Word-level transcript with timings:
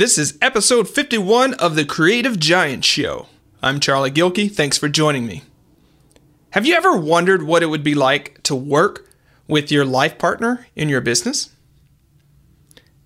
This 0.00 0.16
is 0.16 0.38
episode 0.40 0.88
51 0.88 1.52
of 1.52 1.74
the 1.74 1.84
Creative 1.84 2.40
Giant 2.40 2.86
Show. 2.86 3.26
I'm 3.62 3.80
Charlie 3.80 4.10
Gilkey. 4.10 4.50
Thanks 4.50 4.78
for 4.78 4.88
joining 4.88 5.26
me. 5.26 5.42
Have 6.52 6.64
you 6.64 6.74
ever 6.74 6.96
wondered 6.96 7.42
what 7.42 7.62
it 7.62 7.66
would 7.66 7.84
be 7.84 7.94
like 7.94 8.42
to 8.44 8.54
work 8.54 9.06
with 9.46 9.70
your 9.70 9.84
life 9.84 10.16
partner 10.16 10.66
in 10.74 10.88
your 10.88 11.02
business? 11.02 11.50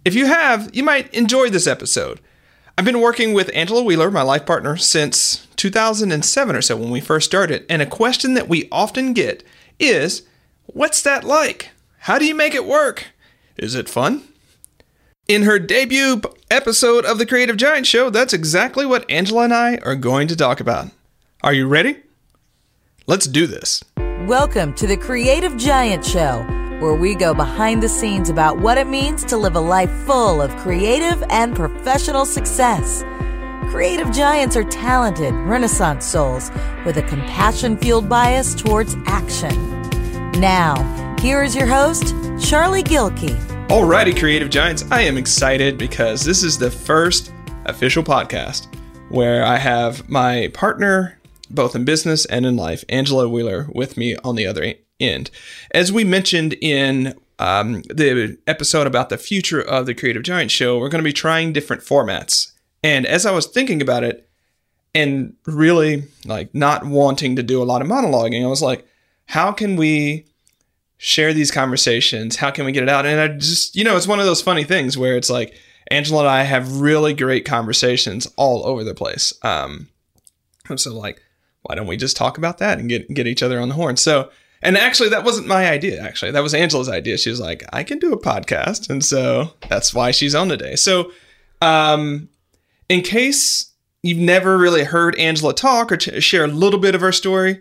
If 0.04 0.14
you 0.14 0.26
have, 0.26 0.70
you 0.72 0.84
might 0.84 1.12
enjoy 1.12 1.50
this 1.50 1.66
episode. 1.66 2.20
I've 2.78 2.84
been 2.84 3.00
working 3.00 3.32
with 3.32 3.50
Angela 3.54 3.82
Wheeler, 3.82 4.12
my 4.12 4.22
life 4.22 4.46
partner, 4.46 4.76
since 4.76 5.48
2007 5.56 6.54
or 6.54 6.62
so 6.62 6.76
when 6.76 6.90
we 6.90 7.00
first 7.00 7.26
started, 7.26 7.66
and 7.68 7.82
a 7.82 7.86
question 7.86 8.34
that 8.34 8.48
we 8.48 8.68
often 8.70 9.14
get 9.14 9.42
is 9.80 10.22
What's 10.66 11.02
that 11.02 11.24
like? 11.24 11.70
How 11.98 12.20
do 12.20 12.24
you 12.24 12.36
make 12.36 12.54
it 12.54 12.64
work? 12.64 13.06
Is 13.56 13.74
it 13.74 13.88
fun? 13.88 14.22
In 15.26 15.44
her 15.44 15.58
debut 15.58 16.20
episode 16.50 17.06
of 17.06 17.16
the 17.16 17.24
Creative 17.24 17.56
Giant 17.56 17.86
Show, 17.86 18.10
that's 18.10 18.34
exactly 18.34 18.84
what 18.84 19.10
Angela 19.10 19.44
and 19.44 19.54
I 19.54 19.78
are 19.78 19.96
going 19.96 20.28
to 20.28 20.36
talk 20.36 20.60
about. 20.60 20.88
Are 21.42 21.54
you 21.54 21.66
ready? 21.66 21.96
Let's 23.06 23.26
do 23.26 23.46
this. 23.46 23.82
Welcome 24.26 24.74
to 24.74 24.86
the 24.86 24.98
Creative 24.98 25.56
Giant 25.56 26.04
Show, 26.04 26.42
where 26.78 26.94
we 26.94 27.14
go 27.14 27.32
behind 27.32 27.82
the 27.82 27.88
scenes 27.88 28.28
about 28.28 28.58
what 28.58 28.76
it 28.76 28.86
means 28.86 29.24
to 29.24 29.38
live 29.38 29.56
a 29.56 29.60
life 29.60 29.90
full 30.04 30.42
of 30.42 30.54
creative 30.56 31.22
and 31.30 31.56
professional 31.56 32.26
success. 32.26 33.02
Creative 33.70 34.12
giants 34.12 34.56
are 34.56 34.64
talented, 34.64 35.32
renaissance 35.32 36.04
souls 36.04 36.50
with 36.84 36.98
a 36.98 37.02
compassion 37.02 37.78
fueled 37.78 38.10
bias 38.10 38.54
towards 38.54 38.94
action. 39.06 39.54
Now, 40.32 41.16
here 41.18 41.42
is 41.42 41.56
your 41.56 41.66
host, 41.66 42.14
Charlie 42.38 42.82
Gilkey. 42.82 43.53
Alrighty, 43.68 44.16
Creative 44.16 44.50
Giants, 44.50 44.84
I 44.90 45.00
am 45.00 45.16
excited 45.16 45.78
because 45.78 46.22
this 46.22 46.42
is 46.42 46.58
the 46.58 46.70
first 46.70 47.32
official 47.64 48.02
podcast 48.04 48.68
where 49.08 49.42
I 49.44 49.56
have 49.56 50.08
my 50.08 50.50
partner, 50.52 51.18
both 51.50 51.74
in 51.74 51.84
business 51.84 52.26
and 52.26 52.44
in 52.44 52.56
life, 52.56 52.84
Angela 52.90 53.26
Wheeler, 53.26 53.66
with 53.74 53.96
me 53.96 54.16
on 54.22 54.36
the 54.36 54.46
other 54.46 54.74
end. 55.00 55.30
As 55.72 55.90
we 55.90 56.04
mentioned 56.04 56.52
in 56.60 57.14
um, 57.38 57.80
the 57.88 58.36
episode 58.46 58.86
about 58.86 59.08
the 59.08 59.18
future 59.18 59.62
of 59.62 59.86
the 59.86 59.94
Creative 59.94 60.22
Giant 60.22 60.50
Show, 60.50 60.78
we're 60.78 60.90
going 60.90 61.02
to 61.02 61.08
be 61.08 61.12
trying 61.12 61.52
different 61.52 61.82
formats. 61.82 62.52
And 62.82 63.06
as 63.06 63.24
I 63.24 63.32
was 63.32 63.46
thinking 63.46 63.80
about 63.80 64.04
it 64.04 64.28
and 64.94 65.34
really 65.46 66.04
like 66.26 66.54
not 66.54 66.84
wanting 66.84 67.34
to 67.36 67.42
do 67.42 67.62
a 67.62 67.64
lot 67.64 67.80
of 67.80 67.88
monologuing, 67.88 68.44
I 68.44 68.48
was 68.48 68.62
like, 68.62 68.86
how 69.26 69.52
can 69.52 69.76
we 69.76 70.26
share 71.04 71.34
these 71.34 71.50
conversations? 71.50 72.36
How 72.36 72.50
can 72.50 72.64
we 72.64 72.72
get 72.72 72.82
it 72.82 72.88
out? 72.88 73.04
And 73.04 73.20
I 73.20 73.28
just, 73.28 73.76
you 73.76 73.84
know, 73.84 73.94
it's 73.94 74.06
one 74.06 74.20
of 74.20 74.24
those 74.24 74.40
funny 74.40 74.64
things 74.64 74.96
where 74.96 75.18
it's 75.18 75.28
like 75.28 75.54
Angela 75.90 76.20
and 76.20 76.30
I 76.30 76.44
have 76.44 76.80
really 76.80 77.12
great 77.12 77.44
conversations 77.44 78.26
all 78.36 78.64
over 78.64 78.82
the 78.82 78.94
place. 78.94 79.30
Um, 79.42 79.88
I'm 80.70 80.78
so 80.78 80.96
like, 80.96 81.20
why 81.60 81.74
don't 81.74 81.86
we 81.86 81.98
just 81.98 82.16
talk 82.16 82.38
about 82.38 82.56
that 82.58 82.78
and 82.78 82.88
get 82.88 83.06
get 83.12 83.26
each 83.26 83.42
other 83.42 83.60
on 83.60 83.68
the 83.68 83.74
horn? 83.74 83.98
So, 83.98 84.30
and 84.62 84.78
actually, 84.78 85.10
that 85.10 85.24
wasn't 85.24 85.46
my 85.46 85.68
idea. 85.68 86.00
Actually, 86.00 86.30
that 86.30 86.42
was 86.42 86.54
Angela's 86.54 86.88
idea. 86.88 87.18
She 87.18 87.28
was 87.28 87.40
like, 87.40 87.64
I 87.70 87.84
can 87.84 87.98
do 87.98 88.14
a 88.14 88.18
podcast, 88.18 88.88
and 88.88 89.04
so 89.04 89.52
that's 89.68 89.92
why 89.92 90.10
she's 90.10 90.34
on 90.34 90.48
today. 90.48 90.74
So, 90.74 91.12
um, 91.60 92.30
in 92.88 93.02
case 93.02 93.72
you've 94.02 94.16
never 94.16 94.56
really 94.56 94.84
heard 94.84 95.18
Angela 95.18 95.52
talk 95.52 95.92
or 95.92 95.98
t- 95.98 96.18
share 96.20 96.44
a 96.44 96.48
little 96.48 96.80
bit 96.80 96.94
of 96.94 97.02
her 97.02 97.12
story, 97.12 97.60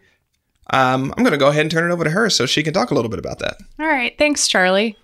um, 0.71 1.13
I'm 1.17 1.23
going 1.23 1.31
to 1.31 1.37
go 1.37 1.49
ahead 1.49 1.61
and 1.61 1.71
turn 1.71 1.89
it 1.89 1.93
over 1.93 2.03
to 2.03 2.09
her 2.09 2.29
so 2.29 2.45
she 2.45 2.63
can 2.63 2.73
talk 2.73 2.91
a 2.91 2.93
little 2.93 3.09
bit 3.09 3.19
about 3.19 3.39
that. 3.39 3.57
All 3.79 3.87
right. 3.87 4.17
Thanks, 4.17 4.47
Charlie. 4.47 4.97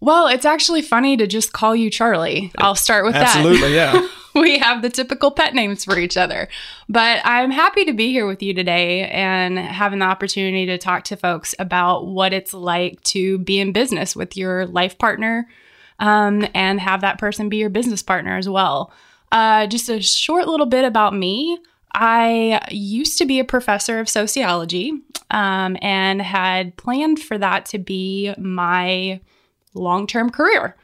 Well, 0.00 0.28
it's 0.28 0.46
actually 0.46 0.80
funny 0.82 1.16
to 1.18 1.26
just 1.26 1.52
call 1.52 1.76
you 1.76 1.90
Charlie. 1.90 2.50
I'll 2.58 2.74
start 2.74 3.04
with 3.04 3.14
Absolutely, 3.14 3.72
that. 3.72 3.94
Absolutely, 3.94 4.08
yeah. 4.08 4.08
we 4.40 4.58
have 4.58 4.80
the 4.80 4.88
typical 4.88 5.30
pet 5.30 5.54
names 5.54 5.84
for 5.84 5.98
each 5.98 6.16
other. 6.16 6.48
But 6.88 7.20
I'm 7.24 7.50
happy 7.50 7.84
to 7.84 7.92
be 7.92 8.10
here 8.10 8.26
with 8.26 8.42
you 8.42 8.54
today 8.54 9.08
and 9.10 9.58
having 9.58 9.98
the 9.98 10.06
opportunity 10.06 10.66
to 10.66 10.78
talk 10.78 11.04
to 11.04 11.16
folks 11.16 11.54
about 11.58 12.06
what 12.06 12.32
it's 12.32 12.54
like 12.54 13.02
to 13.04 13.38
be 13.38 13.60
in 13.60 13.72
business 13.72 14.16
with 14.16 14.36
your 14.36 14.66
life 14.66 14.96
partner 14.96 15.48
um, 15.98 16.46
and 16.54 16.80
have 16.80 17.02
that 17.02 17.18
person 17.18 17.50
be 17.50 17.58
your 17.58 17.70
business 17.70 18.02
partner 18.02 18.36
as 18.36 18.48
well. 18.48 18.92
Uh, 19.30 19.66
just 19.66 19.88
a 19.88 20.00
short 20.00 20.48
little 20.48 20.66
bit 20.66 20.84
about 20.84 21.14
me. 21.14 21.58
I 21.92 22.66
used 22.70 23.18
to 23.18 23.26
be 23.26 23.40
a 23.40 23.44
professor 23.44 23.98
of 23.98 24.08
sociology 24.08 24.92
um, 25.30 25.76
and 25.82 26.22
had 26.22 26.76
planned 26.76 27.20
for 27.20 27.38
that 27.38 27.66
to 27.66 27.78
be 27.78 28.34
my 28.38 29.20
long 29.74 30.06
term 30.06 30.30
career. 30.30 30.76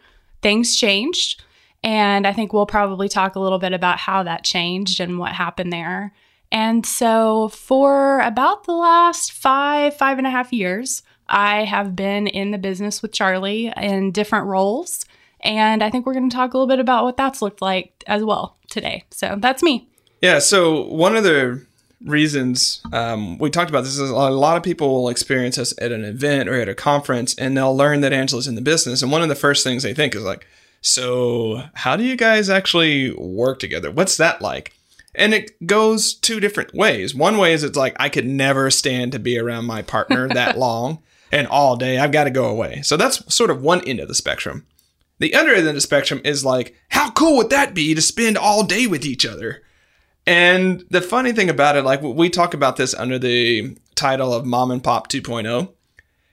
Things 0.43 0.77
changed, 0.77 1.43
and 1.83 2.27
I 2.27 2.33
think 2.33 2.53
we'll 2.53 2.67
probably 2.67 3.09
talk 3.09 3.37
a 3.37 3.41
little 3.41 3.59
bit 3.59 3.73
about 3.73 3.99
how 3.99 4.23
that 4.25 4.45
changed 4.45 5.01
and 5.01 5.19
what 5.19 5.33
happened 5.33 5.73
there. 5.73 6.13
And 6.53 6.87
so, 6.87 7.49
for 7.49 8.21
about 8.21 8.65
the 8.65 8.73
last 8.73 9.33
five, 9.33 9.97
five 9.97 10.19
and 10.19 10.27
a 10.27 10.31
half 10.31 10.53
years, 10.53 11.03
I 11.29 11.65
have 11.65 11.97
been 11.97 12.27
in 12.29 12.53
the 12.53 12.59
business 12.59 13.03
with 13.03 13.13
Charlie 13.13 13.73
in 13.77 14.13
different 14.13 14.47
roles. 14.47 15.05
And 15.41 15.83
I 15.83 15.91
think 15.91 16.07
we're 16.07 16.15
going 16.15 16.31
to 16.31 16.35
talk 16.35 16.55
a 16.55 16.59
little 16.59 16.69
bit 16.69 16.79
about 16.79 17.05
what 17.05 17.17
that's 17.17 17.43
looked 17.43 17.61
like 17.61 18.05
as 18.07 18.25
well 18.25 18.57
today. 18.69 19.05
So, 19.11 19.37
that's 19.39 19.63
me. 19.63 19.89
Yeah. 20.21 20.39
So 20.39 20.85
one 20.87 21.17
of 21.17 21.25
the 21.25 21.65
reasons 22.05 22.83
um, 22.93 23.39
we 23.39 23.51
talked 23.51 23.71
about 23.71 23.85
this 23.85 23.99
is 23.99 24.11
a 24.11 24.15
lot 24.15 24.57
of 24.57 24.63
people 24.63 24.89
will 24.93 25.09
experience 25.09 25.59
us 25.59 25.75
at 25.81 25.93
an 25.93 26.05
event 26.05 26.49
or 26.49 26.55
at 26.55 26.69
a 26.69 26.75
conference, 26.75 27.35
and 27.37 27.57
they'll 27.57 27.77
learn 27.77 28.01
that 28.03 28.13
Angela's 28.13 28.47
in 28.47 28.55
the 28.55 28.61
business, 28.61 29.03
and 29.03 29.11
one 29.11 29.23
of 29.23 29.29
the 29.29 29.35
first 29.35 29.65
things 29.65 29.83
they 29.83 29.95
think 29.95 30.15
is 30.15 30.23
like, 30.23 30.47
"So 30.81 31.63
how 31.75 31.97
do 31.97 32.05
you 32.05 32.17
guys 32.17 32.51
actually 32.51 33.13
work 33.13 33.59
together? 33.59 33.91
What's 33.91 34.17
that 34.17 34.43
like?" 34.43 34.73
And 35.15 35.33
it 35.33 35.67
goes 35.67 36.13
two 36.13 36.41
different 36.41 36.75
ways. 36.75 37.15
One 37.15 37.39
way 37.39 37.55
is 37.55 37.65
it's 37.65 37.77
like 37.77 37.97
I 37.99 38.11
could 38.11 38.27
never 38.27 38.71
stand 38.71 39.13
to 39.13 39.19
be 39.19 39.39
around 39.39 39.65
my 39.65 39.83
partner 39.83 40.29
that 40.35 40.59
long 40.59 40.99
and 41.33 41.47
all 41.47 41.77
day. 41.77 41.99
I've 41.99 42.13
got 42.13 42.25
to 42.25 42.31
go 42.31 42.47
away. 42.47 42.83
So 42.83 42.97
that's 42.97 43.35
sort 43.35 43.51
of 43.51 43.63
one 43.63 43.81
end 43.87 44.01
of 44.01 44.09
the 44.09 44.15
spectrum. 44.15 44.67
The 45.19 45.35
other 45.35 45.55
end 45.55 45.67
of 45.67 45.75
the 45.75 45.81
spectrum 45.81 46.21
is 46.25 46.45
like, 46.45 46.77
how 46.91 47.11
cool 47.11 47.39
would 47.39 47.49
that 47.49 47.73
be 47.73 47.95
to 47.95 48.03
spend 48.03 48.37
all 48.37 48.65
day 48.65 48.87
with 48.87 49.07
each 49.07 49.25
other? 49.25 49.63
And 50.27 50.85
the 50.91 51.01
funny 51.01 51.33
thing 51.33 51.49
about 51.49 51.77
it, 51.77 51.85
like 51.85 52.03
we 52.03 52.29
talk 52.29 52.53
about 52.53 52.77
this 52.77 52.95
under 52.95 53.19
the 53.19 53.77
title 53.95 54.35
of 54.35 54.45
Mom 54.45 54.71
and 54.71 54.83
Pop 54.83 55.09
2.0, 55.09 55.73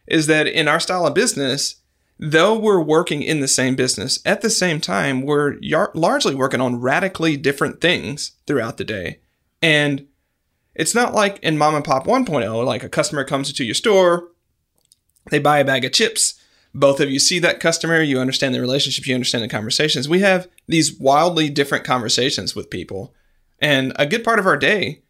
is 0.08 0.28
that 0.28 0.48
in 0.48 0.68
our 0.68 0.80
style 0.80 1.06
of 1.06 1.14
business, 1.14 1.76
though 2.18 2.58
we're 2.58 2.82
working 2.82 3.22
in 3.22 3.40
the 3.40 3.48
same 3.48 3.76
business, 3.76 4.20
at 4.26 4.42
the 4.42 4.50
same 4.50 4.82
time, 4.82 5.22
we're 5.22 5.58
largely 5.94 6.34
working 6.34 6.59
on 6.59 6.82
radically 6.82 7.38
different 7.38 7.82
things 7.82 8.32
throughout 8.48 8.78
the 8.78 8.84
day. 8.84 9.20
And 9.62 10.08
it's 10.74 10.96
not 10.96 11.14
like 11.14 11.40
in 11.40 11.58
Mom 11.58 11.76
and 11.76 11.86
Pop 11.86 12.08
1.0, 12.08 12.66
like 12.66 12.84
a 12.84 12.90
customer 12.90 13.24
comes 13.24 13.50
into 13.50 13.64
your 13.64 13.76
store, 13.76 14.30
they 15.30 15.40
buy 15.40 15.59
a 15.59 15.66
bag 15.66 15.86
of 15.86 15.92
chips. 15.92 16.40
Both 16.76 17.00
of 17.00 17.12
you 17.12 17.20
see 17.20 17.38
that 17.40 17.59
customer, 17.59 18.02
you 18.02 18.20
understand 18.20 18.56
the 18.56 18.59
relationship, 18.59 19.06
you 19.06 19.14
understand 19.14 19.44
the 19.44 19.48
conversations. 19.48 20.09
We 20.09 20.20
have 20.20 20.48
these 20.68 20.98
wildly 21.00 21.50
different 21.50 21.86
conversations 21.86 22.56
with 22.56 22.72
people 22.72 23.14
and 23.63 23.94
a 23.96 24.06
good 24.06 24.25
part 24.25 24.40
of 24.40 24.46
our 24.46 24.57
day 24.57 25.01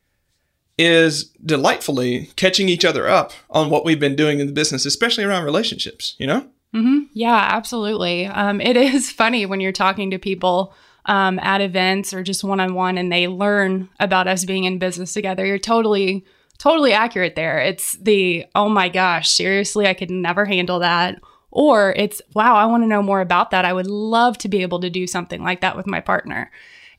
is 0.77 1.25
delightfully 1.43 2.29
catching 2.35 2.69
each 2.69 2.85
other 2.85 3.09
up 3.09 3.33
on 3.49 3.71
what 3.71 3.83
we've 3.83 3.99
been 3.99 4.15
doing 4.15 4.39
in 4.39 4.45
the 4.45 4.53
business, 4.53 4.85
especially 4.85 5.23
around 5.23 5.43
relationships, 5.43 6.15
you 6.19 6.27
know? 6.27 6.41
Mm-hmm. 6.73 6.99
Yeah, 7.13 7.47
absolutely. 7.51 8.27
Um, 8.27 8.61
it 8.61 8.77
is 8.77 9.11
funny 9.21 9.47
when 9.47 9.59
you're 9.59 9.71
talking 9.71 10.11
to 10.11 10.19
people 10.19 10.73
um, 11.05 11.39
at 11.39 11.61
events 11.61 12.13
or 12.13 12.21
just 12.21 12.43
one 12.43 12.59
on 12.59 12.75
one 12.75 12.97
and 12.99 13.11
they 13.11 13.27
learn 13.27 13.89
about 13.99 14.27
us 14.27 14.45
being 14.45 14.65
in 14.65 14.77
business 14.77 15.13
together. 15.13 15.45
You're 15.45 15.57
totally, 15.57 16.23
totally 16.59 16.93
accurate 16.93 17.35
there. 17.35 17.59
It's 17.59 17.93
the, 17.93 18.45
oh 18.53 18.69
my 18.69 18.87
gosh, 18.87 19.31
seriously, 19.31 19.87
I 19.87 19.95
could 19.95 20.11
never 20.11 20.45
handle 20.45 20.77
that. 20.79 21.19
Or 21.49 21.93
it's, 21.97 22.21
wow, 22.35 22.55
I 22.55 22.67
want 22.67 22.83
to 22.83 22.87
know 22.87 23.01
more 23.01 23.21
about 23.21 23.49
that. 23.49 23.65
I 23.65 23.73
would 23.73 23.87
love 23.87 24.37
to 24.39 24.47
be 24.47 24.61
able 24.61 24.79
to 24.81 24.91
do 24.91 25.07
something 25.07 25.41
like 25.43 25.61
that 25.61 25.75
with 25.75 25.87
my 25.87 26.01
partner. 26.01 26.51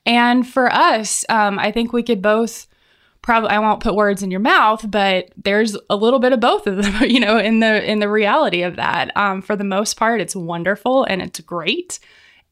And 0.07 0.47
for 0.47 0.73
us, 0.73 1.25
um, 1.29 1.59
I 1.59 1.73
think 1.73 1.93
we 1.93 2.03
could 2.03 2.21
both 2.21 2.67
probably 3.23 3.49
I 3.49 3.59
won't 3.59 3.83
put 3.83 3.95
words 3.95 4.23
in 4.23 4.31
your 4.31 4.41
mouth, 4.41 4.89
but 4.91 5.31
there's 5.43 5.77
a 5.89 5.97
little 5.97 6.19
bit 6.19 6.35
of 6.35 6.41
both 6.41 6.67
of 6.67 6.77
them, 6.77 7.03
you 7.09 7.21
know, 7.21 7.39
in 7.39 7.61
the 7.61 7.91
in 7.91 8.01
the 8.01 8.09
reality 8.09 8.63
of 8.63 8.77
that. 8.77 9.17
Um, 9.17 9.41
for 9.41 9.57
the 9.57 9.65
most 9.65 9.97
part, 9.97 10.21
it's 10.21 10.37
wonderful 10.37 11.05
and 11.05 11.23
it's 11.23 11.41
great. 11.41 11.99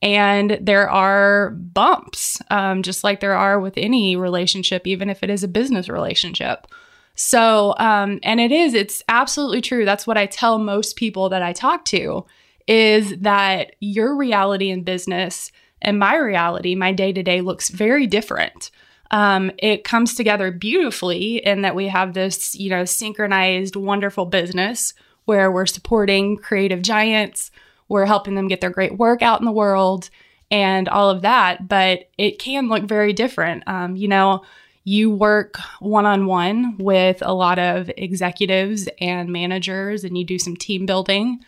And 0.00 0.58
there 0.60 0.90
are 0.90 1.50
bumps, 1.50 2.42
um, 2.50 2.82
just 2.82 3.04
like 3.04 3.20
there 3.20 3.36
are 3.36 3.60
with 3.60 3.74
any 3.76 4.16
relationship, 4.16 4.84
even 4.84 5.08
if 5.08 5.22
it 5.22 5.30
is 5.30 5.44
a 5.44 5.48
business 5.48 5.88
relationship. 5.88 6.66
So, 7.14 7.74
um, 7.78 8.18
and 8.24 8.40
it 8.40 8.50
is, 8.50 8.74
it's 8.74 9.02
absolutely 9.08 9.60
true. 9.60 9.84
That's 9.84 10.06
what 10.06 10.18
I 10.18 10.26
tell 10.26 10.58
most 10.58 10.96
people 10.96 11.28
that 11.28 11.42
I 11.42 11.52
talk 11.52 11.84
to 11.86 12.24
is 12.66 13.16
that 13.18 13.76
your 13.78 14.16
reality 14.16 14.70
in 14.70 14.82
business 14.82 15.52
and 15.82 15.98
my 15.98 16.16
reality, 16.16 16.74
my 16.74 16.92
day 16.92 17.12
to 17.12 17.22
day, 17.22 17.40
looks 17.40 17.68
very 17.68 18.06
different. 18.06 18.70
Um, 19.10 19.50
it 19.58 19.84
comes 19.84 20.14
together 20.14 20.50
beautifully 20.50 21.36
in 21.36 21.62
that 21.62 21.74
we 21.74 21.88
have 21.88 22.14
this, 22.14 22.54
you 22.54 22.70
know, 22.70 22.86
synchronized, 22.86 23.76
wonderful 23.76 24.24
business 24.24 24.94
where 25.26 25.52
we're 25.52 25.66
supporting 25.66 26.38
creative 26.38 26.82
giants, 26.82 27.50
we're 27.88 28.06
helping 28.06 28.34
them 28.34 28.48
get 28.48 28.60
their 28.60 28.70
great 28.70 28.96
work 28.96 29.20
out 29.20 29.40
in 29.40 29.44
the 29.44 29.52
world, 29.52 30.08
and 30.50 30.88
all 30.88 31.10
of 31.10 31.22
that, 31.22 31.68
but 31.68 32.10
it 32.18 32.38
can 32.38 32.68
look 32.68 32.84
very 32.84 33.12
different. 33.12 33.62
Um, 33.66 33.96
you 33.96 34.08
know, 34.08 34.44
you 34.84 35.10
work 35.10 35.58
one 35.78 36.06
on 36.06 36.26
one 36.26 36.76
with 36.78 37.18
a 37.22 37.32
lot 37.32 37.58
of 37.58 37.90
executives 37.96 38.88
and 39.00 39.30
managers, 39.30 40.04
and 40.04 40.16
you 40.18 40.24
do 40.24 40.38
some 40.38 40.56
team 40.56 40.86
building. 40.86 41.40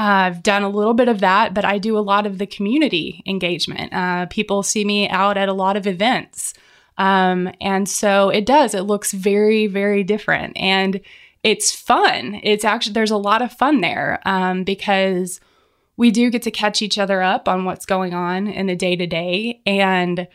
I've 0.00 0.42
done 0.42 0.62
a 0.62 0.68
little 0.70 0.94
bit 0.94 1.08
of 1.08 1.20
that, 1.20 1.52
but 1.52 1.66
I 1.66 1.76
do 1.76 1.98
a 1.98 2.00
lot 2.00 2.26
of 2.26 2.38
the 2.38 2.46
community 2.46 3.22
engagement. 3.26 3.92
Uh, 3.92 4.24
people 4.26 4.62
see 4.62 4.82
me 4.82 5.10
out 5.10 5.36
at 5.36 5.50
a 5.50 5.52
lot 5.52 5.76
of 5.76 5.86
events. 5.86 6.54
Um, 6.96 7.50
and 7.60 7.86
so 7.86 8.30
it 8.30 8.46
does, 8.46 8.74
it 8.74 8.82
looks 8.84 9.12
very, 9.12 9.66
very 9.66 10.02
different. 10.02 10.56
And 10.56 11.02
it's 11.42 11.74
fun. 11.74 12.40
It's 12.42 12.64
actually, 12.64 12.94
there's 12.94 13.10
a 13.10 13.18
lot 13.18 13.42
of 13.42 13.52
fun 13.52 13.82
there 13.82 14.20
um, 14.24 14.64
because 14.64 15.38
we 15.98 16.10
do 16.10 16.30
get 16.30 16.42
to 16.42 16.50
catch 16.50 16.80
each 16.80 16.96
other 16.96 17.20
up 17.20 17.46
on 17.46 17.66
what's 17.66 17.84
going 17.84 18.14
on 18.14 18.46
in 18.46 18.68
the 18.68 18.76
day 18.76 18.96
to 18.96 19.06
day. 19.06 19.60
And 19.66 20.26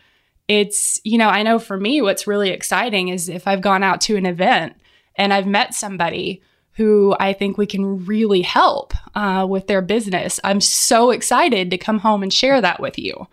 it's, 0.47 1.01
you 1.03 1.17
know, 1.17 1.29
I 1.29 1.41
know 1.41 1.57
for 1.57 1.79
me, 1.79 2.03
what's 2.03 2.27
really 2.27 2.51
exciting 2.51 3.07
is 3.07 3.29
if 3.29 3.47
I've 3.47 3.61
gone 3.61 3.81
out 3.81 3.99
to 4.01 4.15
an 4.15 4.27
event 4.27 4.75
and 5.15 5.33
I've 5.33 5.47
met 5.47 5.73
somebody 5.73 6.43
who 6.75 7.15
I 7.19 7.33
think 7.33 7.57
we 7.57 7.65
can 7.65 8.05
really 8.05 8.41
help 8.41 8.93
uh, 9.15 9.45
with 9.49 9.67
their 9.67 9.81
business. 9.81 10.39
I'm 10.43 10.61
so 10.61 11.11
excited 11.11 11.71
to 11.71 11.77
come 11.77 11.99
home 11.99 12.21
and 12.21 12.33
share 12.33 12.59
that 12.59 12.79
with 12.81 12.99
you 12.99 13.27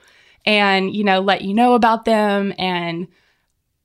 and, 0.46 0.94
you 0.94 1.04
know, 1.04 1.20
let 1.20 1.42
you 1.42 1.52
know 1.52 1.74
about 1.74 2.04
them 2.04 2.54
and 2.56 3.08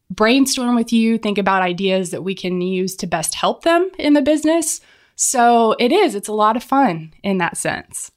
brainstorm 0.10 0.76
with 0.76 0.94
you, 0.94 1.18
think 1.18 1.38
about 1.38 1.64
ideas 1.64 2.12
that 2.12 2.24
we 2.24 2.36
can 2.36 2.62
use 2.62 2.96
to 2.98 3.08
best 3.08 3.36
help 3.36 3.64
them 3.64 3.90
in 3.98 4.14
the 4.14 4.22
business. 4.22 4.80
So 5.16 5.76
it 5.80 5.92
is, 5.92 6.14
it's 6.14 6.28
a 6.30 6.34
lot 6.34 6.56
of 6.56 6.64
fun 6.64 7.14
in 7.24 7.40
that 7.40 7.58
sense. 7.58 8.12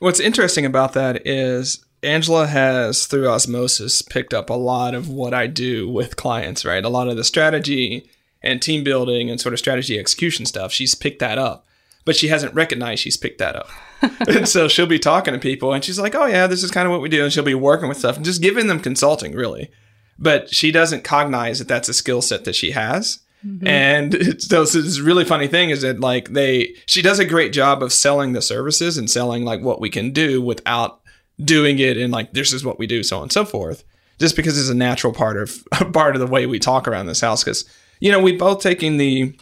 What's 0.00 0.20
interesting 0.20 0.66
about 0.66 0.92
that 0.92 1.26
is 1.26 1.82
Angela 2.02 2.46
has, 2.46 3.06
through 3.06 3.28
osmosis, 3.28 4.02
picked 4.02 4.34
up 4.34 4.50
a 4.50 4.54
lot 4.54 4.94
of 4.94 5.08
what 5.08 5.32
I 5.32 5.46
do 5.46 5.88
with 5.88 6.16
clients, 6.16 6.64
right? 6.64 6.84
A 6.84 6.90
lot 6.90 7.08
of 7.08 7.16
the 7.16 7.24
strategy 7.24 8.10
and 8.44 8.62
team 8.62 8.84
building 8.84 9.30
and 9.30 9.40
sort 9.40 9.52
of 9.52 9.58
strategy 9.58 9.98
execution 9.98 10.46
stuff. 10.46 10.72
She's 10.72 10.94
picked 10.94 11.18
that 11.20 11.38
up, 11.38 11.66
but 12.04 12.14
she 12.14 12.28
hasn't 12.28 12.54
recognized 12.54 13.02
she's 13.02 13.16
picked 13.16 13.38
that 13.38 13.56
up. 13.56 13.68
and 14.28 14.48
so 14.48 14.68
she'll 14.68 14.86
be 14.86 14.98
talking 14.98 15.34
to 15.34 15.40
people 15.40 15.72
and 15.72 15.82
she's 15.82 15.98
like, 15.98 16.14
oh, 16.14 16.26
yeah, 16.26 16.46
this 16.46 16.62
is 16.62 16.70
kind 16.70 16.86
of 16.86 16.92
what 16.92 17.00
we 17.00 17.08
do. 17.08 17.24
And 17.24 17.32
she'll 17.32 17.42
be 17.42 17.54
working 17.54 17.88
with 17.88 17.98
stuff 17.98 18.16
and 18.16 18.24
just 18.24 18.42
giving 18.42 18.66
them 18.66 18.80
consulting, 18.80 19.32
really. 19.32 19.70
But 20.18 20.54
she 20.54 20.70
doesn't 20.70 21.04
cognize 21.04 21.58
that 21.58 21.68
that's 21.68 21.88
a 21.88 21.94
skill 21.94 22.22
set 22.22 22.44
that 22.44 22.54
she 22.54 22.72
has. 22.72 23.20
Mm-hmm. 23.44 23.66
And 23.66 24.14
it's, 24.14 24.46
so 24.46 24.64
this 24.64 25.00
really 25.00 25.24
funny 25.24 25.48
thing 25.48 25.70
is 25.70 25.82
that 25.82 26.00
like 26.00 26.30
they, 26.30 26.74
she 26.86 27.02
does 27.02 27.18
a 27.18 27.24
great 27.24 27.52
job 27.52 27.82
of 27.82 27.92
selling 27.92 28.32
the 28.32 28.42
services 28.42 28.96
and 28.98 29.10
selling 29.10 29.44
like 29.44 29.62
what 29.62 29.80
we 29.80 29.90
can 29.90 30.12
do 30.12 30.42
without 30.42 31.00
doing 31.42 31.78
it 31.78 31.96
and 31.96 32.12
like 32.12 32.32
this 32.32 32.52
is 32.52 32.64
what 32.64 32.78
we 32.78 32.86
do, 32.86 33.02
so 33.02 33.16
on 33.16 33.24
and 33.24 33.32
so 33.32 33.44
forth. 33.44 33.84
Just 34.20 34.36
because 34.36 34.56
it's 34.58 34.68
a 34.68 34.74
natural 34.74 35.12
part 35.12 35.36
of 35.36 35.66
part 35.92 36.14
of 36.14 36.20
the 36.20 36.26
way 36.26 36.46
we 36.46 36.58
talk 36.58 36.86
around 36.86 37.06
this 37.06 37.20
house. 37.20 37.42
Because 37.42 37.64
you 38.04 38.12
know 38.12 38.20
we 38.20 38.36
both 38.36 38.60
taking 38.60 38.98
the 38.98 39.34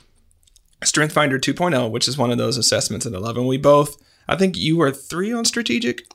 Strength 0.84 1.14
Finder 1.14 1.38
2.0, 1.38 1.90
which 1.90 2.06
is 2.06 2.16
one 2.16 2.30
of 2.30 2.38
those 2.38 2.56
assessments 2.56 3.04
at 3.04 3.12
11. 3.12 3.44
We 3.46 3.56
both, 3.56 3.96
I 4.28 4.36
think 4.36 4.56
you 4.56 4.76
were 4.76 4.92
three 4.92 5.32
on 5.32 5.44
strategic. 5.44 6.06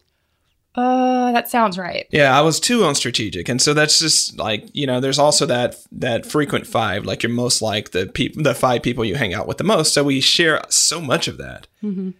Uh, 0.73 1.31
that 1.33 1.49
sounds 1.49 1.77
right. 1.77 2.07
Yeah, 2.09 2.37
I 2.37 2.41
was 2.41 2.61
two 2.61 2.85
on 2.85 2.95
strategic, 2.95 3.49
and 3.49 3.61
so 3.61 3.73
that's 3.73 3.99
just 3.99 4.37
like 4.39 4.69
you 4.73 4.87
know, 4.87 5.01
there's 5.01 5.19
also 5.19 5.45
that 5.47 5.75
that 5.91 6.25
frequent 6.25 6.65
five, 6.65 7.03
like 7.03 7.21
you're 7.21 7.31
most 7.31 7.61
like 7.61 7.91
the 7.91 8.07
people, 8.07 8.41
the 8.43 8.55
five 8.55 8.81
people 8.81 9.03
you 9.03 9.15
hang 9.15 9.33
out 9.33 9.47
with 9.47 9.57
the 9.57 9.65
most. 9.65 9.93
So 9.93 10.05
we 10.05 10.21
share 10.21 10.61
so 10.69 11.01
much 11.01 11.27
of 11.27 11.37
that 11.39 11.67
mm-hmm. 11.83 12.11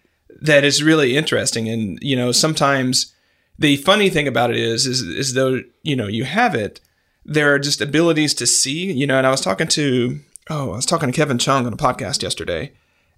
that 0.41 0.65
is 0.65 0.83
really 0.83 1.15
interesting, 1.15 1.69
and 1.69 2.00
you 2.01 2.18
know, 2.18 2.33
sometimes 2.33 3.13
the 3.57 3.77
funny 3.77 4.09
thing 4.09 4.27
about 4.27 4.51
it 4.51 4.57
is, 4.57 4.85
is, 4.85 5.01
is 5.01 5.33
though, 5.33 5.62
you 5.83 5.95
know, 5.95 6.07
you 6.07 6.25
have 6.25 6.53
it, 6.53 6.79
there 7.27 7.53
are 7.53 7.59
just 7.59 7.81
abilities 7.81 8.33
to 8.35 8.47
see, 8.47 8.91
you 8.91 9.06
know, 9.06 9.18
and 9.18 9.27
I 9.27 9.31
was 9.31 9.41
talking 9.41 9.68
to, 9.68 10.19
oh, 10.50 10.71
I 10.71 10.75
was 10.77 10.85
talking 10.85 11.12
to 11.12 11.15
Kevin 11.15 11.38
Chung 11.38 11.65
on 11.65 11.74
a 11.74 11.77
podcast 11.77 12.24
yesterday, 12.24 12.71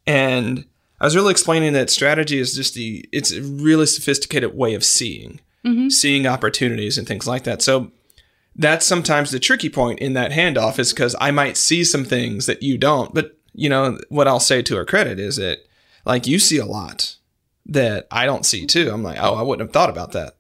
and 0.05 0.65
I 0.99 1.05
was 1.05 1.15
really 1.15 1.31
explaining 1.31 1.73
that 1.73 1.91
strategy 1.91 2.39
is 2.39 2.55
just 2.55 2.73
the, 2.73 3.07
it's 3.11 3.31
a 3.31 3.41
really 3.41 3.85
sophisticated 3.85 4.57
way 4.57 4.73
of 4.73 4.83
seeing, 4.83 5.39
mm-hmm. 5.63 5.89
seeing 5.89 6.25
opportunities 6.25 6.97
and 6.97 7.07
things 7.07 7.27
like 7.27 7.43
that. 7.43 7.61
So 7.61 7.91
that's 8.55 8.85
sometimes 8.85 9.31
the 9.31 9.39
tricky 9.39 9.69
point 9.69 9.99
in 9.99 10.13
that 10.13 10.31
handoff 10.31 10.79
is 10.79 10.91
because 10.91 11.15
I 11.21 11.31
might 11.31 11.55
see 11.55 11.83
some 11.83 12.03
things 12.03 12.47
that 12.47 12.63
you 12.63 12.77
don't, 12.77 13.13
but 13.13 13.37
you 13.53 13.69
know, 13.69 13.99
what 14.09 14.27
I'll 14.27 14.39
say 14.39 14.61
to 14.63 14.75
her 14.75 14.85
credit 14.85 15.19
is 15.19 15.35
that 15.37 15.59
like 16.05 16.27
you 16.27 16.39
see 16.39 16.57
a 16.57 16.65
lot 16.65 17.15
that 17.67 18.07
I 18.09 18.25
don't 18.25 18.45
see 18.45 18.65
too. 18.65 18.89
I'm 18.91 19.03
like, 19.03 19.19
oh, 19.21 19.35
I 19.35 19.43
wouldn't 19.43 19.67
have 19.67 19.73
thought 19.73 19.89
about 19.89 20.13
that. 20.13 20.35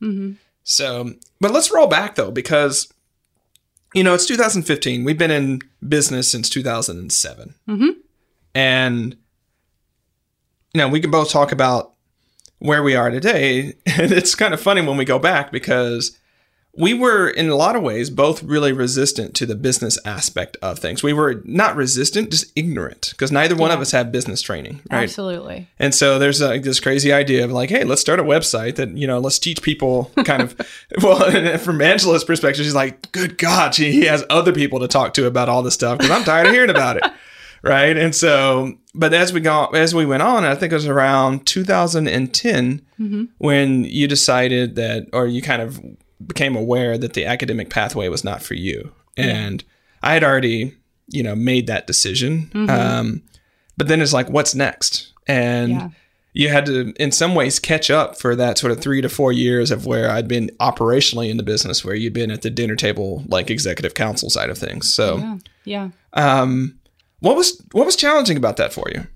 Mm-hmm. 0.00 0.32
So, 0.64 1.12
but 1.40 1.52
let's 1.52 1.72
roll 1.72 1.86
back 1.86 2.16
though, 2.16 2.30
because 2.30 2.91
you 3.94 4.02
know 4.02 4.14
it's 4.14 4.26
2015. 4.26 5.04
We've 5.04 5.18
been 5.18 5.30
in 5.30 5.60
business 5.86 6.30
since 6.30 6.48
2007, 6.48 7.54
mm-hmm. 7.68 7.90
and 8.54 9.16
you 10.74 10.78
know 10.78 10.88
we 10.88 11.00
can 11.00 11.10
both 11.10 11.30
talk 11.30 11.52
about 11.52 11.92
where 12.58 12.82
we 12.82 12.94
are 12.94 13.10
today. 13.10 13.74
And 13.86 14.12
it's 14.12 14.34
kind 14.34 14.54
of 14.54 14.60
funny 14.60 14.80
when 14.80 14.96
we 14.96 15.04
go 15.04 15.18
back 15.18 15.52
because 15.52 16.16
we 16.74 16.94
were 16.94 17.28
in 17.28 17.50
a 17.50 17.54
lot 17.54 17.76
of 17.76 17.82
ways 17.82 18.08
both 18.08 18.42
really 18.42 18.72
resistant 18.72 19.34
to 19.34 19.44
the 19.44 19.54
business 19.54 19.98
aspect 20.06 20.56
of 20.62 20.78
things. 20.78 21.02
We 21.02 21.12
were 21.12 21.42
not 21.44 21.76
resistant, 21.76 22.30
just 22.30 22.50
ignorant 22.56 23.10
because 23.10 23.30
neither 23.30 23.54
one 23.54 23.68
yeah. 23.68 23.74
of 23.74 23.80
us 23.82 23.90
had 23.90 24.10
business 24.10 24.40
training, 24.40 24.80
right? 24.90 25.02
Absolutely. 25.02 25.68
And 25.78 25.94
so 25.94 26.18
there's 26.18 26.40
like 26.40 26.62
this 26.62 26.80
crazy 26.80 27.12
idea 27.12 27.44
of 27.44 27.52
like, 27.52 27.68
hey, 27.68 27.84
let's 27.84 28.00
start 28.00 28.20
a 28.20 28.24
website 28.24 28.76
that 28.76 28.96
you 28.96 29.06
know, 29.06 29.18
let's 29.18 29.38
teach 29.38 29.60
people 29.60 30.10
kind 30.24 30.42
of. 30.42 30.56
well, 31.02 31.58
from 31.58 31.82
Angela's 31.82 32.24
perspective, 32.24 32.64
she's 32.64 32.74
like, 32.74 33.12
good 33.12 33.36
God, 33.36 33.74
she 33.74 33.92
he 33.92 34.06
has 34.06 34.24
other 34.30 34.52
people 34.52 34.80
to 34.80 34.88
talk 34.88 35.12
to 35.14 35.26
about 35.26 35.50
all 35.50 35.62
this 35.62 35.74
stuff 35.74 35.98
because 35.98 36.10
I'm 36.10 36.24
tired 36.24 36.46
of 36.46 36.54
hearing 36.54 36.70
about 36.70 36.96
it, 36.96 37.04
right? 37.62 37.98
And 37.98 38.14
so, 38.14 38.72
but 38.94 39.12
as 39.12 39.30
we 39.30 39.40
go 39.40 39.66
as 39.66 39.94
we 39.94 40.06
went 40.06 40.22
on, 40.22 40.44
I 40.44 40.54
think 40.54 40.72
it 40.72 40.76
was 40.76 40.86
around 40.86 41.46
2010 41.46 42.82
mm-hmm. 42.98 43.24
when 43.36 43.84
you 43.84 44.08
decided 44.08 44.76
that, 44.76 45.08
or 45.12 45.26
you 45.26 45.42
kind 45.42 45.60
of 45.60 45.78
became 46.26 46.56
aware 46.56 46.98
that 46.98 47.14
the 47.14 47.24
academic 47.24 47.70
pathway 47.70 48.08
was 48.08 48.24
not 48.24 48.42
for 48.42 48.54
you. 48.54 48.92
And 49.16 49.62
I 50.02 50.14
had 50.14 50.24
already, 50.24 50.74
you 51.08 51.22
know, 51.22 51.34
made 51.34 51.66
that 51.66 51.86
decision. 51.86 52.50
Mm-hmm. 52.54 52.70
Um, 52.70 53.22
but 53.76 53.88
then 53.88 54.00
it's 54.00 54.12
like, 54.12 54.28
what's 54.28 54.54
next? 54.54 55.12
And 55.26 55.72
yeah. 55.72 55.88
you 56.32 56.48
had 56.48 56.66
to, 56.66 56.92
in 57.00 57.12
some 57.12 57.34
ways, 57.34 57.58
catch 57.58 57.90
up 57.90 58.18
for 58.18 58.34
that 58.36 58.58
sort 58.58 58.72
of 58.72 58.80
three 58.80 59.00
to 59.00 59.08
four 59.08 59.32
years 59.32 59.70
of 59.70 59.86
where 59.86 60.10
I'd 60.10 60.28
been 60.28 60.50
operationally 60.60 61.30
in 61.30 61.36
the 61.36 61.42
business, 61.42 61.84
where 61.84 61.94
you'd 61.94 62.14
been 62.14 62.30
at 62.30 62.42
the 62.42 62.50
dinner 62.50 62.76
table, 62.76 63.22
like 63.28 63.50
executive 63.50 63.94
council 63.94 64.30
side 64.30 64.50
of 64.50 64.58
things. 64.58 64.92
So, 64.92 65.18
yeah. 65.18 65.38
yeah. 65.64 65.88
Um, 66.14 66.78
what 67.20 67.36
was 67.36 67.62
what 67.72 67.86
was 67.86 67.96
challenging 67.96 68.36
about 68.36 68.56
that 68.56 68.72
for 68.72 68.86
you? 68.92 69.06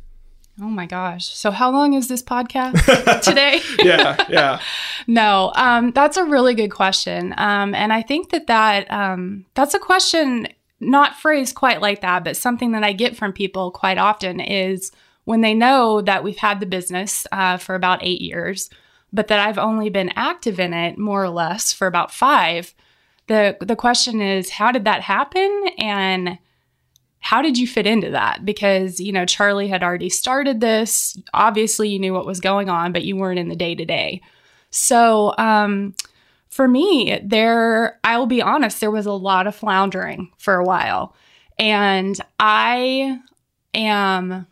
Oh 0.60 0.68
my 0.68 0.86
gosh. 0.86 1.26
So 1.26 1.50
how 1.50 1.70
long 1.70 1.92
is 1.92 2.08
this 2.08 2.22
podcast 2.22 3.20
today? 3.22 3.60
yeah, 3.82 4.24
yeah. 4.28 4.60
no, 5.06 5.52
um, 5.54 5.90
that's 5.92 6.16
a 6.16 6.24
really 6.24 6.54
good 6.54 6.70
question. 6.70 7.34
Um, 7.36 7.74
and 7.74 7.92
I 7.92 8.00
think 8.00 8.30
that, 8.30 8.46
that 8.46 8.90
um, 8.90 9.44
that's 9.54 9.74
a 9.74 9.78
question 9.78 10.48
not 10.80 11.16
phrased 11.16 11.54
quite 11.54 11.80
like 11.80 12.00
that, 12.02 12.24
but 12.24 12.36
something 12.36 12.72
that 12.72 12.84
I 12.84 12.92
get 12.92 13.16
from 13.16 13.32
people 13.32 13.70
quite 13.70 13.98
often 13.98 14.40
is 14.40 14.92
when 15.24 15.40
they 15.40 15.54
know 15.54 16.00
that 16.02 16.22
we've 16.22 16.36
had 16.36 16.60
the 16.60 16.66
business 16.66 17.26
uh, 17.32 17.56
for 17.56 17.74
about 17.74 18.02
eight 18.02 18.20
years, 18.20 18.70
but 19.12 19.28
that 19.28 19.40
I've 19.40 19.58
only 19.58 19.90
been 19.90 20.12
active 20.16 20.60
in 20.60 20.72
it 20.72 20.98
more 20.98 21.22
or 21.22 21.30
less 21.30 21.72
for 21.72 21.86
about 21.86 22.12
five. 22.12 22.74
The, 23.26 23.56
the 23.60 23.76
question 23.76 24.20
is, 24.20 24.50
how 24.50 24.70
did 24.70 24.84
that 24.84 25.02
happen? 25.02 25.66
And 25.78 26.38
how 27.26 27.42
did 27.42 27.58
you 27.58 27.66
fit 27.66 27.88
into 27.88 28.08
that? 28.08 28.44
Because, 28.44 29.00
you 29.00 29.10
know, 29.10 29.26
Charlie 29.26 29.66
had 29.66 29.82
already 29.82 30.08
started 30.08 30.60
this. 30.60 31.18
Obviously, 31.34 31.88
you 31.88 31.98
knew 31.98 32.12
what 32.12 32.24
was 32.24 32.38
going 32.38 32.68
on, 32.68 32.92
but 32.92 33.02
you 33.02 33.16
weren't 33.16 33.40
in 33.40 33.48
the 33.48 33.56
day 33.56 33.74
to 33.74 33.84
day. 33.84 34.22
So, 34.70 35.34
um, 35.36 35.96
for 36.50 36.68
me, 36.68 37.18
there, 37.24 37.98
I 38.04 38.16
will 38.18 38.26
be 38.26 38.42
honest, 38.42 38.78
there 38.78 38.92
was 38.92 39.06
a 39.06 39.12
lot 39.12 39.48
of 39.48 39.56
floundering 39.56 40.30
for 40.38 40.54
a 40.54 40.62
while. 40.62 41.16
And 41.58 42.16
I 42.38 43.18
am, 43.74 44.46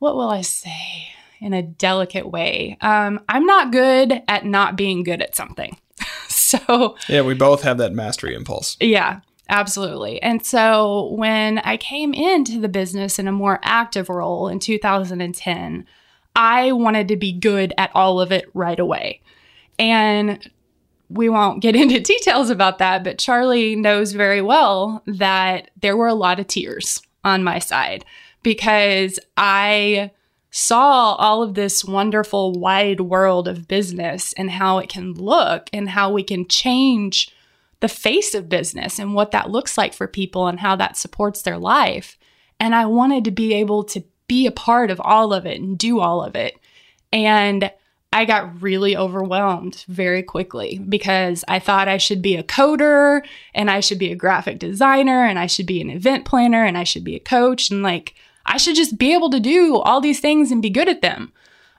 what 0.00 0.16
will 0.16 0.28
I 0.28 0.42
say 0.42 1.08
in 1.40 1.54
a 1.54 1.62
delicate 1.62 2.30
way? 2.30 2.76
Um, 2.82 3.20
I'm 3.26 3.46
not 3.46 3.72
good 3.72 4.22
at 4.28 4.44
not 4.44 4.76
being 4.76 5.02
good 5.02 5.22
at 5.22 5.34
something. 5.34 5.78
so, 6.28 6.98
yeah, 7.08 7.22
we 7.22 7.32
both 7.32 7.62
have 7.62 7.78
that 7.78 7.94
mastery 7.94 8.34
impulse. 8.34 8.76
Yeah. 8.80 9.20
Absolutely. 9.48 10.22
And 10.22 10.44
so 10.44 11.12
when 11.12 11.58
I 11.58 11.78
came 11.78 12.12
into 12.12 12.60
the 12.60 12.68
business 12.68 13.18
in 13.18 13.26
a 13.26 13.32
more 13.32 13.60
active 13.62 14.08
role 14.10 14.48
in 14.48 14.58
2010, 14.58 15.86
I 16.36 16.72
wanted 16.72 17.08
to 17.08 17.16
be 17.16 17.32
good 17.32 17.72
at 17.78 17.90
all 17.94 18.20
of 18.20 18.30
it 18.30 18.44
right 18.52 18.78
away. 18.78 19.22
And 19.78 20.50
we 21.08 21.28
won't 21.28 21.62
get 21.62 21.76
into 21.76 22.00
details 22.00 22.50
about 22.50 22.78
that, 22.78 23.04
but 23.04 23.18
Charlie 23.18 23.74
knows 23.74 24.12
very 24.12 24.42
well 24.42 25.02
that 25.06 25.70
there 25.80 25.96
were 25.96 26.08
a 26.08 26.14
lot 26.14 26.38
of 26.38 26.46
tears 26.46 27.00
on 27.24 27.42
my 27.42 27.58
side 27.58 28.04
because 28.42 29.18
I 29.36 30.10
saw 30.50 31.14
all 31.14 31.42
of 31.42 31.54
this 31.54 31.84
wonderful 31.84 32.52
wide 32.52 33.00
world 33.00 33.48
of 33.48 33.68
business 33.68 34.32
and 34.34 34.50
how 34.50 34.78
it 34.78 34.88
can 34.88 35.12
look 35.12 35.68
and 35.72 35.90
how 35.90 36.10
we 36.10 36.22
can 36.22 36.46
change 36.48 37.34
the 37.80 37.88
face 37.88 38.34
of 38.34 38.48
business 38.48 38.98
and 38.98 39.14
what 39.14 39.30
that 39.30 39.50
looks 39.50 39.78
like 39.78 39.94
for 39.94 40.06
people 40.06 40.46
and 40.46 40.60
how 40.60 40.76
that 40.76 40.96
supports 40.96 41.42
their 41.42 41.58
life. 41.58 42.18
And 42.58 42.74
I 42.74 42.86
wanted 42.86 43.24
to 43.24 43.30
be 43.30 43.54
able 43.54 43.84
to 43.84 44.02
be 44.26 44.46
a 44.46 44.52
part 44.52 44.90
of 44.90 45.00
all 45.00 45.32
of 45.32 45.46
it 45.46 45.60
and 45.60 45.78
do 45.78 46.00
all 46.00 46.22
of 46.22 46.34
it. 46.34 46.58
And 47.12 47.70
I 48.12 48.24
got 48.24 48.62
really 48.62 48.96
overwhelmed 48.96 49.84
very 49.86 50.22
quickly 50.22 50.78
because 50.78 51.44
I 51.46 51.58
thought 51.58 51.88
I 51.88 51.98
should 51.98 52.22
be 52.22 52.36
a 52.36 52.42
coder 52.42 53.22
and 53.54 53.70
I 53.70 53.80
should 53.80 53.98
be 53.98 54.10
a 54.10 54.16
graphic 54.16 54.58
designer 54.58 55.24
and 55.24 55.38
I 55.38 55.46
should 55.46 55.66
be 55.66 55.80
an 55.80 55.90
event 55.90 56.24
planner 56.24 56.64
and 56.64 56.78
I 56.78 56.84
should 56.84 57.04
be 57.04 57.16
a 57.16 57.20
coach 57.20 57.70
and 57.70 57.82
like 57.82 58.14
I 58.46 58.56
should 58.56 58.76
just 58.76 58.96
be 58.96 59.12
able 59.12 59.30
to 59.30 59.40
do 59.40 59.76
all 59.76 60.00
these 60.00 60.20
things 60.20 60.50
and 60.50 60.62
be 60.62 60.70
good 60.70 60.88
at 60.88 61.02
them. 61.02 61.32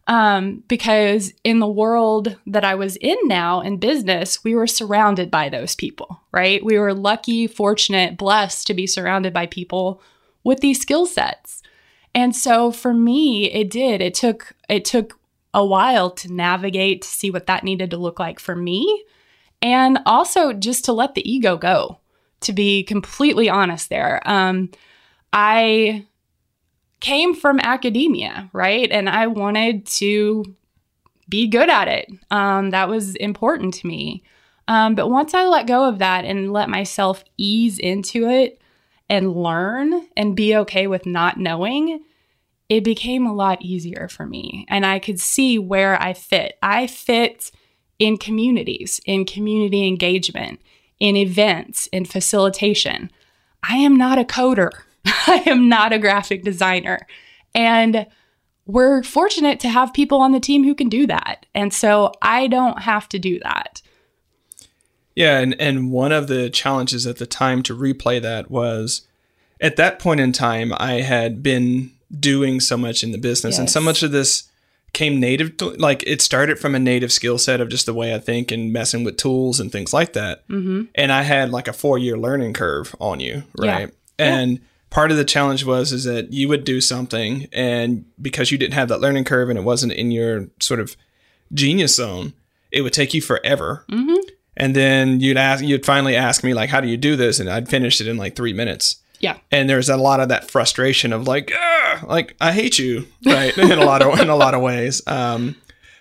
Um, 0.10 0.64
because 0.68 1.32
in 1.44 1.60
the 1.60 1.68
world 1.68 2.36
that 2.48 2.66
I 2.66 2.74
was 2.74 2.96
in 2.96 3.18
now 3.26 3.62
in 3.62 3.78
business, 3.78 4.44
we 4.44 4.56
were 4.56 4.66
surrounded 4.66 5.30
by 5.30 5.50
those 5.50 5.76
people, 5.76 6.20
right? 6.32 6.66
We 6.66 6.80
were 6.80 6.96
lucky, 6.96 7.46
fortunate, 7.46 8.18
blessed 8.18 8.66
to 8.68 8.74
be 8.74 8.88
surrounded 8.88 9.34
by 9.34 9.46
people 9.46 10.02
with 10.44 10.62
these 10.62 10.82
skill 10.82 11.06
sets. 11.06 11.62
And 12.16 12.36
so 12.36 12.72
for 12.72 12.92
me, 12.92 13.52
it 13.52 13.70
did. 13.70 14.02
It 14.02 14.16
took 14.16 14.54
it 14.68 14.84
took 14.84 15.20
a 15.54 15.64
while 15.64 16.10
to 16.12 16.34
navigate 16.34 17.04
to 17.04 17.08
see 17.08 17.30
what 17.32 17.46
that 17.46 17.64
needed 17.64 17.92
to 17.92 17.98
look 17.98 18.20
like 18.20 18.40
for 18.40 18.56
me 18.56 19.04
and 19.62 20.00
also 20.06 20.54
just 20.54 20.86
to 20.86 20.94
let 20.94 21.16
the 21.16 21.30
ego 21.30 21.58
go 21.58 22.00
to 22.42 22.54
be 22.54 22.84
completely 22.84 23.50
honest 23.50 23.90
there 23.90 24.22
um, 24.26 24.70
i 25.34 26.06
came 27.00 27.34
from 27.34 27.60
academia 27.62 28.50
right 28.54 28.90
and 28.92 29.10
i 29.10 29.28
wanted 29.28 29.86
to 29.86 30.44
be 31.28 31.48
good 31.48 31.70
at 31.70 31.88
it 31.88 32.12
um, 32.32 32.72
that 32.72 32.90
was 32.90 33.16
important 33.16 33.74
to 33.74 33.88
me 33.88 34.24
um, 34.68 34.96
but 34.96 35.10
once 35.10 35.34
i 35.34 35.46
let 35.46 35.68
go 35.68 35.88
of 35.88 36.00
that 36.00 36.26
and 36.26 36.52
let 36.52 36.70
myself 36.70 37.24
ease 37.38 37.80
into 37.80 38.28
it 38.30 38.62
and 39.10 39.36
learn 39.36 40.08
and 40.16 40.36
be 40.36 40.56
okay 40.56 40.88
with 40.88 41.06
not 41.06 41.38
knowing 41.38 42.04
it 42.70 42.84
became 42.84 43.26
a 43.26 43.34
lot 43.34 43.62
easier 43.62 44.08
for 44.08 44.26
me 44.26 44.66
and 44.70 44.86
I 44.86 45.00
could 45.00 45.20
see 45.20 45.58
where 45.58 46.00
I 46.02 46.14
fit. 46.14 46.58
I 46.62 46.86
fit 46.86 47.52
in 47.98 48.18
communities, 48.18 49.02
in 49.06 49.26
community 49.26 49.88
engagement, 49.88 50.62
in 51.00 51.18
events, 51.18 51.88
in 51.88 52.06
facilitation. 52.06 53.12
I 53.68 53.78
am 53.78 53.98
not 53.98 54.20
a 54.20 54.24
coder. 54.24 54.70
I 55.28 55.44
am 55.46 55.70
not 55.70 55.94
a 55.94 56.00
graphic 56.00 56.44
designer. 56.44 57.08
And 57.56 58.08
we're 58.66 59.02
fortunate 59.04 59.60
to 59.62 59.70
have 59.70 59.94
people 59.94 60.22
on 60.22 60.32
the 60.32 60.40
team 60.40 60.64
who 60.64 60.76
can 60.76 60.90
do 60.90 61.08
that. 61.08 61.46
And 61.56 61.74
so 61.74 62.12
I 62.22 62.48
don't 62.48 62.84
have 62.84 63.10
to 63.10 63.20
do 63.20 63.40
that. 63.40 63.82
Yeah, 65.16 65.40
and, 65.40 65.60
and 65.60 65.92
one 65.92 66.12
of 66.12 66.28
the 66.28 66.50
challenges 66.50 67.06
at 67.06 67.18
the 67.18 67.26
time 67.26 67.64
to 67.64 67.76
replay 67.76 68.22
that 68.22 68.50
was 68.50 69.08
at 69.60 69.76
that 69.76 70.00
point 70.00 70.20
in 70.20 70.32
time, 70.32 70.72
I 70.78 71.02
had 71.02 71.44
been 71.44 71.92
doing 72.18 72.60
so 72.60 72.78
much 72.78 73.04
in 73.04 73.12
the 73.12 73.18
business 73.18 73.54
yes. 73.54 73.60
and 73.60 73.70
so 73.70 73.82
much 73.82 74.02
of 74.02 74.12
this 74.12 74.50
came 74.94 75.20
native 75.20 75.56
to 75.58 75.70
like 75.72 76.04
it 76.08 76.22
started 76.22 76.58
from 76.58 76.74
a 76.74 76.80
native 76.80 77.12
skill 77.12 77.38
set 77.38 77.62
of 77.62 77.70
just 77.70 77.86
the 77.86 77.94
way 77.94 78.16
I 78.16 78.20
think 78.20 78.52
and 78.52 78.74
messing 78.74 79.04
with 79.04 79.18
tools 79.18 79.60
and 79.60 79.72
things 79.72 79.94
like 79.94 80.14
that. 80.14 80.48
Mm-hmm. 80.48 80.84
And 80.96 81.12
I 81.12 81.22
had 81.24 81.52
like 81.52 81.68
a 81.68 81.74
four 81.74 81.98
year 81.98 82.18
learning 82.18 82.54
curve 82.54 82.96
on 83.00 83.20
you, 83.20 83.44
right? 83.58 83.90
Yeah. 84.18 84.26
And 84.26 84.52
yeah. 84.54 84.64
Part 84.90 85.12
of 85.12 85.18
the 85.18 85.26
challenge 85.26 85.66
was 85.66 85.92
is 85.92 86.04
that 86.06 86.34
you 86.34 86.48
would 86.48 86.64
do 86.64 86.82
something 86.82 87.48
and 87.52 88.06
because 88.22 88.52
you 88.52 88.58
didn't 88.58 88.74
have 88.74 88.90
that 88.90 89.02
learning 89.02 89.24
curve 89.24 89.50
and 89.50 89.60
it 89.60 89.64
wasn't 89.64 89.94
in 89.94 90.12
your 90.12 90.48
sort 90.60 90.80
of 90.80 90.96
genius 91.54 91.96
zone, 91.96 92.34
it 92.72 92.82
would 92.82 92.94
take 92.94 93.14
you 93.14 93.22
forever. 93.22 93.86
Mm-hmm. 93.92 94.20
And 94.58 94.76
then 94.76 95.20
you'd 95.20 95.38
ask, 95.38 95.64
you'd 95.64 95.86
finally 95.86 96.16
ask 96.16 96.44
me 96.44 96.54
like, 96.54 96.70
how 96.70 96.82
do 96.82 96.88
you 96.88 96.98
do 96.98 97.16
this? 97.16 97.40
And 97.40 97.50
I'd 97.50 97.70
finish 97.70 98.02
it 98.02 98.08
in 98.08 98.18
like 98.18 98.36
three 98.36 98.54
minutes. 98.54 98.98
Yeah. 99.20 99.38
And 99.52 99.70
there's 99.70 99.90
a 99.90 99.98
lot 99.98 100.20
of 100.20 100.30
that 100.30 100.50
frustration 100.50 101.14
of 101.14 101.28
like, 101.28 101.52
like 102.04 102.36
I 102.42 102.52
hate 102.52 102.80
you, 102.80 103.08
right? 103.26 103.58
in 103.58 103.72
a 103.72 103.86
lot 103.86 104.02
of 104.02 104.20
in 104.20 104.30
a 104.30 104.36
lot 104.36 104.54
of 104.54 104.62
ways. 104.62 105.02
Um, 105.08 105.56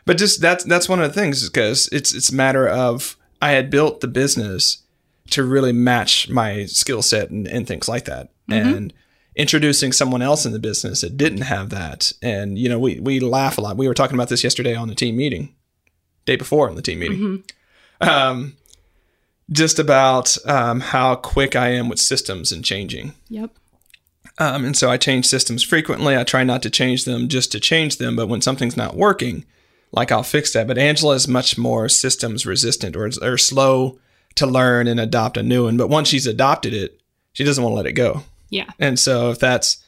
but 0.04 0.18
just 0.18 0.40
that's 0.40 0.64
that's 0.64 0.88
one 0.88 1.00
of 1.00 1.12
the 1.12 1.20
things 1.20 1.48
because 1.48 1.88
it's 1.92 2.14
it's 2.14 2.30
a 2.30 2.34
matter 2.34 2.66
of 2.66 3.16
I 3.42 3.50
had 3.50 3.70
built 3.70 4.00
the 4.00 4.08
business 4.08 4.82
to 5.30 5.44
really 5.44 5.72
match 5.72 6.28
my 6.28 6.64
skill 6.64 7.02
set 7.02 7.30
and, 7.30 7.46
and 7.46 7.66
things 7.66 7.88
like 7.88 8.06
that. 8.06 8.30
Mm-hmm. 8.48 8.74
And 8.74 8.94
introducing 9.38 9.92
someone 9.92 10.20
else 10.20 10.44
in 10.44 10.52
the 10.52 10.58
business 10.58 11.00
that 11.00 11.16
didn't 11.16 11.42
have 11.42 11.70
that. 11.70 12.12
And 12.20 12.58
you 12.58 12.68
know, 12.68 12.78
we 12.78 13.00
we 13.00 13.20
laugh 13.20 13.56
a 13.56 13.60
lot. 13.60 13.76
We 13.76 13.88
were 13.88 13.94
talking 13.94 14.16
about 14.16 14.28
this 14.28 14.44
yesterday 14.44 14.74
on 14.74 14.88
the 14.88 14.94
team 14.94 15.16
meeting, 15.16 15.54
day 16.26 16.36
before 16.36 16.68
in 16.68 16.74
the 16.74 16.82
team 16.82 16.98
meeting. 16.98 17.18
Mm-hmm. 17.18 18.08
Um, 18.08 18.56
just 19.50 19.78
about 19.78 20.36
um, 20.46 20.80
how 20.80 21.14
quick 21.14 21.56
I 21.56 21.68
am 21.68 21.88
with 21.88 21.98
systems 21.98 22.52
and 22.52 22.64
changing. 22.64 23.14
Yep. 23.28 23.50
Um, 24.38 24.64
and 24.64 24.76
so 24.76 24.90
I 24.90 24.98
change 24.98 25.26
systems 25.26 25.64
frequently. 25.64 26.16
I 26.16 26.22
try 26.22 26.44
not 26.44 26.62
to 26.62 26.70
change 26.70 27.04
them 27.04 27.28
just 27.28 27.50
to 27.52 27.60
change 27.60 27.96
them, 27.96 28.14
but 28.14 28.28
when 28.28 28.40
something's 28.40 28.76
not 28.76 28.94
working, 28.94 29.44
like 29.90 30.12
I'll 30.12 30.22
fix 30.22 30.52
that. 30.52 30.68
But 30.68 30.78
Angela 30.78 31.14
is 31.14 31.26
much 31.26 31.58
more 31.58 31.88
systems 31.88 32.46
resistant 32.46 32.94
or, 32.94 33.10
or 33.22 33.38
slow 33.38 33.98
to 34.36 34.46
learn 34.46 34.86
and 34.86 35.00
adopt 35.00 35.36
a 35.36 35.42
new 35.42 35.64
one. 35.64 35.76
But 35.76 35.88
once 35.88 36.08
she's 36.08 36.26
adopted 36.26 36.72
it, 36.72 37.00
she 37.32 37.42
doesn't 37.42 37.62
want 37.62 37.72
to 37.72 37.76
let 37.76 37.86
it 37.86 37.92
go. 37.92 38.22
Yeah. 38.50 38.70
And 38.78 38.98
so 38.98 39.30
if 39.30 39.38
that's 39.38 39.84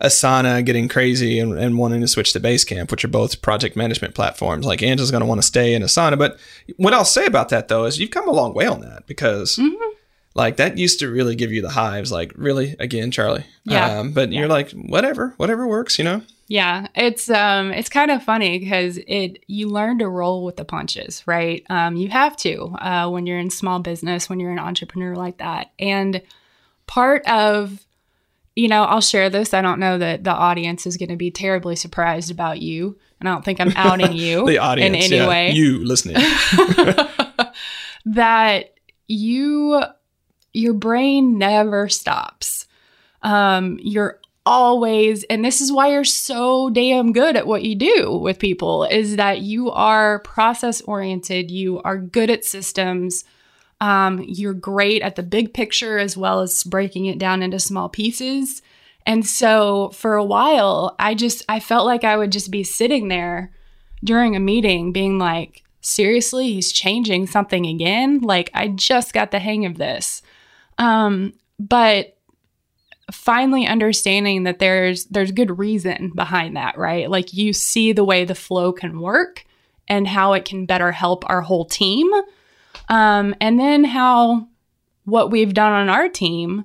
Asana 0.00 0.64
getting 0.64 0.88
crazy 0.88 1.38
and, 1.38 1.58
and 1.58 1.76
wanting 1.76 2.00
to 2.00 2.08
switch 2.08 2.32
to 2.32 2.40
Basecamp, 2.40 2.90
which 2.90 3.04
are 3.04 3.08
both 3.08 3.42
project 3.42 3.76
management 3.76 4.14
platforms. 4.14 4.64
Like 4.64 4.82
Angela's 4.82 5.10
going 5.10 5.20
to 5.20 5.26
want 5.26 5.40
to 5.40 5.46
stay 5.46 5.74
in 5.74 5.82
Asana. 5.82 6.18
But 6.18 6.38
what 6.76 6.94
I'll 6.94 7.04
say 7.04 7.26
about 7.26 7.50
that 7.50 7.68
though 7.68 7.84
is 7.84 7.98
you've 7.98 8.10
come 8.10 8.28
a 8.28 8.32
long 8.32 8.54
way 8.54 8.66
on 8.66 8.80
that 8.80 9.06
because 9.06 9.56
mm-hmm. 9.56 9.94
like 10.34 10.56
that 10.56 10.78
used 10.78 11.00
to 11.00 11.10
really 11.10 11.36
give 11.36 11.52
you 11.52 11.60
the 11.60 11.70
hives. 11.70 12.10
Like 12.10 12.32
really, 12.34 12.76
again, 12.78 13.10
Charlie. 13.10 13.44
Yeah. 13.64 13.98
Um, 13.98 14.12
but 14.12 14.32
yeah. 14.32 14.40
you're 14.40 14.48
like 14.48 14.70
whatever, 14.70 15.34
whatever 15.36 15.66
works, 15.66 15.98
you 15.98 16.04
know. 16.04 16.22
Yeah, 16.48 16.88
it's 16.96 17.30
um, 17.30 17.70
it's 17.70 17.88
kind 17.88 18.10
of 18.10 18.24
funny 18.24 18.58
because 18.58 18.98
it 19.06 19.44
you 19.46 19.68
learn 19.68 20.00
to 20.00 20.08
roll 20.08 20.44
with 20.44 20.56
the 20.56 20.64
punches, 20.64 21.22
right? 21.24 21.64
Um, 21.70 21.94
you 21.94 22.08
have 22.08 22.36
to 22.38 22.74
uh, 22.80 23.08
when 23.08 23.24
you're 23.26 23.38
in 23.38 23.50
small 23.50 23.78
business, 23.78 24.28
when 24.28 24.40
you're 24.40 24.50
an 24.50 24.58
entrepreneur 24.58 25.14
like 25.14 25.38
that, 25.38 25.70
and 25.78 26.20
part 26.88 27.24
of 27.28 27.86
you 28.60 28.68
know, 28.68 28.84
I'll 28.84 29.00
share 29.00 29.30
this. 29.30 29.54
I 29.54 29.62
don't 29.62 29.80
know 29.80 29.96
that 29.96 30.22
the 30.22 30.32
audience 30.32 30.86
is 30.86 30.98
going 30.98 31.08
to 31.08 31.16
be 31.16 31.30
terribly 31.30 31.76
surprised 31.76 32.30
about 32.30 32.60
you. 32.60 32.98
And 33.18 33.26
I 33.26 33.32
don't 33.32 33.42
think 33.42 33.58
I'm 33.58 33.72
outing 33.74 34.12
you 34.12 34.44
the 34.46 34.58
audience, 34.58 34.94
in 34.94 35.02
any 35.02 35.16
yeah, 35.16 35.28
way. 35.28 35.52
You 35.52 35.82
listening. 35.82 36.16
that 38.04 38.74
you 39.08 39.82
your 40.52 40.74
brain 40.74 41.38
never 41.38 41.88
stops. 41.88 42.66
Um, 43.22 43.78
you're 43.80 44.20
always 44.44 45.24
and 45.24 45.42
this 45.42 45.62
is 45.62 45.72
why 45.72 45.90
you're 45.92 46.04
so 46.04 46.68
damn 46.70 47.12
good 47.12 47.36
at 47.36 47.46
what 47.46 47.62
you 47.62 47.74
do 47.74 48.18
with 48.18 48.38
people 48.38 48.84
is 48.84 49.16
that 49.16 49.40
you 49.40 49.70
are 49.70 50.18
process 50.20 50.82
oriented, 50.82 51.50
you 51.50 51.80
are 51.82 51.96
good 51.96 52.28
at 52.28 52.44
systems 52.44 53.24
um, 53.80 54.24
you're 54.26 54.54
great 54.54 55.02
at 55.02 55.16
the 55.16 55.22
big 55.22 55.54
picture 55.54 55.98
as 55.98 56.16
well 56.16 56.40
as 56.40 56.64
breaking 56.64 57.06
it 57.06 57.18
down 57.18 57.42
into 57.42 57.58
small 57.58 57.88
pieces. 57.88 58.62
And 59.06 59.26
so 59.26 59.90
for 59.90 60.14
a 60.14 60.24
while, 60.24 60.94
I 60.98 61.14
just 61.14 61.42
I 61.48 61.60
felt 61.60 61.86
like 61.86 62.04
I 62.04 62.16
would 62.16 62.32
just 62.32 62.50
be 62.50 62.62
sitting 62.62 63.08
there 63.08 63.52
during 64.04 64.36
a 64.36 64.40
meeting 64.40 64.92
being 64.92 65.18
like, 65.18 65.62
seriously, 65.80 66.52
he's 66.52 66.72
changing 66.72 67.26
something 67.26 67.66
again? 67.66 68.20
Like 68.20 68.50
I 68.54 68.68
just 68.68 69.12
got 69.12 69.30
the 69.30 69.38
hang 69.38 69.64
of 69.64 69.78
this. 69.78 70.22
Um, 70.78 71.32
but 71.58 72.16
finally 73.10 73.66
understanding 73.66 74.44
that 74.44 74.58
there's 74.58 75.06
there's 75.06 75.32
good 75.32 75.58
reason 75.58 76.12
behind 76.14 76.56
that, 76.56 76.78
right? 76.78 77.10
Like 77.10 77.32
you 77.32 77.52
see 77.52 77.92
the 77.92 78.04
way 78.04 78.24
the 78.24 78.34
flow 78.34 78.72
can 78.72 79.00
work 79.00 79.44
and 79.88 80.06
how 80.06 80.34
it 80.34 80.44
can 80.44 80.66
better 80.66 80.92
help 80.92 81.28
our 81.28 81.40
whole 81.40 81.64
team 81.64 82.10
um, 82.90 83.34
and 83.40 83.58
then 83.58 83.84
how 83.84 84.48
what 85.04 85.30
we've 85.30 85.54
done 85.54 85.72
on 85.72 85.88
our 85.88 86.08
team 86.08 86.64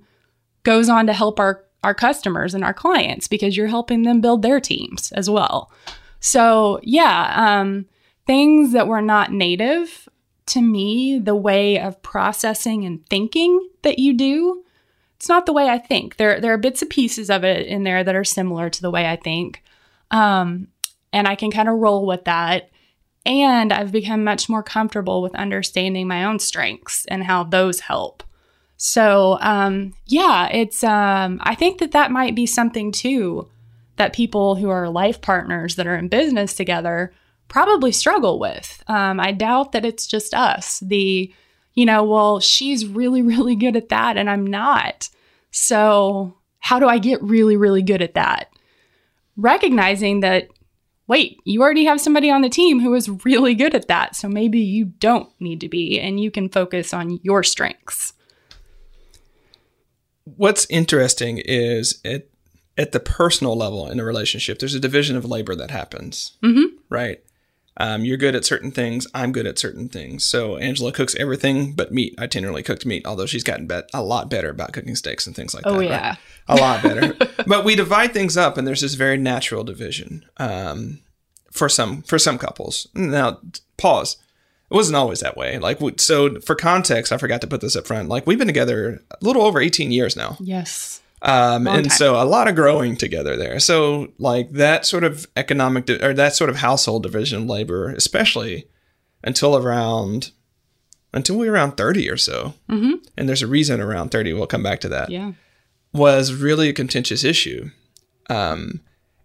goes 0.63 0.89
on 0.89 1.07
to 1.07 1.13
help 1.13 1.39
our 1.39 1.63
our 1.83 1.93
customers 1.93 2.55
and 2.55 2.63
our 2.63 2.73
clients 2.73 3.27
because 3.27 3.55
you're 3.55 3.67
helping 3.67 4.01
them 4.01 4.19
build 4.19 4.41
their 4.41 4.59
teams 4.59 5.11
as 5.11 5.29
well. 5.29 5.71
So 6.19 6.79
yeah, 6.81 7.31
um, 7.35 7.85
things 8.25 8.73
that 8.73 8.87
were 8.87 9.03
not 9.03 9.31
native 9.31 10.09
to 10.47 10.61
me, 10.61 11.19
the 11.19 11.35
way 11.35 11.79
of 11.79 12.01
processing 12.01 12.85
and 12.85 13.05
thinking 13.07 13.69
that 13.83 13.99
you 13.99 14.13
do, 14.13 14.63
it's 15.15 15.29
not 15.29 15.45
the 15.45 15.53
way 15.53 15.69
I 15.69 15.77
think. 15.77 16.17
There 16.17 16.41
there 16.41 16.53
are 16.53 16.57
bits 16.57 16.81
and 16.81 16.89
pieces 16.89 17.29
of 17.29 17.43
it 17.43 17.67
in 17.67 17.83
there 17.83 18.03
that 18.03 18.15
are 18.15 18.23
similar 18.23 18.69
to 18.71 18.81
the 18.81 18.91
way 18.91 19.07
I 19.07 19.15
think, 19.15 19.63
um, 20.09 20.67
and 21.13 21.27
I 21.27 21.35
can 21.35 21.51
kind 21.51 21.69
of 21.69 21.75
roll 21.75 22.07
with 22.07 22.25
that. 22.25 22.71
And 23.25 23.73
I've 23.73 23.91
become 23.91 24.23
much 24.23 24.47
more 24.49 24.61
comfortable 24.63 25.21
with 25.21 25.35
understanding 25.35 26.07
my 26.07 26.23
own 26.25 26.39
strengths 26.39 27.05
and 27.05 27.23
how 27.23 27.43
those 27.43 27.79
help. 27.81 28.23
So, 28.77 29.37
um, 29.41 29.93
yeah, 30.05 30.47
it's, 30.51 30.83
um, 30.83 31.39
I 31.41 31.55
think 31.55 31.79
that 31.79 31.93
that 31.93 32.11
might 32.11 32.35
be 32.35 32.45
something 32.45 32.91
too 32.91 33.49
that 33.95 34.13
people 34.13 34.55
who 34.55 34.69
are 34.69 34.89
life 34.89 35.21
partners 35.21 35.75
that 35.75 35.87
are 35.87 35.95
in 35.95 36.09
business 36.09 36.53
together 36.53 37.13
probably 37.47 37.91
struggle 37.91 38.39
with. 38.39 38.83
Um, 38.87 39.19
I 39.19 39.31
doubt 39.31 39.71
that 39.71 39.85
it's 39.85 40.05
just 40.05 40.33
us. 40.33 40.79
The, 40.79 41.33
you 41.73 41.85
know, 41.85 42.03
well, 42.03 42.39
she's 42.39 42.85
really, 42.85 43.21
really 43.23 43.55
good 43.55 43.75
at 43.75 43.89
that 43.89 44.17
and 44.17 44.29
I'm 44.29 44.45
not. 44.45 45.09
So, 45.51 46.35
how 46.59 46.79
do 46.79 46.87
I 46.87 46.97
get 46.97 47.21
really, 47.21 47.55
really 47.55 47.83
good 47.83 48.01
at 48.01 48.15
that? 48.15 48.49
Recognizing 49.37 50.21
that, 50.21 50.49
wait, 51.07 51.39
you 51.45 51.61
already 51.61 51.85
have 51.85 52.01
somebody 52.01 52.29
on 52.31 52.41
the 52.41 52.49
team 52.49 52.79
who 52.79 52.93
is 52.95 53.09
really 53.25 53.53
good 53.53 53.75
at 53.75 53.87
that. 53.87 54.15
So 54.15 54.27
maybe 54.27 54.59
you 54.59 54.85
don't 54.85 55.29
need 55.39 55.61
to 55.61 55.69
be 55.69 55.99
and 55.99 56.19
you 56.19 56.31
can 56.31 56.49
focus 56.49 56.93
on 56.93 57.19
your 57.23 57.43
strengths. 57.43 58.13
What's 60.23 60.65
interesting 60.69 61.37
is 61.45 62.01
at, 62.03 62.27
at 62.77 62.91
the 62.91 62.99
personal 62.99 63.55
level 63.55 63.87
in 63.87 63.99
a 63.99 64.03
relationship, 64.03 64.57
there's 64.59 64.73
a 64.73 64.79
division 64.79 65.15
of 65.15 65.25
labor 65.25 65.55
that 65.55 65.71
happens, 65.71 66.37
Mm-hmm. 66.43 66.75
right? 66.89 67.19
Um, 67.77 68.05
you're 68.05 68.17
good 68.17 68.35
at 68.35 68.45
certain 68.45 68.71
things. 68.71 69.05
I'm 69.13 69.31
good 69.33 69.45
at 69.45 69.59
certain 69.59 69.89
things. 69.89 70.23
So 70.23 70.55
Angela 70.57 70.91
cooks 70.93 71.13
everything 71.15 71.73
but 71.73 71.91
meat. 71.91 72.15
I 72.17 72.25
generally 72.27 72.63
cooked 72.63 72.85
meat, 72.85 73.05
although 73.05 73.25
she's 73.25 73.43
gotten 73.43 73.67
bet- 73.67 73.89
a 73.93 74.01
lot 74.01 74.29
better 74.29 74.49
about 74.49 74.71
cooking 74.71 74.95
steaks 74.95 75.27
and 75.27 75.35
things 75.35 75.53
like 75.53 75.63
Oh, 75.67 75.73
that. 75.73 75.77
Oh 75.79 75.81
yeah. 75.81 76.15
a 76.47 76.55
lot 76.55 76.83
better. 76.83 77.13
but 77.47 77.65
we 77.65 77.75
divide 77.75 78.13
things 78.13 78.37
up, 78.37 78.57
and 78.57 78.65
there's 78.65 78.81
this 78.81 78.93
very 78.93 79.17
natural 79.17 79.63
division 79.65 80.23
um, 80.37 80.99
for 81.51 81.67
some 81.67 82.01
for 82.03 82.17
some 82.17 82.37
couples. 82.37 82.87
Now, 82.95 83.39
pause. 83.77 84.17
It 84.71 84.73
wasn't 84.73 84.95
always 84.95 85.19
that 85.19 85.37
way. 85.37 85.59
Like 85.59 85.79
so, 85.99 86.39
for 86.39 86.55
context, 86.55 87.11
I 87.11 87.17
forgot 87.17 87.39
to 87.41 87.47
put 87.47 87.61
this 87.61 87.75
up 87.75 87.85
front. 87.85 88.09
Like 88.09 88.25
we've 88.25 88.39
been 88.39 88.47
together 88.47 89.03
a 89.11 89.17
little 89.23 89.43
over 89.43 89.59
18 89.59 89.91
years 89.91 90.15
now. 90.15 90.37
Yes. 90.39 91.01
Um, 91.25 91.67
and 91.67 91.89
time. 91.89 91.97
so 91.97 92.21
a 92.21 92.23
lot 92.23 92.47
of 92.47 92.55
growing 92.55 92.95
together 92.95 93.35
there. 93.35 93.59
So 93.59 94.13
like 94.19 94.51
that 94.51 94.85
sort 94.85 95.03
of 95.03 95.25
economic 95.35 95.87
di- 95.87 96.01
or 96.01 96.13
that 96.13 96.35
sort 96.35 96.51
of 96.51 96.57
household 96.57 97.03
division 97.03 97.41
of 97.41 97.49
labor, 97.49 97.89
especially 97.89 98.67
until 99.23 99.57
around 99.57 100.31
until 101.13 101.37
we 101.37 101.47
were 101.47 101.53
around 101.53 101.77
30 101.77 102.09
or 102.09 102.17
so. 102.17 102.53
Mm-hmm. 102.69 102.95
And 103.17 103.27
there's 103.27 103.41
a 103.41 103.47
reason 103.47 103.81
around 103.81 104.09
30. 104.09 104.33
We'll 104.33 104.47
come 104.47 104.63
back 104.63 104.81
to 104.81 104.89
that. 104.89 105.09
Yeah. 105.09 105.31
Was 105.93 106.33
really 106.33 106.69
a 106.69 106.73
contentious 106.73 107.23
issue. 107.23 107.71
Um, 108.29 108.81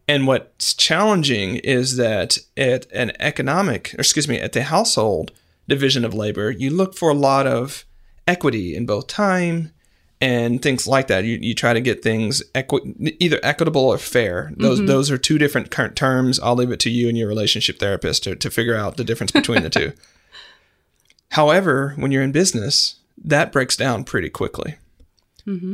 and 0.09 0.27
what's 0.27 0.73
challenging 0.73 1.57
is 1.57 1.97
that 1.97 2.39
at 2.57 2.87
an 2.93 3.13
economic, 3.21 3.95
or 3.95 4.01
excuse 4.01 4.29
me, 4.29 4.39
at 4.39 4.53
the 4.53 4.63
household 4.63 5.33
division 5.69 6.05
of 6.05 6.15
labor, 6.15 6.51
you 6.51 6.71
look 6.71 6.97
for 6.97 7.11
a 7.11 7.15
lot 7.15 7.47
of 7.47 7.85
equity 8.27 8.75
in 8.75 8.87
both 8.87 9.07
time 9.07 9.73
and 10.21 10.61
things 10.61 10.87
like 10.87 11.07
that. 11.07 11.25
You, 11.25 11.39
you 11.41 11.55
try 11.55 11.73
to 11.73 11.81
get 11.81 12.03
things 12.03 12.43
equi- 12.55 13.17
either 13.21 13.41
equitable 13.43 13.83
or 13.87 13.99
fair. 13.99 14.53
Those 14.57 14.85
those 14.87 15.11
are 15.11 15.19
two 15.19 15.39
different 15.39 15.71
current 15.71 15.97
terms. 15.97 16.39
I'll 16.41 16.55
leave 16.57 16.71
it 16.71 16.81
to 16.81 16.91
you 16.91 17.09
and 17.09 17.17
your 17.17 17.29
relationship 17.29 17.79
therapist 17.79 18.25
to, 18.25 18.37
to 18.37 18.51
figure 18.51 18.77
out 18.77 18.97
the 18.97 19.05
difference 19.05 19.33
between 19.33 19.63
the 19.63 19.71
two. 19.71 19.93
However, 21.31 21.95
when 21.97 22.11
you're 22.11 22.23
in 22.23 22.33
business, 22.33 22.97
that 23.23 23.53
breaks 23.53 23.77
down 23.77 24.05
pretty 24.05 24.31
quickly. 24.31 24.77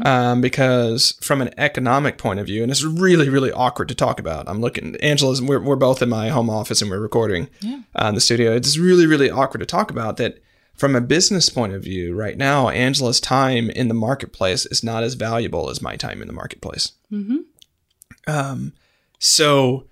Um, 0.07 0.41
because 0.41 1.19
from 1.21 1.43
an 1.43 1.51
economic 1.59 2.17
point 2.17 2.41
of 2.41 2.47
view, 2.47 2.63
and 2.63 2.71
it's 2.73 2.83
really, 2.83 3.29
really 3.29 3.53
awkward 3.53 3.89
to 3.89 3.95
talk 3.95 4.19
about. 4.19 4.49
I'm 4.49 4.61
looking, 4.63 4.97
Angela's, 5.03 5.43
we're, 5.43 5.61
we're 5.61 5.77
both 5.77 6.01
in 6.01 6.09
my 6.09 6.31
home 6.31 6.49
office 6.49 6.81
and 6.81 6.91
we're 6.91 6.99
recording 7.01 7.49
Yeah. 7.61 7.81
uh, 7.95 8.07
in 8.07 8.15
the 8.15 8.23
studio. 8.23 8.55
It's 8.55 8.79
really, 8.79 9.05
really 9.07 9.31
awkward 9.31 9.59
to 9.61 9.67
talk 9.67 9.91
about 9.91 10.17
that 10.17 10.39
from 10.77 10.95
a 10.95 11.01
business 11.01 11.49
point 11.49 11.73
of 11.73 11.83
view. 11.83 12.15
Right 12.15 12.37
now, 12.37 12.69
Angela's 12.69 13.21
time 13.21 13.71
in 13.71 13.89
the 13.89 13.95
marketplace 13.95 14.67
is 14.67 14.85
not 14.85 15.03
as 15.03 15.15
valuable 15.15 15.71
as 15.71 15.83
my 15.83 15.97
time 15.97 16.21
in 16.21 16.29
the 16.29 16.35
marketplace. 16.35 16.93
Mm-hmm. 17.11 17.39
Um, 18.27 18.73
so 19.19 19.87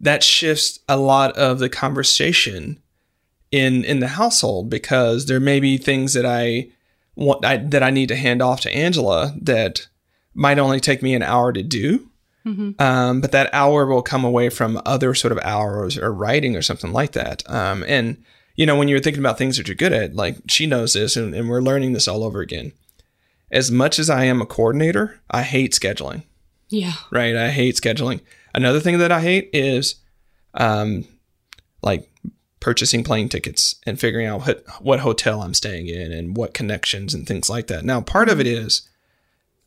that 0.00 0.22
shifts 0.22 0.80
a 0.88 0.96
lot 0.96 1.36
of 1.36 1.58
the 1.58 1.68
conversation 1.68 2.80
in 3.50 3.84
in 3.84 4.00
the 4.00 4.08
household 4.08 4.68
because 4.68 5.26
there 5.26 5.40
may 5.40 5.60
be 5.60 5.78
things 5.78 6.12
that 6.14 6.26
I 6.26 6.68
want 7.14 7.44
I, 7.44 7.58
that 7.58 7.82
I 7.82 7.90
need 7.90 8.08
to 8.08 8.16
hand 8.16 8.42
off 8.42 8.60
to 8.62 8.74
Angela 8.74 9.34
that 9.40 9.86
might 10.34 10.58
only 10.58 10.80
take 10.80 11.02
me 11.02 11.14
an 11.14 11.22
hour 11.22 11.52
to 11.52 11.62
do. 11.62 12.10
Um, 12.78 13.20
but 13.20 13.32
that 13.32 13.48
hour 13.54 13.86
will 13.86 14.02
come 14.02 14.24
away 14.24 14.50
from 14.50 14.80
other 14.84 15.14
sort 15.14 15.32
of 15.32 15.38
hours 15.38 15.96
or 15.96 16.12
writing 16.12 16.56
or 16.56 16.62
something 16.62 16.92
like 16.92 17.12
that. 17.12 17.48
Um, 17.48 17.84
and 17.86 18.22
you 18.56 18.66
know, 18.66 18.76
when 18.76 18.88
you're 18.88 19.00
thinking 19.00 19.22
about 19.22 19.38
things 19.38 19.56
that 19.56 19.66
you're 19.68 19.74
good 19.74 19.92
at, 19.92 20.14
like 20.14 20.36
she 20.48 20.66
knows 20.66 20.92
this, 20.92 21.16
and, 21.16 21.34
and 21.34 21.48
we're 21.48 21.60
learning 21.60 21.92
this 21.92 22.06
all 22.08 22.22
over 22.24 22.40
again. 22.40 22.72
As 23.50 23.70
much 23.70 23.98
as 23.98 24.08
I 24.10 24.24
am 24.24 24.40
a 24.40 24.46
coordinator, 24.46 25.20
I 25.30 25.42
hate 25.42 25.72
scheduling 25.72 26.22
Yeah. 26.70 26.94
right? 27.10 27.36
I 27.36 27.50
hate 27.50 27.76
scheduling. 27.76 28.20
Another 28.54 28.80
thing 28.80 28.98
that 28.98 29.12
I 29.12 29.20
hate 29.20 29.50
is 29.52 29.96
um, 30.54 31.04
like 31.82 32.08
purchasing 32.60 33.04
plane 33.04 33.28
tickets 33.28 33.76
and 33.86 34.00
figuring 34.00 34.26
out 34.26 34.46
what, 34.46 34.64
what 34.80 35.00
hotel 35.00 35.42
I'm 35.42 35.54
staying 35.54 35.86
in 35.88 36.12
and 36.12 36.36
what 36.36 36.54
connections 36.54 37.12
and 37.14 37.26
things 37.26 37.50
like 37.50 37.66
that. 37.68 37.84
Now, 37.84 38.00
part 38.00 38.28
of 38.28 38.40
it 38.40 38.46
is 38.46 38.88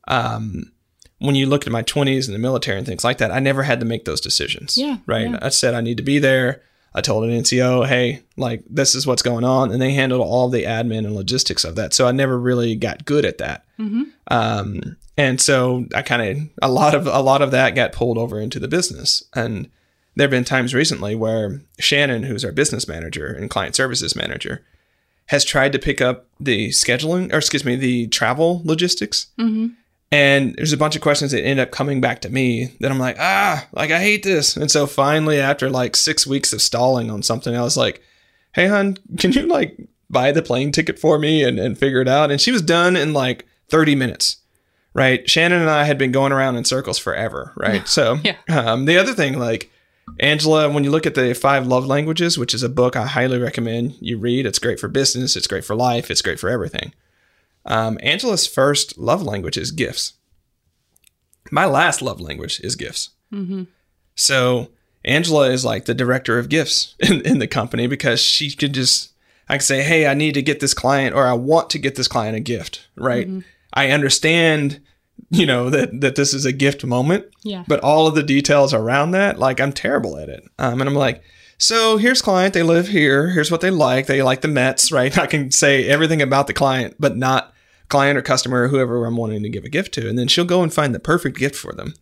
um, 0.07 0.71
when 1.19 1.35
you 1.35 1.45
look 1.45 1.65
at 1.65 1.71
my 1.73 1.83
20s 1.83 2.27
in 2.27 2.33
the 2.33 2.39
military 2.39 2.77
and 2.77 2.87
things 2.87 3.03
like 3.03 3.17
that, 3.19 3.31
I 3.31 3.39
never 3.39 3.63
had 3.63 3.79
to 3.79 3.85
make 3.85 4.05
those 4.05 4.21
decisions. 4.21 4.77
Yeah, 4.77 4.97
Right. 5.05 5.29
yeah. 5.29 5.39
I 5.41 5.49
said 5.49 5.73
I 5.73 5.81
need 5.81 5.97
to 5.97 6.03
be 6.03 6.19
there. 6.19 6.61
I 6.97 7.01
told 7.01 7.23
an 7.25 7.29
NCO, 7.29 7.85
hey, 7.85 8.23
like 8.37 8.63
this 8.67 8.95
is 8.95 9.05
what's 9.05 9.21
going 9.21 9.43
on. 9.43 9.71
And 9.71 9.79
they 9.79 9.93
handled 9.93 10.21
all 10.21 10.49
the 10.49 10.63
admin 10.63 11.05
and 11.05 11.15
logistics 11.15 11.63
of 11.63 11.75
that. 11.75 11.93
So 11.93 12.07
I 12.07 12.11
never 12.11 12.39
really 12.39 12.75
got 12.75 13.05
good 13.05 13.23
at 13.23 13.37
that. 13.37 13.63
Um, 14.31 14.97
and 15.15 15.39
so 15.39 15.85
I 15.93 16.01
kind 16.01 16.21
of 16.23 16.49
a 16.61 16.71
lot 16.71 16.95
of 16.95 17.05
a 17.05 17.21
lot 17.21 17.43
of 17.43 17.51
that 17.51 17.75
got 17.75 17.91
pulled 17.91 18.17
over 18.17 18.41
into 18.41 18.59
the 18.59 18.67
business. 18.67 19.21
And 19.35 19.69
there 20.15 20.25
have 20.25 20.31
been 20.31 20.43
times 20.43 20.73
recently 20.73 21.15
where 21.15 21.61
Shannon, 21.77 22.23
who's 22.23 22.43
our 22.43 22.51
business 22.51 22.87
manager 22.87 23.27
and 23.27 23.47
client 23.47 23.75
services 23.75 24.15
manager, 24.15 24.65
has 25.27 25.45
tried 25.45 25.73
to 25.73 25.79
pick 25.79 26.01
up 26.01 26.25
the 26.39 26.69
scheduling 26.69 27.31
or 27.31 27.37
excuse 27.37 27.63
me, 27.63 27.75
the 27.75 28.07
travel 28.07 28.63
logistics. 28.65 29.27
And 30.11 30.55
there's 30.55 30.71
a 30.73 30.77
bunch 30.77 30.95
of 30.95 31.01
questions 31.01 31.31
that 31.31 31.43
end 31.43 31.59
up 31.59 31.71
coming 31.71 31.99
back 31.99 32.21
to 32.21 32.29
me 32.29 32.71
that 32.79 32.91
I'm 32.91 32.99
like, 32.99 33.17
ah, 33.19 33.67
like 33.73 33.91
I 33.91 33.99
hate 33.99 34.23
this. 34.23 34.55
And 34.55 34.71
so 34.71 34.87
finally, 34.87 35.39
after 35.39 35.69
like 35.69 35.95
six 35.97 36.25
weeks 36.25 36.53
of 36.53 36.61
stalling 36.61 37.11
on 37.11 37.23
something, 37.23 37.55
I 37.55 37.61
was 37.61 37.75
like, 37.75 38.01
hey, 38.53 38.67
hon, 38.67 38.97
can 39.17 39.33
you 39.33 39.47
like 39.47 39.77
buy 40.09 40.31
the 40.31 40.41
plane 40.41 40.71
ticket 40.71 40.97
for 40.97 41.19
me 41.19 41.43
and, 41.43 41.59
and 41.59 41.77
figure 41.77 41.99
it 42.01 42.07
out? 42.07 42.31
And 42.31 42.39
she 42.39 42.51
was 42.53 42.61
done 42.61 42.95
in 42.95 43.11
like 43.11 43.45
30 43.69 43.95
minutes, 43.95 44.37
right? 44.93 45.29
Shannon 45.29 45.59
and 45.59 45.69
I 45.69 45.83
had 45.83 45.97
been 45.97 46.13
going 46.13 46.31
around 46.31 46.55
in 46.55 46.63
circles 46.63 46.97
forever, 46.97 47.51
right? 47.57 47.85
So 47.87 48.17
Yeah. 48.23 48.37
um, 48.47 48.85
the 48.85 48.97
other 48.97 49.13
thing, 49.13 49.37
like, 49.37 49.69
Angela, 50.21 50.69
when 50.69 50.85
you 50.85 50.89
look 50.89 51.05
at 51.05 51.15
the 51.15 51.33
five 51.35 51.67
love 51.67 51.85
languages, 51.85 52.37
which 52.37 52.53
is 52.53 52.63
a 52.63 52.69
book 52.69 52.95
I 52.95 53.05
highly 53.07 53.39
recommend 53.39 53.95
you 53.99 54.17
read, 54.17 54.45
it's 54.45 54.57
great 54.57 54.79
for 54.79 54.87
business, 54.87 55.35
it's 55.35 55.47
great 55.47 55.65
for 55.65 55.75
life, 55.75 56.09
it's 56.09 56.21
great 56.21 56.39
for 56.39 56.47
everything. 56.49 56.93
Um, 57.67 57.97
Angela's 58.01 58.47
first 58.47 58.97
love 58.97 59.21
language 59.21 59.57
is 59.57 59.71
gifts. 59.71 60.13
My 61.51 61.65
last 61.65 62.01
love 62.01 62.19
language 62.19 62.59
is 62.61 62.75
gifts. 62.75 63.09
So 64.15 64.69
Angela 65.05 65.49
is 65.49 65.63
like 65.63 65.85
the 65.85 65.93
director 65.93 66.39
of 66.39 66.49
gifts 66.49 66.95
in, 66.99 67.21
in 67.25 67.39
the 67.39 67.47
company 67.47 67.87
because 67.87 68.19
she 68.19 68.51
could 68.51 68.73
just, 68.73 69.11
I 69.49 69.55
can 69.57 69.61
say, 69.61 69.83
hey, 69.83 70.07
I 70.07 70.13
need 70.13 70.33
to 70.33 70.41
get 70.41 70.59
this 70.59 70.73
client 70.73 71.15
or 71.15 71.27
I 71.27 71.33
want 71.33 71.69
to 71.71 71.79
get 71.79 71.95
this 71.95 72.07
client 72.07 72.35
a 72.35 72.41
gift, 72.41 72.87
right? 72.95 73.27
I 73.73 73.91
understand, 73.91 74.79
you 75.29 75.45
know, 75.45 75.69
that, 75.69 76.01
that 76.01 76.15
this 76.15 76.33
is 76.33 76.45
a 76.45 76.51
gift 76.51 76.83
moment, 76.83 77.25
Yeah. 77.43 77.63
but 77.67 77.79
all 77.81 78.07
of 78.07 78.15
the 78.15 78.23
details 78.23 78.73
around 78.73 79.11
that, 79.11 79.39
like 79.39 79.59
I'm 79.59 79.73
terrible 79.73 80.17
at 80.17 80.29
it. 80.29 80.43
Um, 80.57 80.81
and 80.81 80.89
I'm 80.89 80.95
like, 80.95 81.21
so 81.59 81.97
here's 81.97 82.21
client, 82.21 82.53
they 82.53 82.63
live 82.63 82.87
here. 82.89 83.29
Here's 83.29 83.51
what 83.51 83.61
they 83.61 83.71
like. 83.71 84.05
They 84.07 84.21
like 84.21 84.41
the 84.41 84.47
Mets, 84.47 84.91
right? 84.91 85.15
I 85.17 85.27
can 85.27 85.51
say 85.51 85.87
everything 85.87 86.21
about 86.21 86.47
the 86.47 86.53
client, 86.53 86.95
but 86.99 87.15
not 87.17 87.53
client 87.89 88.17
or 88.17 88.21
customer 88.21 88.63
or 88.63 88.67
whoever 88.67 89.05
I'm 89.05 89.17
wanting 89.17 89.43
to 89.43 89.49
give 89.49 89.63
a 89.63 89.69
gift 89.69 89.93
to. 89.95 90.09
And 90.09 90.17
then 90.17 90.27
she'll 90.27 90.45
go 90.45 90.63
and 90.63 90.73
find 90.73 90.93
the 90.93 90.99
perfect 90.99 91.37
gift 91.37 91.55
for 91.55 91.73
them. 91.73 91.93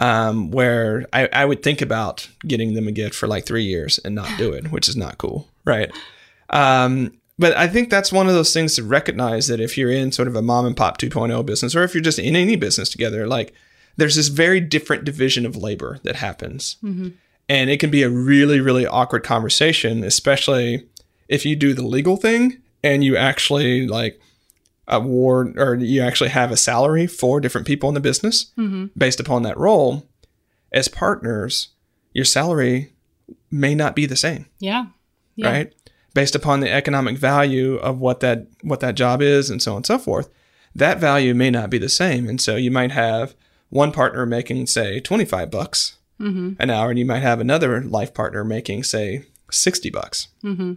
Um, 0.00 0.50
where 0.50 1.06
I, 1.12 1.28
I 1.32 1.44
would 1.44 1.62
think 1.62 1.80
about 1.80 2.28
getting 2.44 2.74
them 2.74 2.88
a 2.88 2.92
gift 2.92 3.14
for 3.14 3.28
like 3.28 3.46
three 3.46 3.62
years 3.62 3.98
and 3.98 4.12
not 4.12 4.28
do 4.38 4.52
it, 4.52 4.72
which 4.72 4.88
is 4.88 4.96
not 4.96 5.18
cool, 5.18 5.48
right? 5.64 5.92
Um, 6.50 7.12
but 7.38 7.56
I 7.56 7.68
think 7.68 7.90
that's 7.90 8.12
one 8.12 8.26
of 8.26 8.34
those 8.34 8.52
things 8.52 8.74
to 8.74 8.82
recognize 8.82 9.46
that 9.46 9.60
if 9.60 9.78
you're 9.78 9.92
in 9.92 10.10
sort 10.10 10.26
of 10.26 10.34
a 10.34 10.42
mom 10.42 10.66
and 10.66 10.76
pop 10.76 10.98
2.0 10.98 11.46
business, 11.46 11.76
or 11.76 11.84
if 11.84 11.94
you're 11.94 12.02
just 12.02 12.18
in 12.18 12.34
any 12.34 12.56
business 12.56 12.88
together, 12.88 13.28
like 13.28 13.54
there's 13.96 14.16
this 14.16 14.28
very 14.28 14.60
different 14.60 15.04
division 15.04 15.46
of 15.46 15.56
labor 15.56 15.98
that 16.02 16.16
happens. 16.16 16.76
And 17.48 17.70
it 17.70 17.78
can 17.78 17.90
be 17.90 18.02
a 18.02 18.10
really, 18.10 18.60
really 18.60 18.86
awkward 18.86 19.22
conversation, 19.22 20.02
especially 20.02 20.86
if 21.28 21.44
you 21.44 21.56
do 21.56 21.72
the 21.74 21.86
legal 21.86 22.16
thing 22.16 22.58
and 22.82 23.04
you 23.04 23.16
actually 23.16 23.86
like 23.86 24.20
award 24.86 25.58
or 25.58 25.74
you 25.76 26.02
actually 26.02 26.30
have 26.30 26.50
a 26.50 26.56
salary 26.56 27.06
for 27.06 27.40
different 27.40 27.66
people 27.66 27.88
in 27.88 27.94
the 27.94 28.00
business 28.00 28.52
mm-hmm. 28.58 28.86
based 28.96 29.20
upon 29.20 29.42
that 29.42 29.58
role. 29.58 30.08
As 30.72 30.88
partners, 30.88 31.68
your 32.12 32.24
salary 32.24 32.92
may 33.50 33.74
not 33.74 33.94
be 33.94 34.06
the 34.06 34.16
same 34.16 34.46
Yeah. 34.58 34.86
Yeah. 35.36 35.50
right? 35.50 35.74
Based 36.14 36.34
upon 36.34 36.60
the 36.60 36.70
economic 36.70 37.16
value 37.16 37.76
of 37.76 37.98
what 37.98 38.20
that 38.20 38.46
what 38.62 38.80
that 38.80 38.94
job 38.94 39.22
is 39.22 39.50
and 39.50 39.62
so 39.62 39.72
on 39.72 39.76
and 39.78 39.86
so 39.86 39.98
forth. 39.98 40.28
That 40.74 40.98
value 40.98 41.34
may 41.34 41.50
not 41.50 41.70
be 41.70 41.78
the 41.78 41.88
same. 41.88 42.28
And 42.28 42.40
so 42.40 42.56
you 42.56 42.70
might 42.70 42.90
have 42.90 43.34
one 43.70 43.92
partner 43.92 44.26
making 44.26 44.66
say 44.66 45.00
25 45.00 45.50
bucks 45.50 45.98
mm-hmm. 46.20 46.52
an 46.58 46.70
hour 46.70 46.90
and 46.90 46.98
you 46.98 47.04
might 47.04 47.22
have 47.22 47.40
another 47.40 47.80
life 47.80 48.14
partner 48.14 48.44
making 48.44 48.84
say 48.84 49.24
60 49.50 49.90
bucks 49.90 50.28
mm-hmm. 50.42 50.74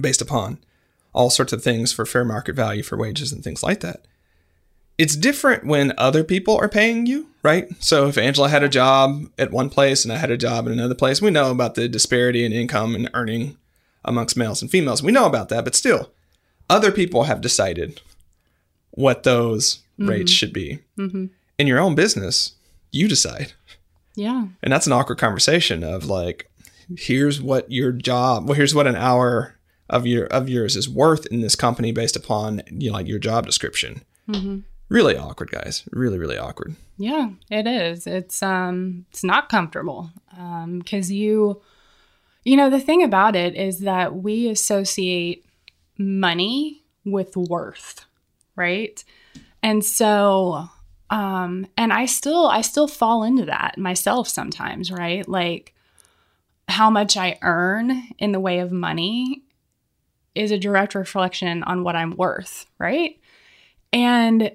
based 0.00 0.22
upon 0.22 0.58
all 1.12 1.30
sorts 1.30 1.52
of 1.52 1.62
things 1.62 1.92
for 1.92 2.06
fair 2.06 2.24
market 2.24 2.54
value 2.54 2.82
for 2.82 2.96
wages 2.96 3.32
and 3.32 3.42
things 3.42 3.62
like 3.62 3.80
that 3.80 4.06
it's 5.00 5.16
different 5.16 5.64
when 5.64 5.94
other 5.96 6.22
people 6.22 6.58
are 6.58 6.68
paying 6.68 7.06
you, 7.06 7.26
right? 7.42 7.66
So 7.82 8.08
if 8.08 8.18
Angela 8.18 8.50
had 8.50 8.62
a 8.62 8.68
job 8.68 9.30
at 9.38 9.50
one 9.50 9.70
place 9.70 10.04
and 10.04 10.12
I 10.12 10.18
had 10.18 10.30
a 10.30 10.36
job 10.36 10.66
in 10.66 10.74
another 10.74 10.94
place, 10.94 11.22
we 11.22 11.30
know 11.30 11.50
about 11.50 11.74
the 11.74 11.88
disparity 11.88 12.44
in 12.44 12.52
income 12.52 12.94
and 12.94 13.08
earning 13.14 13.56
amongst 14.04 14.36
males 14.36 14.60
and 14.60 14.70
females. 14.70 15.02
We 15.02 15.10
know 15.10 15.24
about 15.24 15.48
that, 15.48 15.64
but 15.64 15.74
still, 15.74 16.10
other 16.68 16.92
people 16.92 17.22
have 17.22 17.40
decided 17.40 18.02
what 18.90 19.22
those 19.22 19.76
mm-hmm. 19.98 20.10
rates 20.10 20.32
should 20.32 20.52
be. 20.52 20.80
Mm-hmm. 20.98 21.28
In 21.58 21.66
your 21.66 21.78
own 21.78 21.94
business, 21.94 22.52
you 22.92 23.08
decide. 23.08 23.54
Yeah. 24.16 24.48
And 24.62 24.70
that's 24.70 24.86
an 24.86 24.92
awkward 24.92 25.16
conversation 25.16 25.82
of 25.82 26.04
like, 26.04 26.50
here's 26.94 27.40
what 27.40 27.72
your 27.72 27.90
job, 27.92 28.46
well, 28.46 28.54
here's 28.54 28.74
what 28.74 28.86
an 28.86 28.96
hour 28.96 29.54
of 29.90 30.06
your 30.06 30.26
of 30.26 30.48
yours 30.48 30.76
is 30.76 30.88
worth 30.88 31.26
in 31.26 31.40
this 31.42 31.56
company 31.56 31.92
based 31.92 32.16
upon 32.16 32.62
you 32.70 32.88
know, 32.88 32.94
like 32.94 33.06
your 33.06 33.18
job 33.18 33.44
description. 33.44 34.02
Really 34.88 35.16
awkward, 35.16 35.50
guys. 35.50 35.84
Really, 35.92 36.18
really 36.18 36.38
awkward. 36.38 36.74
Yeah, 36.96 37.30
it 37.50 37.66
is. 37.66 38.06
It's 38.06 38.42
um 38.42 39.06
it's 39.10 39.22
not 39.22 39.48
comfortable. 39.48 40.10
Um 40.36 40.82
cuz 40.82 41.12
you 41.12 41.60
you 42.44 42.56
know 42.56 42.70
the 42.70 42.80
thing 42.80 43.02
about 43.02 43.36
it 43.36 43.54
is 43.54 43.80
that 43.80 44.16
we 44.16 44.48
associate 44.48 45.44
money 45.98 46.82
with 47.04 47.36
worth, 47.36 48.06
right? 48.56 49.04
And 49.62 49.84
so 49.84 50.68
um 51.10 51.66
and 51.76 51.92
I 51.92 52.06
still 52.06 52.46
I 52.46 52.62
still 52.62 52.88
fall 52.88 53.22
into 53.24 53.44
that 53.46 53.76
myself 53.76 54.28
sometimes, 54.28 54.90
right? 54.90 55.28
Like 55.28 55.74
how 56.68 56.90
much 56.90 57.16
I 57.16 57.38
earn 57.42 58.04
in 58.18 58.30
the 58.32 58.40
way 58.40 58.60
of 58.60 58.70
money 58.70 59.42
is 60.34 60.50
a 60.50 60.58
direct 60.58 60.94
reflection 60.94 61.62
on 61.64 61.82
what 61.82 61.96
I'm 61.96 62.16
worth, 62.16 62.66
right? 62.78 63.18
And 63.92 64.52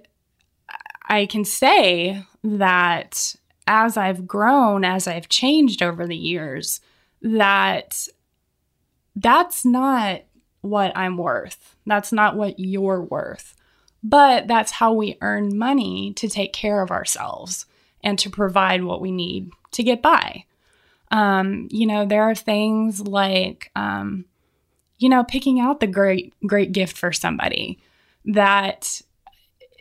I 1.08 1.26
can 1.26 1.46
say 1.46 2.24
that 2.44 3.36
as 3.68 3.98
I've 3.98 4.28
grown, 4.28 4.86
as 4.86 5.08
I've 5.08 5.30
changed 5.30 5.82
over 5.82 6.06
the 6.06 6.16
years, 6.16 6.82
that 7.22 8.08
that's 9.16 9.66
not 9.66 10.22
what 10.62 10.92
I'm 10.96 11.18
worth. 11.18 11.76
That's 11.86 12.12
not 12.12 12.36
what 12.36 12.60
you're 12.60 13.02
worth. 13.02 13.56
But 14.04 14.48
that's 14.48 14.72
how 14.72 14.94
we 14.94 15.18
earn 15.22 15.58
money 15.58 16.14
to 16.14 16.28
take 16.28 16.54
care 16.54 16.82
of 16.82 16.92
ourselves 16.92 17.66
and 18.04 18.20
to 18.20 18.30
provide 18.30 18.84
what 18.84 19.02
we 19.02 19.12
need 19.12 19.52
to 19.72 19.84
get 19.84 20.02
by. 20.02 20.46
Um, 21.12 21.68
you 21.72 21.88
know, 21.88 22.06
there 22.06 22.24
are 22.24 22.36
things 22.36 23.02
like, 23.02 23.72
um, 23.76 24.26
you 24.98 25.10
know, 25.10 25.24
picking 25.24 25.60
out 25.60 25.80
the 25.80 25.88
great, 25.88 26.34
great 26.46 26.72
gift 26.72 26.98
for 26.98 27.12
somebody 27.12 27.80
that 28.26 29.02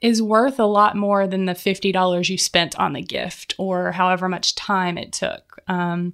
is 0.02 0.20
worth 0.20 0.58
a 0.58 0.64
lot 0.64 0.96
more 0.96 1.26
than 1.26 1.46
the 1.46 1.52
$50 1.52 2.28
you 2.28 2.36
spent 2.36 2.78
on 2.78 2.92
the 2.92 3.02
gift 3.02 3.54
or 3.58 3.92
however 3.92 4.28
much 4.28 4.54
time 4.54 4.98
it 4.98 5.12
took. 5.12 5.62
Um, 5.66 6.12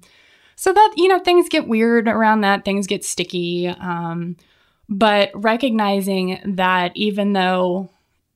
so 0.55 0.71
that, 0.71 0.93
you 0.95 1.07
know, 1.07 1.19
things 1.19 1.49
get 1.49 1.67
weird 1.67 2.07
around 2.07 2.41
that, 2.41 2.63
things 2.63 2.87
get 2.87 3.03
sticky. 3.03 3.67
Um, 3.67 4.37
but 4.87 5.31
recognizing 5.33 6.39
that 6.55 6.91
even 6.95 7.33
though 7.33 7.89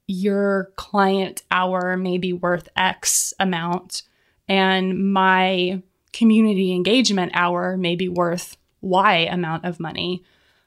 your 0.08 0.71
client 0.75 1.43
hour 1.51 1.97
may 1.97 2.17
be 2.17 2.34
worth 2.34 2.67
X 2.75 3.34
amount 3.39 4.04
and 4.47 5.13
my 5.13 5.82
community 6.13 6.73
engagement 6.73 7.32
hour 7.34 7.78
may 7.78 7.95
be 7.95 8.10
worth 8.10 8.58
Y 8.82 9.28
amount 9.32 9.65
of 9.65 9.80
money, 9.80 10.23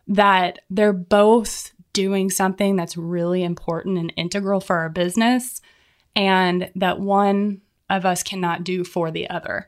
that 0.08 0.60
they're 0.70 0.92
both 0.92 1.72
doing 1.92 2.30
something 2.30 2.76
that's 2.76 2.96
really 2.96 3.44
important 3.44 3.98
and 3.98 4.12
integral 4.16 4.60
for 4.60 4.76
our 4.76 4.88
business, 4.88 5.60
and 6.16 6.70
that 6.74 6.98
one 6.98 7.60
of 7.90 8.04
us 8.04 8.22
cannot 8.22 8.64
do 8.64 8.84
for 8.84 9.10
the 9.10 9.28
other, 9.30 9.66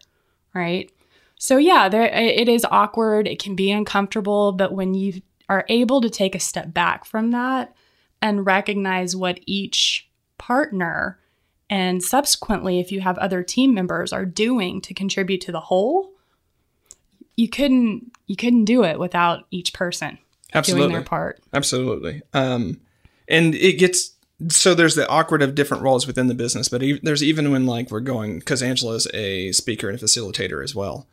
right? 0.54 0.90
So 1.36 1.56
yeah, 1.56 1.88
there 1.88 2.04
it 2.04 2.48
is 2.48 2.66
awkward, 2.70 3.26
it 3.26 3.42
can 3.42 3.54
be 3.54 3.70
uncomfortable, 3.70 4.52
but 4.52 4.72
when 4.72 4.94
you 4.94 5.22
are 5.48 5.64
able 5.68 6.00
to 6.00 6.10
take 6.10 6.34
a 6.34 6.40
step 6.40 6.72
back 6.72 7.04
from 7.04 7.30
that 7.30 7.74
and 8.22 8.46
recognize 8.46 9.16
what 9.16 9.40
each 9.46 10.08
partner 10.38 11.18
and 11.68 12.02
subsequently 12.02 12.80
if 12.80 12.90
you 12.90 13.00
have 13.00 13.16
other 13.18 13.42
team 13.42 13.72
members 13.72 14.12
are 14.12 14.26
doing 14.26 14.80
to 14.82 14.92
contribute 14.92 15.40
to 15.42 15.52
the 15.52 15.60
whole, 15.60 16.12
you 17.36 17.48
couldn't 17.48 18.12
you 18.26 18.36
couldn't 18.36 18.64
do 18.64 18.84
it 18.84 18.98
without 18.98 19.46
each 19.50 19.72
person 19.72 20.18
Absolutely. 20.54 20.88
doing 20.88 20.92
their 20.94 21.04
part. 21.04 21.40
Absolutely. 21.52 22.22
Um, 22.32 22.80
and 23.28 23.54
it 23.54 23.78
gets 23.78 24.12
so 24.48 24.74
there's 24.74 24.94
the 24.94 25.08
awkward 25.08 25.42
of 25.42 25.54
different 25.54 25.82
roles 25.82 26.06
within 26.06 26.26
the 26.26 26.34
business, 26.34 26.68
but 26.68 26.82
e- 26.82 27.00
there's 27.02 27.22
even 27.22 27.50
when 27.52 27.66
like 27.66 27.90
we're 27.90 28.00
going 28.00 28.38
because 28.38 28.62
Angela's 28.62 29.06
a 29.12 29.52
speaker 29.52 29.88
and 29.90 30.00
a 30.00 30.02
facilitator 30.04 30.64
as 30.64 30.74
well, 30.74 31.06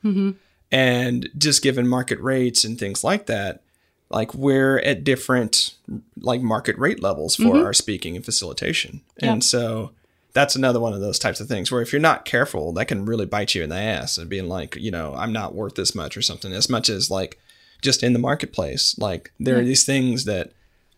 and 0.72 1.30
just 1.38 1.62
given 1.62 1.88
market 1.88 2.20
rates 2.20 2.64
and 2.64 2.80
things 2.80 3.04
like 3.04 3.26
that, 3.26 3.62
like 4.10 4.34
we're 4.34 4.80
at 4.80 5.04
different 5.04 5.74
like 6.18 6.42
market 6.42 6.78
rate 6.78 7.02
levels 7.04 7.36
for 7.36 7.58
our 7.66 7.74
speaking 7.74 8.16
and 8.16 8.24
facilitation, 8.24 9.02
and 9.20 9.44
so 9.44 9.92
that's 10.34 10.56
another 10.56 10.80
one 10.80 10.94
of 10.94 11.02
those 11.02 11.20
types 11.20 11.40
of 11.40 11.48
things 11.48 11.72
where 11.72 11.82
if 11.82 11.92
you're 11.92 12.00
not 12.00 12.24
careful, 12.24 12.72
that 12.74 12.88
can 12.88 13.06
really 13.06 13.26
bite 13.26 13.56
you 13.56 13.64
in 13.64 13.70
the 13.70 13.76
ass 13.76 14.18
and 14.18 14.30
being 14.30 14.48
like, 14.48 14.76
you 14.76 14.92
know, 14.92 15.16
I'm 15.16 15.34
not 15.34 15.56
worth 15.56 15.76
this 15.76 15.96
much 15.96 16.16
or 16.16 16.22
something. 16.22 16.54
As 16.54 16.70
much 16.70 16.90
as 16.90 17.10
like 17.10 17.40
just 17.82 18.04
in 18.04 18.14
the 18.14 18.20
marketplace, 18.20 18.98
like 18.98 19.32
there 19.40 19.60
are 19.60 19.64
these 19.64 19.86
things 19.86 20.26
that 20.26 20.52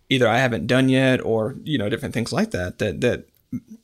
either 0.10 0.28
I 0.28 0.38
haven't 0.38 0.68
done 0.68 0.90
yet 0.90 1.24
or 1.24 1.56
you 1.64 1.78
know 1.78 1.90
different 1.90 2.14
things 2.14 2.34
like 2.34 2.52
that 2.52 2.80
that 2.80 3.02
that 3.02 3.26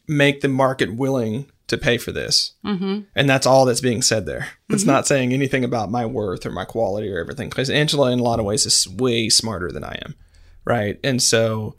make 0.08 0.42
the 0.42 0.48
market 0.48 0.96
willing 0.96 1.48
to 1.68 1.78
pay 1.78 1.98
for 1.98 2.12
this. 2.12 2.54
Mm-hmm. 2.64 3.02
And 3.16 3.30
that's 3.30 3.48
all 3.48 3.66
that's 3.66 3.82
being 3.82 4.02
said 4.02 4.26
there. 4.26 4.50
It's 4.70 4.86
not 4.86 5.08
saying 5.08 5.34
anything 5.34 5.64
about 5.64 5.90
my 5.90 6.06
worth 6.06 6.46
or 6.46 6.52
my 6.52 6.66
quality 6.66 7.12
or 7.12 7.20
everything 7.20 7.50
because 7.50 7.70
Angela, 7.70 8.12
in 8.12 8.20
a 8.20 8.24
lot 8.24 8.40
of 8.40 8.46
ways, 8.46 8.66
is 8.66 8.88
way 8.88 9.30
smarter 9.30 9.72
than 9.72 9.84
I 9.84 10.00
am, 10.06 10.16
right? 10.64 11.00
And 11.04 11.22
so, 11.22 11.76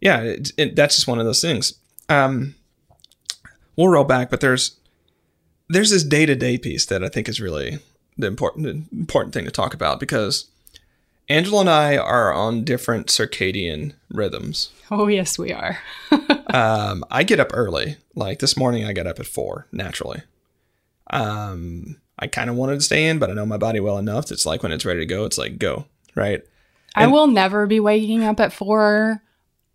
yeah, 0.00 0.20
it, 0.20 0.52
it, 0.56 0.76
that's 0.76 0.96
just 0.96 1.08
one 1.08 1.18
of 1.18 1.26
those 1.26 1.42
things. 1.42 1.74
Um, 2.08 2.54
we'll 3.76 3.88
roll 3.88 4.04
back, 4.04 4.30
but 4.30 4.40
there's 4.40 4.78
there's 5.68 5.90
this 5.90 6.04
day 6.04 6.26
to 6.26 6.36
day 6.36 6.56
piece 6.56 6.86
that 6.86 7.02
I 7.02 7.08
think 7.08 7.28
is 7.28 7.40
really 7.40 7.78
the 8.16 8.26
important 8.26 8.64
the 8.64 8.96
important 8.98 9.34
thing 9.34 9.44
to 9.44 9.50
talk 9.50 9.74
about 9.74 10.00
because 10.00 10.48
Angela 11.28 11.60
and 11.62 11.70
I 11.70 11.96
are 11.96 12.32
on 12.32 12.62
different 12.64 13.08
circadian 13.08 13.94
rhythms. 14.10 14.70
Oh 14.90 15.08
yes, 15.08 15.38
we 15.38 15.52
are. 15.52 15.78
Um, 16.48 17.04
I 17.10 17.22
get 17.24 17.40
up 17.40 17.50
early. 17.52 17.96
Like 18.14 18.38
this 18.38 18.56
morning, 18.56 18.84
I 18.86 18.94
got 18.94 19.06
up 19.06 19.18
at 19.20 19.26
four 19.26 19.66
naturally. 19.72 20.22
Um, 21.10 22.00
I 22.18 22.28
kind 22.28 22.48
of 22.48 22.56
wanted 22.56 22.76
to 22.76 22.80
stay 22.80 23.08
in, 23.08 23.18
but 23.18 23.30
I 23.30 23.34
know 23.34 23.44
my 23.44 23.58
body 23.58 23.80
well 23.80 23.98
enough. 23.98 24.30
It's 24.30 24.46
like 24.46 24.62
when 24.62 24.72
it's 24.72 24.84
ready 24.84 25.00
to 25.00 25.06
go, 25.06 25.24
it's 25.24 25.38
like 25.38 25.58
go 25.58 25.86
right 26.14 26.42
I 26.94 27.08
will 27.08 27.26
never 27.26 27.66
be 27.66 27.78
waking 27.78 28.24
up 28.24 28.40
at 28.40 28.54
four 28.54 29.22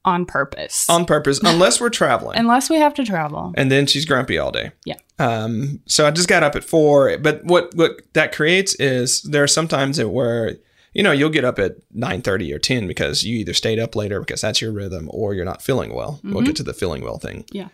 on 0.04 0.26
purpose. 0.26 0.90
on 0.90 1.06
purpose, 1.06 1.40
unless 1.44 1.80
we're 1.80 1.90
traveling. 1.90 2.40
unless 2.40 2.68
we 2.68 2.78
have 2.78 2.96
to 2.96 3.04
travel. 3.06 3.54
and 3.56 3.72
then 3.72 3.86
she's 3.86 4.06
grumpy 4.06 4.40
all 4.40 4.52
day. 4.52 4.72
Yeah. 4.86 4.96
Um, 5.20 5.82
so 5.86 6.08
I 6.08 6.12
just 6.12 6.28
got 6.30 6.42
up 6.42 6.56
at 6.56 6.64
four. 6.64 7.16
But 7.20 7.44
what 7.44 7.76
what 7.76 8.02
that 8.14 8.32
creates 8.34 8.74
is 8.76 9.22
there 9.22 9.44
are 9.44 9.48
sometimes 9.48 9.98
that 9.98 10.10
where 10.10 10.56
you 10.94 11.04
know 11.04 11.12
you'll 11.12 11.30
get 11.30 11.46
up 11.46 11.60
at 11.60 11.78
nine 11.92 12.22
thirty 12.22 12.52
or 12.54 12.60
ten 12.60 12.88
because 12.88 13.24
you 13.24 13.38
either 13.38 13.54
stayed 13.54 13.80
up 13.80 13.96
later 13.96 14.20
because 14.20 14.42
that's 14.42 14.62
your 14.62 14.72
rhythm 14.72 15.10
or 15.12 15.34
you're 15.34 15.46
not 15.46 15.62
feeling 15.62 15.94
well. 15.94 16.20
We'll 16.24 16.44
get 16.44 16.56
to 16.58 16.64
the 16.64 16.74
feeling 16.74 17.04
well 17.04 17.18
thing. 17.18 17.46
Yeah. 17.52 17.70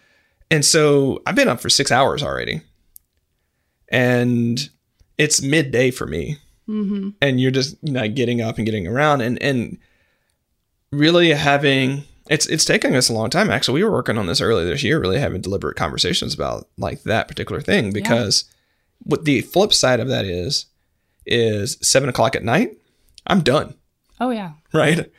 And 0.49 0.63
so 0.63 1.21
I've 1.25 1.35
been 1.35 1.49
up 1.49 1.59
for 1.59 1.69
six 1.69 1.91
hours 1.91 2.23
already, 2.23 2.61
and 3.89 4.69
it's 5.17 5.41
midday 5.41 5.91
for 5.91 6.07
me. 6.07 6.37
Mm-hmm. 6.69 7.09
And 7.21 7.39
you're 7.39 7.51
just 7.51 7.77
you 7.81 7.93
know 7.93 8.07
getting 8.07 8.41
up 8.41 8.57
and 8.57 8.65
getting 8.65 8.87
around 8.87 9.21
and 9.21 9.41
and 9.41 9.77
really 10.91 11.29
having 11.31 12.03
it's 12.29 12.45
it's 12.47 12.65
taking 12.65 12.95
us 12.95 13.09
a 13.09 13.13
long 13.13 13.29
time. 13.29 13.49
Actually, 13.49 13.81
we 13.81 13.83
were 13.83 13.91
working 13.91 14.17
on 14.17 14.27
this 14.27 14.41
earlier 14.41 14.65
this 14.65 14.83
year, 14.83 14.99
really 14.99 15.19
having 15.19 15.41
deliberate 15.41 15.77
conversations 15.77 16.33
about 16.33 16.67
like 16.77 17.03
that 17.03 17.27
particular 17.27 17.61
thing 17.61 17.91
because 17.91 18.45
what 18.99 19.25
the 19.25 19.41
flip 19.41 19.73
side 19.73 19.99
of 19.99 20.07
that 20.07 20.25
is 20.25 20.65
is 21.25 21.77
seven 21.81 22.09
o'clock 22.09 22.35
at 22.35 22.43
night. 22.43 22.77
I'm 23.27 23.41
done 23.41 23.75
Oh 24.19 24.31
yeah. 24.31 24.53
right? 24.73 25.11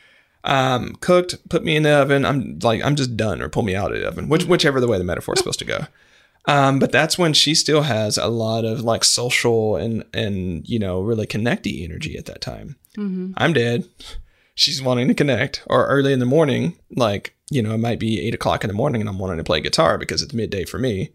Um, 0.44 0.96
cooked, 1.00 1.48
put 1.48 1.64
me 1.64 1.76
in 1.76 1.82
the 1.82 1.90
oven. 1.90 2.24
I'm 2.24 2.58
like, 2.62 2.82
I'm 2.82 2.96
just 2.96 3.16
done, 3.16 3.42
or 3.42 3.48
pull 3.48 3.62
me 3.62 3.74
out 3.74 3.92
of 3.92 4.00
the 4.00 4.08
oven, 4.08 4.28
which, 4.28 4.44
whichever 4.44 4.80
the 4.80 4.88
way 4.88 4.98
the 4.98 5.04
metaphor 5.04 5.34
is 5.34 5.38
supposed 5.40 5.58
to 5.58 5.64
go. 5.64 5.86
Um, 6.46 6.78
but 6.78 6.92
that's 6.92 7.18
when 7.18 7.34
she 7.34 7.54
still 7.54 7.82
has 7.82 8.16
a 8.16 8.28
lot 8.28 8.64
of 8.64 8.80
like 8.80 9.04
social 9.04 9.76
and 9.76 10.04
and 10.14 10.66
you 10.66 10.78
know 10.78 11.00
really 11.00 11.26
connecty 11.26 11.84
energy 11.84 12.16
at 12.16 12.24
that 12.26 12.40
time. 12.40 12.76
I'm 13.36 13.52
dead. 13.52 13.88
She's 14.54 14.82
wanting 14.82 15.08
to 15.08 15.14
connect, 15.14 15.62
or 15.66 15.86
early 15.86 16.12
in 16.12 16.18
the 16.20 16.26
morning, 16.26 16.78
like 16.96 17.34
you 17.50 17.62
know, 17.62 17.74
it 17.74 17.78
might 17.78 18.00
be 18.00 18.20
eight 18.20 18.34
o'clock 18.34 18.64
in 18.64 18.68
the 18.68 18.74
morning, 18.74 19.02
and 19.02 19.08
I'm 19.10 19.18
wanting 19.18 19.38
to 19.38 19.44
play 19.44 19.60
guitar 19.60 19.98
because 19.98 20.22
it's 20.22 20.32
midday 20.32 20.64
for 20.64 20.78
me. 20.78 21.10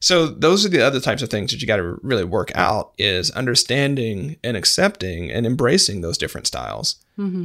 So 0.00 0.26
those 0.26 0.64
are 0.64 0.68
the 0.68 0.84
other 0.86 1.00
types 1.00 1.22
of 1.22 1.28
things 1.28 1.50
that 1.50 1.60
you 1.60 1.66
got 1.66 1.76
to 1.76 1.98
really 2.02 2.24
work 2.24 2.52
out 2.54 2.92
is 2.98 3.30
understanding 3.32 4.36
and 4.44 4.56
accepting 4.56 5.30
and 5.30 5.44
embracing 5.44 6.00
those 6.02 6.16
different 6.18 6.46
styles, 6.46 6.96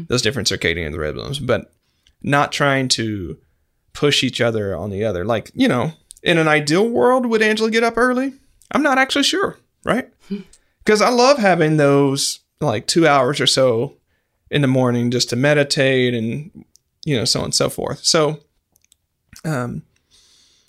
those 0.07 0.21
different 0.21 0.47
circadian 0.47 0.95
rhythms, 0.95 1.39
but 1.39 1.73
not 2.21 2.51
trying 2.51 2.87
to 2.89 3.37
push 3.93 4.23
each 4.23 4.39
other 4.39 4.75
on 4.75 4.91
the 4.91 5.03
other. 5.03 5.25
Like, 5.25 5.51
you 5.55 5.67
know, 5.67 5.93
in 6.21 6.37
an 6.37 6.47
ideal 6.47 6.87
world, 6.87 7.25
would 7.25 7.41
Angela 7.41 7.71
get 7.71 7.83
up 7.83 7.97
early? 7.97 8.33
I'm 8.71 8.83
not 8.83 8.97
actually 8.99 9.23
sure, 9.23 9.57
right? 9.83 10.09
Because 10.85 11.01
I 11.01 11.09
love 11.09 11.37
having 11.37 11.77
those 11.77 12.39
like 12.59 12.87
two 12.87 13.07
hours 13.07 13.39
or 13.39 13.47
so 13.47 13.95
in 14.51 14.61
the 14.61 14.67
morning 14.67 15.11
just 15.11 15.29
to 15.29 15.37
meditate 15.37 16.13
and, 16.13 16.65
you 17.05 17.15
know, 17.15 17.23
so 17.23 17.39
on 17.39 17.45
and 17.45 17.55
so 17.55 17.69
forth. 17.69 18.03
So, 18.03 18.41
um, 19.45 19.83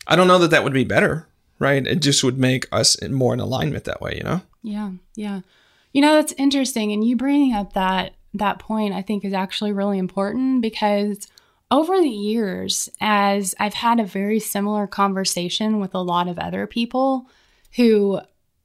I 0.07 0.15
don't 0.15 0.29
know 0.29 0.39
that 0.39 0.53
that 0.53 0.63
would 0.63 0.73
be 0.73 0.85
better, 0.85 1.27
right? 1.59 1.87
It 1.87 2.01
just 2.01 2.25
would 2.25 2.39
make 2.39 2.67
us 2.73 3.01
more 3.09 3.35
in 3.35 3.41
alignment 3.41 3.85
that 3.85 4.01
way, 4.01 4.17
you 4.17 4.25
know? 4.25 4.41
Yeah, 4.63 4.91
yeah. 5.15 5.41
You 5.93 6.01
know, 6.03 6.15
that's 6.15 6.35
interesting. 6.37 6.93
And 6.93 7.05
you 7.05 7.17
bringing 7.17 7.55
up 7.55 7.73
that 7.75 8.15
that 8.35 8.59
point, 8.59 8.93
I 8.93 9.03
think, 9.03 9.25
is 9.25 9.33
actually 9.33 9.73
really 9.73 9.99
important 9.99 10.61
because 10.61 11.29
over 11.71 12.01
the 12.01 12.09
years, 12.09 12.89
as 13.01 13.55
I've 13.59 13.75
had 13.75 14.01
a 14.01 14.05
very 14.05 14.41
similar 14.41 14.87
conversation 14.87 15.81
with 15.81 15.95
a 15.95 16.01
lot 16.01 16.29
of 16.29 16.39
other 16.39 16.67
people 16.67 17.27
who 17.77 18.21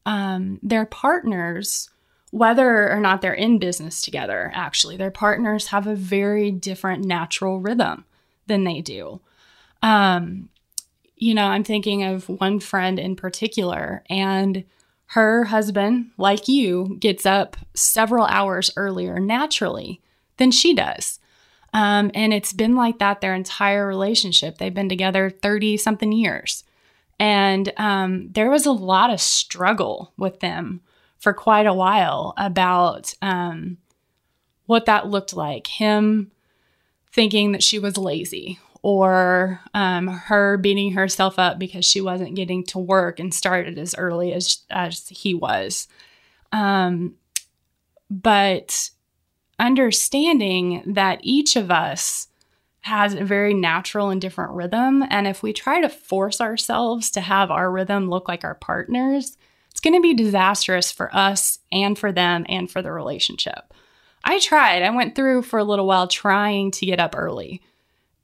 um, 0.06 0.60
their 0.64 0.86
partners, 0.86 1.90
whether 2.32 2.92
or 2.92 3.00
not 3.00 3.22
they're 3.22 3.34
in 3.34 3.60
business 3.60 4.02
together, 4.02 4.52
actually, 4.54 4.98
their 4.98 5.12
partners 5.12 5.68
have 5.68 5.88
a 5.88 5.96
very 5.96 6.52
different 6.52 7.06
natural 7.06 7.60
rhythm 7.60 8.06
than 8.48 8.64
they 8.64 8.82
do. 8.82 9.22
Um, 9.82 10.50
you 11.20 11.34
know, 11.34 11.46
I'm 11.46 11.64
thinking 11.64 12.04
of 12.04 12.28
one 12.30 12.60
friend 12.60 12.98
in 12.98 13.16
particular, 13.16 14.04
and 14.10 14.64
her 15.08 15.46
husband, 15.46 16.12
like 16.18 16.48
you, 16.48 16.98
gets 17.00 17.26
up 17.26 17.58
several 17.74 18.26
hours 18.26 18.72
earlier 18.78 19.20
naturally 19.20 20.02
than 20.38 20.52
she 20.52 20.74
does. 20.74 21.20
Um, 21.74 22.10
and 22.14 22.34
it's 22.34 22.54
been 22.54 22.76
like 22.76 23.00
that 23.00 23.22
their 23.22 23.36
entire 23.36 23.86
relationship. 23.86 24.58
They've 24.58 24.74
been 24.74 24.90
together 24.90 25.30
30 25.30 25.78
something 25.78 26.12
years. 26.12 26.64
And 27.20 27.72
um, 27.78 28.30
there 28.32 28.50
was 28.50 28.66
a 28.66 28.72
lot 28.72 29.10
of 29.10 29.20
struggle 29.20 30.14
with 30.18 30.40
them 30.40 30.82
for 31.20 31.34
quite 31.34 31.66
a 31.66 31.74
while 31.74 32.34
about 32.38 33.14
um, 33.22 33.78
what 34.68 34.86
that 34.86 35.08
looked 35.08 35.34
like. 35.34 35.68
Him 35.68 36.32
thinking 37.12 37.52
that 37.52 37.64
she 37.64 37.78
was 37.78 37.98
lazy 37.98 38.60
or 38.82 39.60
um, 39.74 40.08
her 40.08 40.58
beating 40.58 40.94
herself 40.94 41.38
up 41.38 41.60
because 41.60 41.86
she 41.86 42.02
wasn't 42.02 42.36
getting 42.36 42.64
to 42.64 42.80
work 42.80 43.20
and 43.20 43.34
started 43.34 43.78
as 43.78 43.94
early 43.96 44.34
as, 44.34 44.60
as 44.70 45.08
he 45.10 45.34
was. 45.34 45.88
Um, 46.52 47.16
but 48.10 48.90
understanding 49.60 50.84
that 50.86 51.20
each 51.22 51.56
of 51.56 51.70
us 51.70 52.28
has 52.82 53.14
a 53.14 53.26
very 53.26 53.54
natural 53.54 54.10
and 54.10 54.22
different 54.22 54.54
rhythm. 54.54 55.04
And 55.10 55.28
if 55.28 55.44
we 55.44 55.52
try 55.52 55.82
to 55.82 55.90
force 55.90 56.40
ourselves 56.40 57.12
to 57.12 57.22
have 57.22 57.52
our 57.52 57.70
rhythm 57.70 58.10
look 58.10 58.28
like 58.28 58.44
our 58.44 58.56
partners, 58.56 59.38
it's 59.70 59.82
going 59.82 59.94
to 59.94 60.02
be 60.02 60.14
disastrous 60.14 60.92
for 60.92 61.14
us 61.14 61.60
and 61.72 62.00
for 62.00 62.12
them 62.12 62.46
and 62.48 62.72
for 62.72 62.82
the 62.82 62.92
relationship. 62.92 63.74
I 64.24 64.40
tried. 64.40 64.82
I 64.82 64.90
went 64.90 65.16
through 65.16 65.44
for 65.44 65.60
a 65.60 65.64
little 65.64 65.86
while 65.86 66.08
trying 66.08 66.72
to 66.72 66.86
get 66.86 67.00
up 67.00 67.16
early. 67.16 67.62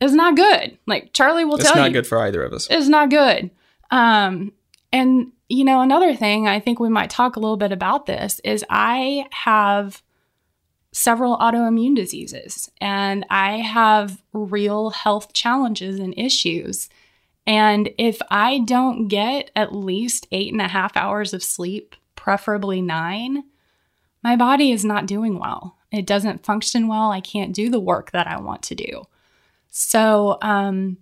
It's 0.01 0.13
not 0.13 0.35
good. 0.35 0.77
Like 0.85 1.13
Charlie 1.13 1.45
will 1.45 1.55
It's 1.55 1.63
tell 1.63 1.75
you. 1.75 1.81
It's 1.81 1.87
not 1.87 1.93
good 1.93 2.07
for 2.07 2.19
either 2.19 2.43
of 2.43 2.53
us. 2.53 2.67
It's 2.69 2.87
not 2.87 3.09
good. 3.09 3.49
Um, 3.91 4.51
and 4.91 5.31
you 5.47 5.63
know, 5.63 5.81
another 5.81 6.15
thing 6.15 6.47
I 6.47 6.59
think 6.59 6.79
we 6.79 6.89
might 6.89 7.09
talk 7.09 7.35
a 7.35 7.39
little 7.39 7.57
bit 7.57 7.71
about 7.71 8.05
this 8.05 8.41
is 8.43 8.65
I 8.69 9.27
have 9.31 10.01
several 10.91 11.37
autoimmune 11.37 11.95
diseases 11.95 12.71
and 12.79 13.25
I 13.29 13.57
have 13.57 14.21
real 14.33 14.91
health 14.91 15.33
challenges 15.33 15.99
and 15.99 16.17
issues. 16.17 16.89
And 17.45 17.89
if 17.97 18.19
I 18.31 18.59
don't 18.59 19.07
get 19.07 19.51
at 19.55 19.75
least 19.75 20.27
eight 20.31 20.51
and 20.51 20.61
a 20.61 20.69
half 20.69 20.95
hours 20.97 21.33
of 21.33 21.43
sleep, 21.43 21.95
preferably 22.15 22.81
nine, 22.81 23.43
my 24.23 24.35
body 24.35 24.71
is 24.71 24.83
not 24.83 25.05
doing 25.05 25.37
well. 25.37 25.77
It 25.91 26.07
doesn't 26.07 26.45
function 26.45 26.87
well. 26.87 27.11
I 27.11 27.21
can't 27.21 27.53
do 27.53 27.69
the 27.69 27.79
work 27.79 28.11
that 28.11 28.25
I 28.25 28.39
want 28.39 28.63
to 28.63 28.75
do. 28.75 29.03
So, 29.77 30.37
um, 30.41 30.95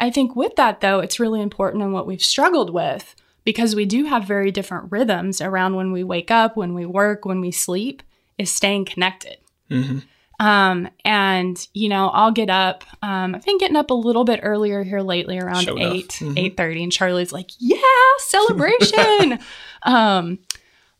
I 0.00 0.10
think 0.10 0.34
with 0.34 0.56
that, 0.56 0.80
though, 0.80 0.98
it's 0.98 1.20
really 1.20 1.40
important 1.40 1.84
and 1.84 1.92
what 1.92 2.08
we've 2.08 2.22
struggled 2.24 2.70
with 2.70 3.14
because 3.44 3.76
we 3.76 3.86
do 3.86 4.06
have 4.06 4.24
very 4.24 4.50
different 4.50 4.90
rhythms 4.90 5.40
around 5.40 5.76
when 5.76 5.92
we 5.92 6.02
wake 6.02 6.32
up, 6.32 6.56
when 6.56 6.74
we 6.74 6.84
work, 6.84 7.24
when 7.24 7.40
we 7.40 7.52
sleep, 7.52 8.02
is 8.36 8.50
staying 8.50 8.84
connected. 8.84 9.36
hmm 9.70 9.98
Um, 10.40 10.88
and 11.04 11.56
you 11.72 11.88
know, 11.88 12.08
I'll 12.08 12.32
get 12.32 12.50
up. 12.50 12.82
Um, 13.00 13.36
I've 13.36 13.44
been 13.46 13.58
getting 13.58 13.76
up 13.76 13.90
a 13.92 13.94
little 13.94 14.24
bit 14.24 14.40
earlier 14.42 14.82
here 14.82 15.02
lately, 15.02 15.38
around 15.38 15.62
Showed 15.62 15.80
up. 15.80 15.94
eight, 15.94 16.08
Mhm. 16.20 16.36
eight 16.36 16.56
thirty, 16.56 16.82
and 16.82 16.90
Charlie's 16.92 17.32
like, 17.32 17.50
"Yeah, 17.60 17.78
celebration." 18.18 19.38
um, 19.84 20.40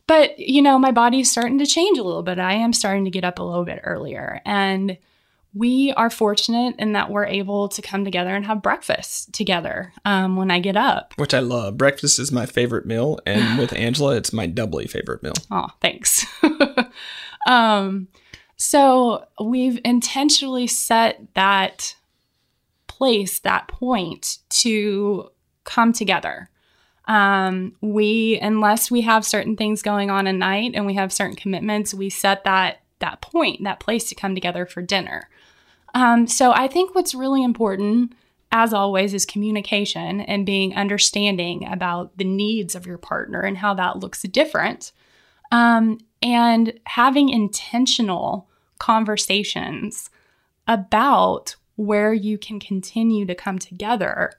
but 0.07 0.39
you 0.39 0.61
know, 0.61 0.79
my 0.79 0.91
body's 0.91 1.29
starting 1.29 1.59
to 1.59 1.65
change 1.65 1.97
a 1.99 2.03
little 2.03 2.23
bit. 2.23 2.39
I 2.39 2.53
am 2.53 2.71
starting 2.71 3.03
to 3.03 3.11
get 3.11 3.25
up 3.25 3.37
a 3.37 3.43
little 3.43 3.65
bit 3.65 3.81
earlier, 3.83 4.41
and 4.45 4.97
we 5.57 5.91
are 5.93 6.09
fortunate 6.09 6.75
in 6.77 6.93
that 6.93 7.09
we're 7.09 7.25
able 7.25 7.69
to 7.69 7.81
come 7.81 8.05
together 8.05 8.35
and 8.35 8.45
have 8.45 8.61
breakfast 8.61 9.33
together 9.33 9.93
um, 10.05 10.35
when 10.35 10.51
I 10.51 10.59
get 10.59 10.77
up. 10.77 11.13
Which 11.17 11.33
I 11.33 11.39
love. 11.39 11.77
Breakfast 11.77 12.19
is 12.19 12.31
my 12.31 12.45
favorite 12.45 12.85
meal, 12.85 13.19
and 13.25 13.59
with 13.59 13.73
Angela, 13.73 14.15
it's 14.15 14.33
my 14.33 14.45
doubly 14.45 14.87
favorite 14.87 15.23
meal. 15.23 15.33
Oh, 15.49 15.67
thanks. 15.81 16.25
um, 17.47 18.07
so 18.55 19.25
we've 19.43 19.79
intentionally 19.83 20.67
set 20.67 21.21
that 21.33 21.95
place, 22.87 23.39
that 23.39 23.67
point 23.67 24.39
to 24.49 25.29
come 25.63 25.93
together. 25.93 26.49
Um, 27.05 27.73
we, 27.79 28.37
unless 28.41 28.91
we 28.91 29.01
have 29.01 29.25
certain 29.25 29.55
things 29.55 29.81
going 29.81 30.11
on 30.11 30.27
at 30.27 30.35
night 30.35 30.71
and 30.73 30.85
we 30.85 30.95
have 30.95 31.13
certain 31.13 31.37
commitments, 31.37 31.93
we 31.93 32.09
set 32.09 32.43
that 32.43 32.81
that 32.99 33.21
point, 33.21 33.63
that 33.63 33.79
place 33.79 34.09
to 34.09 34.15
come 34.15 34.33
together 34.33 34.65
for 34.65 34.81
dinner. 34.81 35.29
Um, 35.97 36.27
so 36.27 36.51
I 36.51 36.67
think 36.67 36.93
what's 36.93 37.15
really 37.15 37.43
important, 37.43 38.13
as 38.51 38.71
always, 38.71 39.15
is 39.15 39.25
communication 39.25 40.21
and 40.21 40.45
being 40.45 40.75
understanding 40.75 41.65
about 41.67 42.15
the 42.19 42.23
needs 42.23 42.75
of 42.75 42.85
your 42.85 42.99
partner 42.99 43.41
and 43.41 43.57
how 43.57 43.73
that 43.73 43.97
looks 43.97 44.21
different 44.21 44.91
um, 45.51 45.97
and 46.21 46.79
having 46.85 47.29
intentional 47.29 48.47
conversations 48.77 50.11
about 50.67 51.55
where 51.77 52.13
you 52.13 52.37
can 52.37 52.59
continue 52.59 53.25
to 53.25 53.33
come 53.33 53.57
together 53.57 54.33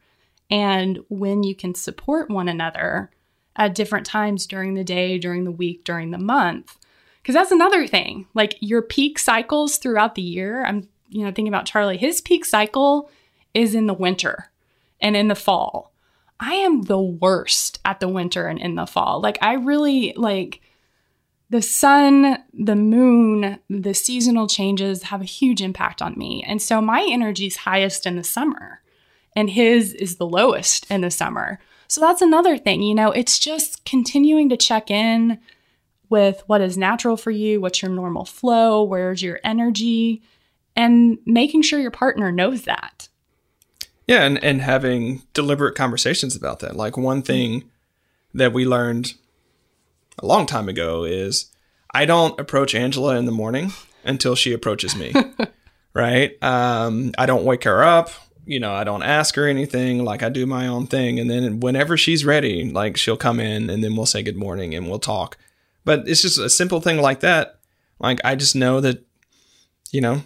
and 0.48 1.00
when 1.08 1.42
you 1.42 1.56
can 1.56 1.74
support 1.74 2.30
one 2.30 2.46
another 2.46 3.10
at 3.56 3.74
different 3.74 4.06
times 4.06 4.46
during 4.46 4.74
the 4.74 4.84
day, 4.84 5.18
during 5.18 5.42
the 5.42 5.50
week, 5.50 5.82
during 5.82 6.12
the 6.12 6.18
month. 6.18 6.76
Because 7.20 7.34
that's 7.34 7.50
another 7.50 7.88
thing. 7.88 8.28
Like 8.32 8.54
your 8.60 8.80
peak 8.80 9.18
cycles 9.18 9.76
throughout 9.76 10.14
the 10.14 10.22
year. 10.22 10.64
I'm, 10.64 10.86
you 11.08 11.24
know, 11.24 11.30
thinking 11.30 11.48
about 11.48 11.66
Charlie. 11.66 11.96
His 11.96 12.20
peak 12.20 12.44
cycle 12.44 13.10
is 13.54 13.74
in 13.74 13.86
the 13.86 13.94
winter 13.94 14.50
and 15.00 15.16
in 15.16 15.28
the 15.28 15.34
fall. 15.34 15.92
I 16.40 16.54
am 16.54 16.82
the 16.82 17.00
worst 17.00 17.80
at 17.84 18.00
the 18.00 18.08
winter 18.08 18.46
and 18.46 18.60
in 18.60 18.76
the 18.76 18.86
fall. 18.86 19.20
Like 19.20 19.38
I 19.42 19.54
really 19.54 20.12
like 20.16 20.60
the 21.50 21.62
sun, 21.62 22.38
the 22.52 22.76
moon, 22.76 23.58
the 23.70 23.94
seasonal 23.94 24.46
changes 24.46 25.04
have 25.04 25.20
a 25.20 25.26
huge 25.26 25.62
impact 25.62 26.02
on 26.02 26.14
me. 26.16 26.44
And 26.46 26.60
so 26.60 26.80
my 26.80 27.06
energy 27.10 27.46
is 27.46 27.56
highest 27.56 28.06
in 28.06 28.16
the 28.16 28.24
summer 28.24 28.82
and 29.34 29.50
his 29.50 29.94
is 29.94 30.16
the 30.16 30.26
lowest 30.26 30.90
in 30.90 31.00
the 31.00 31.10
summer. 31.10 31.58
So 31.88 32.00
that's 32.00 32.20
another 32.20 32.58
thing, 32.58 32.82
you 32.82 32.94
know, 32.94 33.10
it's 33.10 33.38
just 33.38 33.84
continuing 33.86 34.50
to 34.50 34.58
check 34.58 34.90
in 34.90 35.38
with 36.10 36.42
what 36.46 36.60
is 36.60 36.76
natural 36.76 37.16
for 37.16 37.30
you, 37.30 37.60
what's 37.60 37.80
your 37.80 37.90
normal 37.90 38.26
flow, 38.26 38.82
where's 38.82 39.22
your 39.22 39.40
energy, 39.42 40.22
and 40.78 41.18
making 41.26 41.60
sure 41.62 41.80
your 41.80 41.90
partner 41.90 42.30
knows 42.30 42.62
that. 42.62 43.08
Yeah, 44.06 44.22
and, 44.22 44.42
and 44.42 44.62
having 44.62 45.22
deliberate 45.34 45.74
conversations 45.74 46.36
about 46.36 46.60
that. 46.60 46.76
Like 46.76 46.96
one 46.96 47.20
thing 47.20 47.64
that 48.32 48.52
we 48.52 48.64
learned 48.64 49.14
a 50.20 50.26
long 50.26 50.46
time 50.46 50.68
ago 50.68 51.02
is 51.02 51.50
I 51.92 52.04
don't 52.04 52.38
approach 52.38 52.76
Angela 52.76 53.16
in 53.16 53.26
the 53.26 53.32
morning 53.32 53.72
until 54.04 54.36
she 54.36 54.52
approaches 54.52 54.94
me. 54.94 55.12
right? 55.94 56.40
Um, 56.44 57.12
I 57.18 57.26
don't 57.26 57.44
wake 57.44 57.64
her 57.64 57.82
up. 57.82 58.10
You 58.46 58.60
know, 58.60 58.72
I 58.72 58.84
don't 58.84 59.02
ask 59.02 59.34
her 59.34 59.48
anything. 59.48 60.04
Like 60.04 60.22
I 60.22 60.28
do 60.28 60.46
my 60.46 60.68
own 60.68 60.86
thing, 60.86 61.18
and 61.18 61.28
then 61.28 61.58
whenever 61.58 61.96
she's 61.96 62.24
ready, 62.24 62.70
like 62.70 62.96
she'll 62.96 63.16
come 63.16 63.40
in, 63.40 63.68
and 63.68 63.82
then 63.82 63.96
we'll 63.96 64.06
say 64.06 64.22
good 64.22 64.36
morning 64.36 64.74
and 64.76 64.88
we'll 64.88 65.00
talk. 65.00 65.36
But 65.84 66.08
it's 66.08 66.22
just 66.22 66.38
a 66.38 66.48
simple 66.48 66.80
thing 66.80 67.02
like 67.02 67.20
that. 67.20 67.58
Like 67.98 68.20
I 68.24 68.36
just 68.36 68.54
know 68.54 68.80
that, 68.80 69.04
you 69.90 70.00
know, 70.00 70.22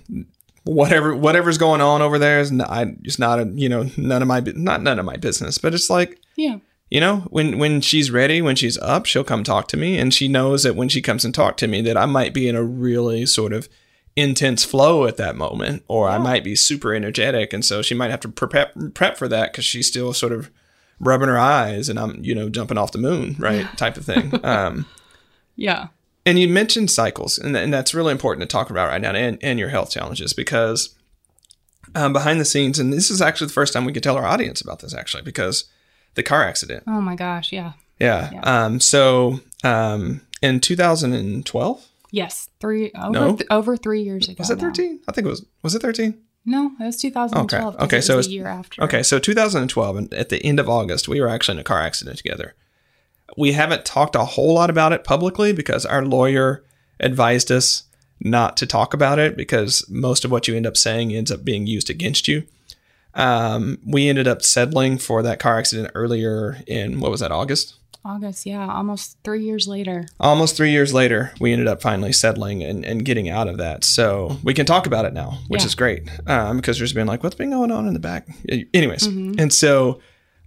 whatever 0.65 1.15
whatever's 1.17 1.59
going 1.59 1.81
on 1.81 2.03
over 2.03 2.19
there 2.19 2.41
is 2.41 2.53
not, 2.53 2.71
I, 2.71 2.95
it's 3.03 3.19
not 3.19 3.39
a 3.41 3.45
you 3.55 3.69
know 3.69 3.91
none 3.97 4.23
of 4.23 4.29
my 4.29 4.41
not 4.41 4.83
none 4.83 4.99
of 4.99 5.05
my 5.05 5.17
business. 5.17 5.59
But 5.59 5.75
it's 5.75 5.91
like 5.91 6.19
Yeah. 6.37 6.59
you 6.91 7.01
know, 7.01 7.19
when 7.31 7.59
when 7.59 7.81
she's 7.81 8.11
ready, 8.11 8.41
when 8.43 8.57
she's 8.57 8.79
up, 8.79 9.07
she'll 9.07 9.25
come 9.25 9.45
talk 9.45 9.69
to 9.69 9.77
me, 9.77 9.99
and 9.99 10.13
she 10.15 10.29
knows 10.29 10.63
that 10.63 10.77
when 10.77 10.89
she 10.89 11.03
comes 11.03 11.25
and 11.25 11.35
talk 11.35 11.57
to 11.59 11.67
me, 11.69 11.81
that 11.83 11.97
I 11.97 12.07
might 12.07 12.33
be 12.35 12.49
in 12.49 12.57
a 12.57 12.63
really 12.63 13.27
sort 13.27 13.53
of 13.53 13.69
intense 14.15 14.63
flow 14.63 15.07
at 15.07 15.17
that 15.17 15.37
moment, 15.37 15.83
or 15.89 16.09
I 16.09 16.19
might 16.19 16.45
be 16.45 16.55
super 16.55 16.93
energetic, 16.95 17.53
and 17.55 17.65
so 17.65 17.81
she 17.83 17.95
might 17.95 18.11
have 18.11 18.21
to 18.21 18.29
prep 18.29 18.75
prep 18.95 19.17
for 19.17 19.27
that 19.29 19.53
because 19.53 19.65
she's 19.65 19.89
still 19.89 20.13
sort 20.13 20.33
of 20.33 20.51
rubbing 21.01 21.29
her 21.29 21.39
eyes, 21.39 21.89
and 21.89 21.99
I'm 21.99 22.23
you 22.23 22.35
know 22.35 22.49
jumping 22.51 22.77
off 22.79 22.93
the 22.93 22.99
moon, 22.99 23.37
right, 23.39 23.67
type 23.77 23.97
of 23.97 24.05
thing. 24.05 24.39
Um, 24.45 24.87
Yeah. 25.57 25.89
And 26.25 26.39
you 26.39 26.49
mentioned 26.49 26.91
cycles, 26.91 27.39
and, 27.39 27.57
and 27.57 27.73
that's 27.73 27.95
really 27.95 28.13
important 28.13 28.49
to 28.49 28.53
talk 28.53 28.71
about 28.71 28.89
right 28.89 29.01
now, 29.01 29.13
and, 29.13 29.39
and 29.43 29.59
your 29.59 29.69
health 29.71 29.91
challenges 29.91 30.33
because 30.33 30.95
um, 31.95 32.13
behind 32.13 32.41
the 32.41 32.45
scenes, 32.45 32.79
and 32.79 32.93
this 32.93 33.11
is 33.11 33.21
actually 33.21 33.49
the 33.49 33.53
first 33.53 33.73
time 33.73 33.85
we 33.85 33.93
could 33.93 34.03
tell 34.03 34.17
our 34.17 34.25
audience 34.27 34.61
about 34.61 34.81
this, 34.81 34.95
actually, 34.95 35.23
because 35.23 35.65
the 36.15 36.23
car 36.23 36.45
accident. 36.45 36.85
Oh 36.87 37.01
my 37.01 37.17
gosh. 37.17 37.53
Yeah. 37.53 37.73
Yeah. 37.99 38.31
Um, 38.43 38.81
so 38.81 39.41
um, 39.65 40.21
in 40.41 40.61
2012, 40.61 41.89
Yes. 42.15 42.51
Three 42.61 42.93
over 42.95 43.11
No? 43.11 43.37
th- 43.37 43.47
over 43.51 43.75
three 43.77 44.03
years 44.03 44.29
ago. 44.29 44.37
was 44.41 44.51
it 44.51 44.59
13? 44.59 45.01
I 45.09 45.13
think 45.13 45.27
it 45.27 45.31
was. 45.31 45.47
Was 45.63 45.75
it 45.75 45.81
13? 45.81 46.19
No, 46.45 46.73
it 46.79 46.85
was 46.85 46.97
2012. 46.99 47.75
Okay, 47.77 47.85
Okay, 47.85 47.99
it 47.99 48.03
so 48.03 48.17
was 48.19 48.27
a 48.27 48.31
year 48.31 48.47
after. 48.49 48.83
Okay, 48.85 49.03
so 49.03 49.19
2012, 49.19 49.97
and 49.97 50.13
at 50.13 50.29
the 50.29 50.45
end 50.45 50.61
of 50.61 50.69
August, 50.69 51.09
we 51.09 51.21
were 51.23 51.29
actually 51.29 51.55
in 51.57 51.61
a 51.61 51.65
car 51.65 51.81
accident 51.81 52.19
together. 52.19 52.55
We 53.37 53.53
haven't 53.53 53.85
talked 53.85 54.15
a 54.15 54.25
whole 54.25 54.55
lot 54.55 54.71
about 54.71 54.93
it 54.93 55.05
publicly 55.05 55.53
because 55.53 55.87
our 55.87 56.05
lawyer 56.05 56.65
advised 57.01 57.51
us 57.51 57.85
not 58.21 58.57
to 58.59 58.67
talk 58.67 58.95
about 58.95 59.19
it 59.19 59.37
because 59.37 59.85
most 59.89 60.25
of 60.25 60.31
what 60.31 60.47
you 60.47 60.55
end 60.57 60.67
up 60.67 60.77
saying 60.77 61.13
ends 61.13 61.31
up 61.33 61.45
being 61.45 61.67
used 61.67 61.91
against 61.91 62.29
you. 62.29 62.45
Um, 63.15 63.79
we 63.85 64.09
ended 64.09 64.27
up 64.29 64.43
settling 64.43 64.99
for 64.99 65.23
that 65.23 65.39
car 65.39 65.59
accident 65.59 65.91
earlier 65.95 66.59
in 66.67 67.01
what 67.01 67.11
was 67.11 67.21
that 67.21 67.33
August? 67.33 67.75
August. 68.05 68.47
Yeah, 68.47 68.67
almost 68.73 69.17
three 69.23 69.45
years 69.45 69.69
later. 69.69 70.07
Almost 70.19 70.57
three 70.57 70.71
years 70.73 70.93
later, 70.93 71.33
we 71.41 71.53
ended 71.53 71.69
up 71.69 71.81
finally 71.83 72.13
settling 72.13 72.63
and, 72.63 72.85
and 72.85 73.05
getting 73.05 73.29
out 73.29 73.49
of 73.49 73.59
that. 73.59 73.85
So 73.85 74.39
we 74.43 74.55
can 74.55 74.67
talk 74.67 74.87
about 74.87 75.05
it 75.05 75.13
now, 75.13 75.39
which 75.49 75.61
Yeah. 75.63 75.67
is 75.67 75.75
great 75.75 76.09
um, 76.27 76.57
because 76.57 76.79
there's 76.79 76.93
been 76.93 77.07
like, 77.07 77.23
what's 77.23 77.37
been 77.37 77.51
going 77.51 77.71
on 77.71 77.87
in 77.87 77.93
the 77.95 78.01
back? 78.01 78.27
Anyways, 78.75 79.07
and 79.07 79.53
so 79.53 80.01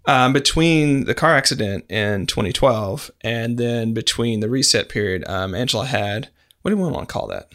um, 0.07 0.33
between 0.33 1.05
the 1.05 1.13
car 1.15 1.35
accident 1.35 1.85
in 1.89 2.25
2012 2.27 3.11
and 3.21 3.57
then 3.57 3.93
between 3.93 4.39
the 4.39 4.49
reset 4.49 4.89
period, 4.89 5.23
um, 5.27 5.55
Angela 5.55 5.85
had, 5.85 6.29
what 6.61 6.71
do 6.71 6.77
we 6.77 6.83
want 6.83 7.07
to 7.07 7.13
call 7.13 7.27
that? 7.27 7.51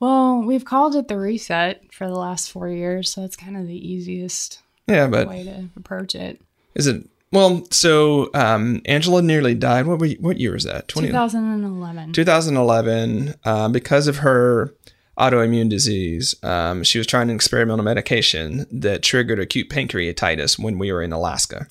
Well, 0.00 0.42
we've 0.42 0.64
called 0.64 0.94
it 0.94 1.08
the 1.08 1.18
reset 1.18 1.92
for 1.92 2.06
the 2.06 2.14
last 2.18 2.50
four 2.52 2.68
years, 2.68 3.10
so 3.12 3.20
that's 3.22 3.36
kind 3.36 3.56
of 3.56 3.66
the 3.66 3.74
easiest 3.76 4.60
Yeah, 4.86 5.08
but 5.08 5.28
way 5.28 5.42
to 5.44 5.68
approach 5.76 6.14
it. 6.14 6.40
is 6.74 6.86
it, 6.86 7.08
well, 7.32 7.64
so 7.70 8.30
um, 8.32 8.80
Angela 8.86 9.20
nearly 9.22 9.54
died. 9.54 9.86
What, 9.86 9.98
were 9.98 10.06
you, 10.06 10.16
what 10.20 10.38
year 10.38 10.52
was 10.52 10.64
that? 10.64 10.88
20, 10.88 11.08
2011. 11.08 12.12
2011, 12.12 13.34
um, 13.44 13.72
because 13.72 14.06
of 14.06 14.18
her 14.18 14.72
autoimmune 15.18 15.68
disease, 15.68 16.34
um, 16.42 16.84
she 16.84 16.98
was 16.98 17.06
trying 17.06 17.30
an 17.30 17.36
experimental 17.36 17.84
medication 17.84 18.66
that 18.70 19.02
triggered 19.02 19.40
acute 19.40 19.68
pancreatitis 19.68 20.58
when 20.58 20.78
we 20.78 20.92
were 20.92 21.02
in 21.02 21.12
Alaska. 21.12 21.66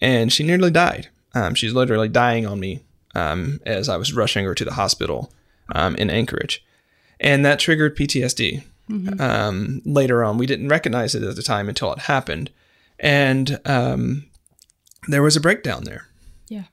And 0.00 0.32
she 0.32 0.44
nearly 0.44 0.70
died. 0.70 1.08
Um, 1.34 1.54
she's 1.54 1.72
literally 1.72 2.08
dying 2.08 2.46
on 2.46 2.60
me 2.60 2.80
um, 3.14 3.60
as 3.64 3.88
I 3.88 3.96
was 3.96 4.12
rushing 4.12 4.44
her 4.44 4.54
to 4.54 4.64
the 4.64 4.74
hospital 4.74 5.32
um, 5.74 5.96
in 5.96 6.10
Anchorage. 6.10 6.64
And 7.18 7.44
that 7.44 7.58
triggered 7.58 7.96
PTSD. 7.96 8.62
Um, 9.20 9.82
later 9.84 10.22
on, 10.22 10.38
we 10.38 10.46
didn't 10.46 10.68
recognize 10.68 11.14
it 11.14 11.22
at 11.22 11.34
the 11.34 11.42
time 11.42 11.68
until 11.68 11.92
it 11.92 12.00
happened. 12.00 12.50
And 13.00 13.58
um, 13.64 14.26
there 15.08 15.22
was 15.22 15.36
a 15.36 15.40
breakdown 15.40 15.84
there. 15.84 16.08
Yeah. 16.48 16.64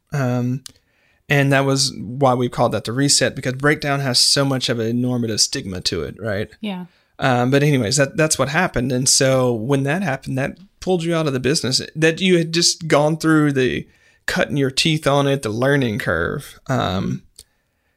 And 1.29 1.51
that 1.53 1.61
was 1.61 1.93
why 1.97 2.33
we 2.33 2.49
called 2.49 2.73
that 2.73 2.83
the 2.83 2.91
reset 2.91 3.35
because 3.35 3.53
breakdown 3.53 4.01
has 4.01 4.19
so 4.19 4.43
much 4.43 4.69
of 4.69 4.79
a 4.79 4.91
normative 4.91 5.39
stigma 5.39 5.81
to 5.81 6.03
it, 6.03 6.15
right? 6.19 6.49
Yeah. 6.59 6.85
Um, 7.19 7.51
but 7.51 7.63
anyways, 7.63 7.97
that 7.97 8.17
that's 8.17 8.37
what 8.37 8.49
happened. 8.49 8.91
And 8.91 9.07
so 9.07 9.53
when 9.53 9.83
that 9.83 10.03
happened, 10.03 10.37
that 10.37 10.57
pulled 10.79 11.03
you 11.03 11.15
out 11.15 11.27
of 11.27 11.33
the 11.33 11.39
business 11.39 11.81
that 11.95 12.19
you 12.19 12.37
had 12.37 12.53
just 12.53 12.87
gone 12.87 13.17
through 13.17 13.53
the 13.53 13.87
cutting 14.25 14.57
your 14.57 14.71
teeth 14.71 15.07
on 15.07 15.27
it, 15.27 15.41
the 15.41 15.49
learning 15.49 15.99
curve. 15.99 16.59
Um, 16.67 17.23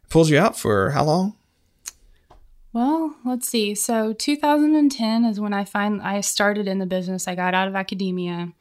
pulls 0.08 0.30
you 0.30 0.38
out 0.38 0.58
for 0.58 0.90
how 0.90 1.04
long? 1.04 1.34
Well, 2.72 3.16
let's 3.24 3.48
see. 3.48 3.74
So 3.74 4.12
2010 4.12 5.24
is 5.24 5.40
when 5.40 5.54
I 5.54 5.64
find 5.64 6.02
I 6.02 6.20
started 6.20 6.68
in 6.68 6.78
the 6.78 6.86
business. 6.86 7.26
I 7.26 7.34
got 7.34 7.54
out 7.54 7.68
of 7.68 7.74
academia. 7.74 8.52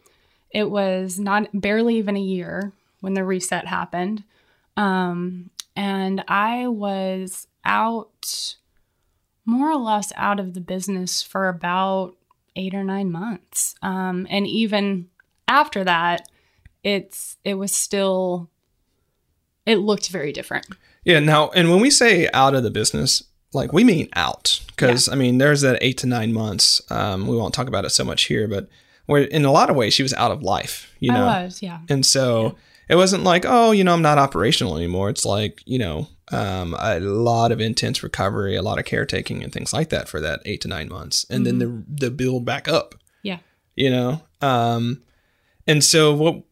It 0.51 0.71
was 0.71 1.19
not 1.19 1.49
barely 1.54 1.97
even 1.97 2.15
a 2.15 2.21
year 2.21 2.71
when 3.01 3.13
the 3.13 3.25
reset 3.25 3.67
happened. 3.67 4.23
Um, 4.77 5.49
and 5.75 6.23
I 6.27 6.67
was 6.67 7.47
out 7.63 8.55
more 9.45 9.71
or 9.71 9.77
less 9.77 10.11
out 10.15 10.39
of 10.39 10.53
the 10.53 10.61
business 10.61 11.21
for 11.21 11.47
about 11.47 12.15
eight 12.55 12.73
or 12.73 12.83
nine 12.83 13.11
months. 13.11 13.75
Um, 13.81 14.25
and 14.29 14.47
even 14.47 15.09
after 15.47 15.83
that, 15.83 16.27
it's 16.83 17.38
it 17.43 17.55
was 17.55 17.71
still 17.71 18.49
it 19.65 19.77
looked 19.77 20.09
very 20.09 20.31
different. 20.31 20.67
Yeah. 21.03 21.19
Now, 21.19 21.49
and 21.49 21.69
when 21.69 21.79
we 21.79 21.89
say 21.89 22.29
out 22.33 22.55
of 22.55 22.63
the 22.63 22.71
business, 22.71 23.23
like 23.53 23.73
we 23.73 23.83
mean 23.83 24.09
out, 24.15 24.61
because 24.67 25.09
I 25.09 25.15
mean 25.15 25.38
there's 25.38 25.61
that 25.61 25.77
eight 25.81 25.97
to 25.99 26.07
nine 26.07 26.33
months. 26.33 26.81
Um, 26.89 27.27
we 27.27 27.35
won't 27.35 27.53
talk 27.53 27.67
about 27.67 27.85
it 27.85 27.91
so 27.91 28.03
much 28.03 28.23
here, 28.23 28.47
but 28.47 28.67
where 29.05 29.23
in 29.23 29.45
a 29.45 29.51
lot 29.51 29.69
of 29.69 29.75
ways 29.75 29.93
she 29.93 30.03
was 30.03 30.13
out 30.13 30.31
of 30.31 30.43
life. 30.43 30.93
You 30.99 31.11
know, 31.11 31.25
I 31.25 31.43
was, 31.43 31.61
yeah. 31.61 31.79
And 31.89 32.05
so 32.05 32.55
it 32.89 32.95
wasn't 32.95 33.23
like, 33.23 33.45
oh, 33.47 33.71
you 33.71 33.83
know, 33.83 33.93
I'm 33.93 34.01
not 34.01 34.17
operational 34.17 34.77
anymore. 34.77 35.09
It's 35.09 35.25
like, 35.25 35.61
you 35.65 35.79
know, 35.79 36.07
um, 36.31 36.75
a 36.79 36.99
lot 36.99 37.51
of 37.51 37.61
intense 37.61 38.01
recovery, 38.03 38.55
a 38.55 38.61
lot 38.61 38.79
of 38.79 38.85
caretaking 38.85 39.43
and 39.43 39.51
things 39.53 39.73
like 39.73 39.89
that 39.89 40.07
for 40.07 40.19
that 40.21 40.41
eight 40.45 40.61
to 40.61 40.67
nine 40.67 40.89
months. 40.89 41.25
And 41.29 41.45
then 41.45 41.59
the, 41.59 41.83
the 41.87 42.11
build 42.11 42.45
back 42.45 42.67
up, 42.67 42.95
Yeah. 43.23 43.39
you 43.75 43.89
know? 43.89 44.21
Um, 44.41 45.01
and 45.67 45.83
so 45.83 46.13
what, 46.13 46.43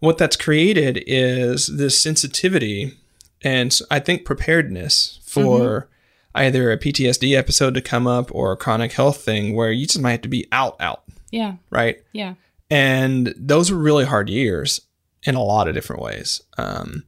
what 0.00 0.18
that's 0.18 0.36
created 0.36 1.02
is 1.06 1.66
this 1.66 1.98
sensitivity 2.00 2.94
and 3.42 3.78
I 3.90 3.98
think 4.00 4.24
preparedness 4.24 5.20
for 5.24 5.88
either 6.34 6.72
a 6.72 6.78
PTSD 6.78 7.36
episode 7.36 7.74
to 7.74 7.80
come 7.80 8.06
up 8.06 8.34
or 8.34 8.52
a 8.52 8.56
chronic 8.56 8.92
health 8.92 9.18
thing 9.22 9.54
where 9.54 9.70
you 9.70 9.86
just 9.86 10.00
might 10.00 10.12
have 10.12 10.22
to 10.22 10.28
be 10.28 10.46
out, 10.50 10.76
out, 10.80 11.04
Yeah. 11.30 11.54
right? 11.70 12.02
Yeah. 12.12 12.34
And 12.70 13.32
those 13.36 13.70
were 13.70 13.78
really 13.78 14.04
hard 14.06 14.28
years 14.28 14.80
in 15.24 15.34
a 15.34 15.42
lot 15.42 15.68
of 15.68 15.74
different 15.74 16.02
ways. 16.02 16.42
Um, 16.58 17.04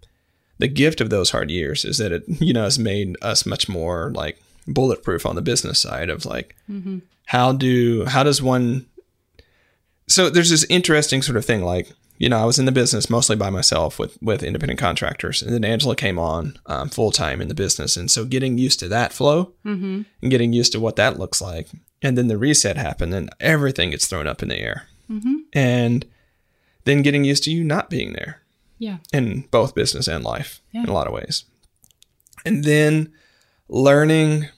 the 0.58 0.68
gift 0.68 1.00
of 1.00 1.10
those 1.10 1.30
hard 1.30 1.50
years 1.50 1.84
is 1.84 1.98
that 1.98 2.12
it, 2.12 2.24
you 2.40 2.52
know, 2.52 2.64
has 2.64 2.78
made 2.78 3.16
us 3.22 3.44
much 3.46 3.68
more 3.68 4.10
like 4.14 4.40
bulletproof 4.66 5.26
on 5.26 5.34
the 5.36 5.42
business 5.42 5.78
side 5.80 6.10
of 6.10 6.24
like, 6.24 6.56
how 7.26 7.52
do, 7.52 8.04
how 8.06 8.22
does 8.22 8.40
one, 8.42 8.86
so 10.08 10.30
there's 10.30 10.50
this 10.50 10.64
interesting 10.68 11.22
sort 11.22 11.36
of 11.36 11.44
thing 11.44 11.62
like, 11.62 11.92
you 12.18 12.30
know, 12.30 12.38
I 12.38 12.44
was 12.46 12.58
in 12.58 12.64
the 12.64 12.72
business 12.72 13.10
mostly 13.10 13.36
by 13.36 13.50
myself 13.50 13.98
with, 13.98 14.16
with 14.22 14.42
independent 14.42 14.80
contractors. 14.80 15.42
And 15.42 15.52
then 15.52 15.64
Angela 15.66 15.94
came 15.94 16.18
on 16.18 16.58
um, 16.64 16.88
full 16.88 17.10
time 17.10 17.42
in 17.42 17.48
the 17.48 17.54
business. 17.54 17.94
And 17.96 18.10
so 18.10 18.24
getting 18.24 18.56
used 18.56 18.80
to 18.80 18.88
that 18.88 19.12
flow 19.12 19.52
and 20.22 20.30
getting 20.30 20.54
used 20.54 20.72
to 20.72 20.80
what 20.80 20.96
that 20.96 21.18
looks 21.18 21.42
like. 21.42 21.68
And 22.00 22.16
then 22.16 22.28
the 22.28 22.38
reset 22.38 22.76
happened 22.78 23.12
and 23.12 23.28
everything 23.38 23.90
gets 23.90 24.06
thrown 24.06 24.26
up 24.26 24.42
in 24.42 24.48
the 24.48 24.58
air 24.58 24.88
and 25.52 26.06
then 26.86 27.02
getting 27.02 27.24
used 27.24 27.44
to 27.44 27.50
you 27.50 27.62
not 27.62 27.90
being 27.90 28.14
there. 28.14 28.40
Yeah. 28.78 28.98
in 29.10 29.46
both 29.50 29.74
business 29.74 30.06
and 30.06 30.22
life 30.22 30.60
in 30.72 30.84
a 30.84 30.92
lot 30.92 31.06
of 31.06 31.12
ways. 31.14 31.44
And 32.44 32.62
then 32.62 33.10
learning 33.68 34.48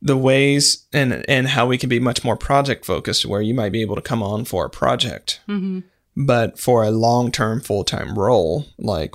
the 0.00 0.16
ways 0.16 0.86
and 0.92 1.24
and 1.28 1.48
how 1.48 1.66
we 1.66 1.78
can 1.78 1.88
be 1.88 2.00
much 2.00 2.24
more 2.24 2.36
project 2.36 2.84
focused 2.84 3.24
where 3.24 3.42
you 3.42 3.54
might 3.54 3.70
be 3.70 3.82
able 3.82 3.94
to 3.94 4.02
come 4.02 4.22
on 4.22 4.44
for 4.44 4.64
a 4.64 4.70
project 4.70 5.40
mm-hmm. 5.48 5.80
but 6.16 6.58
for 6.58 6.82
a 6.82 6.90
long-term 6.90 7.60
full-time 7.60 8.18
role 8.18 8.66
like 8.78 9.14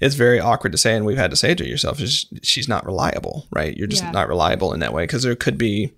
it's 0.00 0.16
very 0.16 0.40
awkward 0.40 0.72
to 0.72 0.78
say 0.78 0.96
and 0.96 1.06
we've 1.06 1.16
had 1.16 1.30
to 1.30 1.36
say 1.36 1.54
to 1.54 1.68
yourself 1.68 2.00
is 2.00 2.26
she's 2.42 2.66
not 2.68 2.84
reliable 2.84 3.46
right? 3.52 3.76
You're 3.76 3.86
just 3.86 4.02
Yeah. 4.02 4.10
not 4.10 4.28
reliable 4.28 4.72
in 4.72 4.80
that 4.80 4.92
way 4.92 5.04
because 5.04 5.22
there 5.22 5.36
could 5.36 5.56
be 5.56 5.92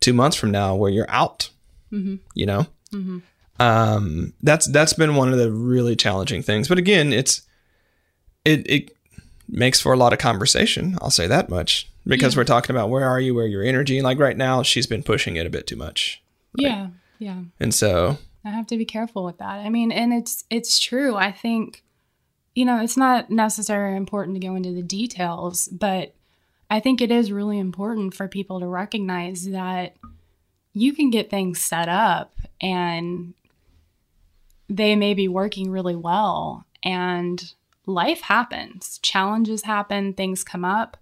two 0.00 0.12
months 0.12 0.36
from 0.36 0.50
now 0.50 0.74
where 0.74 0.90
you're 0.90 1.10
out 1.10 1.50
mm-hmm. 1.92 2.16
you 2.34 2.46
know 2.46 2.66
mm-hmm. 2.92 3.18
Um 3.58 4.32
that's 4.42 4.66
that's 4.68 4.92
been 4.92 5.14
one 5.16 5.32
of 5.32 5.38
the 5.38 5.50
really 5.50 5.96
challenging 5.96 6.42
things 6.42 6.68
but 6.68 6.78
again 6.78 7.12
it's 7.12 7.42
it 8.44 8.68
it 8.70 8.96
makes 9.48 9.80
for 9.80 9.92
a 9.92 9.96
lot 9.96 10.12
of 10.12 10.18
conversation 10.18 10.98
i'll 11.00 11.10
say 11.10 11.26
that 11.26 11.48
much 11.48 11.88
because 12.06 12.36
we're 12.36 12.44
talking 12.44 12.74
about 12.74 12.90
where 12.90 13.08
are 13.08 13.20
you 13.20 13.34
where 13.34 13.46
your 13.46 13.62
energy 13.62 13.96
And 13.98 14.04
like 14.04 14.18
right 14.18 14.36
now 14.36 14.62
she's 14.62 14.86
been 14.86 15.02
pushing 15.02 15.36
it 15.36 15.46
a 15.46 15.50
bit 15.50 15.66
too 15.66 15.76
much 15.76 16.22
Yeah. 16.54 16.88
Yeah. 17.18 17.40
and 17.60 17.74
so 17.74 18.18
I 18.44 18.50
have 18.50 18.68
to 18.68 18.76
be 18.76 18.84
careful 18.84 19.24
with 19.24 19.38
that. 19.38 19.58
I 19.58 19.70
mean, 19.70 19.90
and 19.90 20.12
it's 20.14 20.44
it's 20.50 20.78
true. 20.78 21.16
I 21.16 21.32
think 21.32 21.82
you 22.54 22.64
know, 22.64 22.80
it's 22.80 22.96
not 22.96 23.28
necessarily 23.28 23.96
important 23.96 24.40
to 24.40 24.46
go 24.46 24.54
into 24.54 24.70
the 24.70 24.82
details, 24.82 25.66
but 25.66 26.14
I 26.70 26.78
think 26.78 27.00
it 27.02 27.10
is 27.10 27.32
really 27.32 27.58
important 27.58 28.14
for 28.14 28.28
people 28.28 28.60
to 28.60 28.66
recognize 28.68 29.48
that 29.50 29.96
you 30.74 30.92
can 30.92 31.10
get 31.10 31.28
things 31.28 31.60
set 31.60 31.88
up 31.88 32.34
and 32.60 33.34
they 34.68 34.96
may 34.96 35.14
be 35.14 35.28
working 35.28 35.70
really 35.70 35.96
well 35.96 36.66
and 36.82 37.52
life 37.86 38.22
happens, 38.22 38.98
challenges 39.02 39.62
happen, 39.62 40.12
things 40.12 40.42
come 40.42 40.64
up 40.64 40.96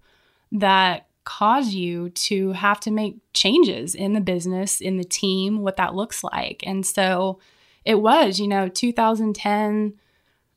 that 0.51 1.07
cause 1.23 1.73
you 1.73 2.09
to 2.11 2.51
have 2.51 2.79
to 2.79 2.91
make 2.91 3.17
changes 3.33 3.95
in 3.95 4.13
the 4.13 4.21
business, 4.21 4.79
in 4.79 4.97
the 4.97 5.03
team, 5.03 5.61
what 5.61 5.75
that 5.77 5.95
looks 5.95 6.23
like. 6.23 6.63
And 6.65 6.85
so 6.85 7.39
it 7.83 7.99
was, 7.99 8.39
you 8.39 8.47
know, 8.47 8.67
2010, 8.67 9.93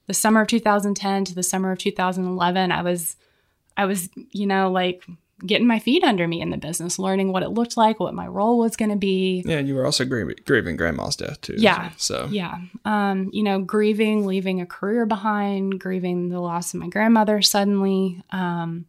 the 0.07 0.15
summer 0.15 0.43
of 0.43 0.49
2010 0.49 1.25
to 1.27 1.35
the 1.35 1.43
summer 1.43 1.73
of 1.73 1.79
2011, 1.79 2.71
I 2.71 2.83
was, 2.83 3.17
I 3.77 3.87
was, 3.87 4.11
you 4.31 4.47
know, 4.47 4.71
like 4.71 5.05
getting 5.47 5.67
my 5.67 5.79
feet 5.79 6.03
under 6.03 6.27
me 6.27 6.41
in 6.41 6.51
the 6.51 6.57
business, 6.57 6.99
learning 6.99 7.33
what 7.33 7.43
it 7.43 7.51
looked 7.51 7.77
like, 7.77 8.01
what 8.01 8.15
my 8.15 8.27
role 8.27 8.59
was 8.59 8.77
going 8.77 8.91
to 8.91 8.97
be. 8.97 9.43
Yeah, 9.47 9.61
you 9.61 9.75
were 9.75 9.85
also 9.85 10.05
grieving, 10.05 10.37
grieving 10.45 10.77
grandma's 10.77 11.17
death 11.17 11.41
too. 11.41 11.55
Yeah. 11.57 11.91
So 11.97 12.29
Yeah. 12.31 12.59
Um, 12.85 13.31
you 13.33 13.43
know, 13.43 13.61
grieving, 13.61 14.27
leaving 14.27 14.61
a 14.61 14.67
career 14.67 15.07
behind, 15.07 15.81
grieving 15.81 16.29
the 16.29 16.41
loss 16.41 16.75
of 16.75 16.81
my 16.81 16.89
grandmother 16.89 17.41
suddenly. 17.43 18.23
Um, 18.31 18.87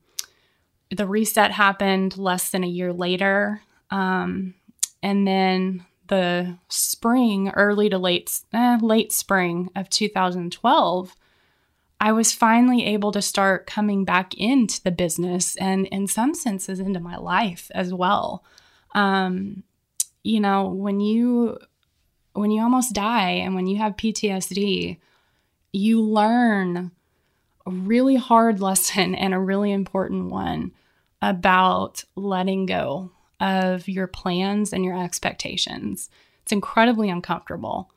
the 0.90 1.08
reset 1.08 1.52
happened 1.52 2.18
less 2.18 2.50
than 2.50 2.64
a 2.64 2.68
year 2.68 2.92
later. 2.92 3.62
Um, 3.92 4.56
and 5.04 5.28
then 5.28 5.86
the 6.08 6.58
spring, 6.68 7.50
early 7.50 7.90
to 7.90 7.98
late, 7.98 8.40
eh, 8.54 8.78
late 8.82 9.12
spring 9.12 9.70
of 9.76 9.90
2012, 9.90 11.16
I 12.00 12.12
was 12.14 12.34
finally 12.34 12.86
able 12.86 13.12
to 13.12 13.22
start 13.22 13.68
coming 13.68 14.06
back 14.06 14.34
into 14.36 14.82
the 14.82 14.92
business 14.92 15.56
and, 15.58 15.86
in 15.88 16.08
some 16.08 16.34
senses, 16.34 16.80
into 16.80 17.00
my 17.00 17.18
life 17.18 17.70
as 17.76 17.94
well. 17.94 18.44
Um, 18.96 19.64
you 20.24 20.40
know, 20.40 20.68
when 20.68 21.00
you 21.00 21.58
when 22.34 22.52
you 22.52 22.62
almost 22.62 22.94
die 22.94 23.32
and 23.32 23.56
when 23.56 23.68
you 23.68 23.78
have 23.78 23.98
PTSD, 23.98 24.98
you 25.74 26.02
learn 26.02 26.92
a 27.66 27.72
really 27.72 28.16
hard 28.16 28.60
lesson 28.62 29.16
and 29.16 29.34
a 29.34 29.40
really 29.40 29.72
important 29.72 30.30
one 30.30 30.72
about 31.22 32.04
letting 32.16 32.66
go 32.66 33.12
of 33.42 33.88
your 33.88 34.08
plans 34.08 34.72
and 34.72 34.86
your 34.86 35.02
expectations. 35.02 36.10
It's 36.44 36.52
incredibly 36.52 37.10
uncomfortable. 37.10 37.92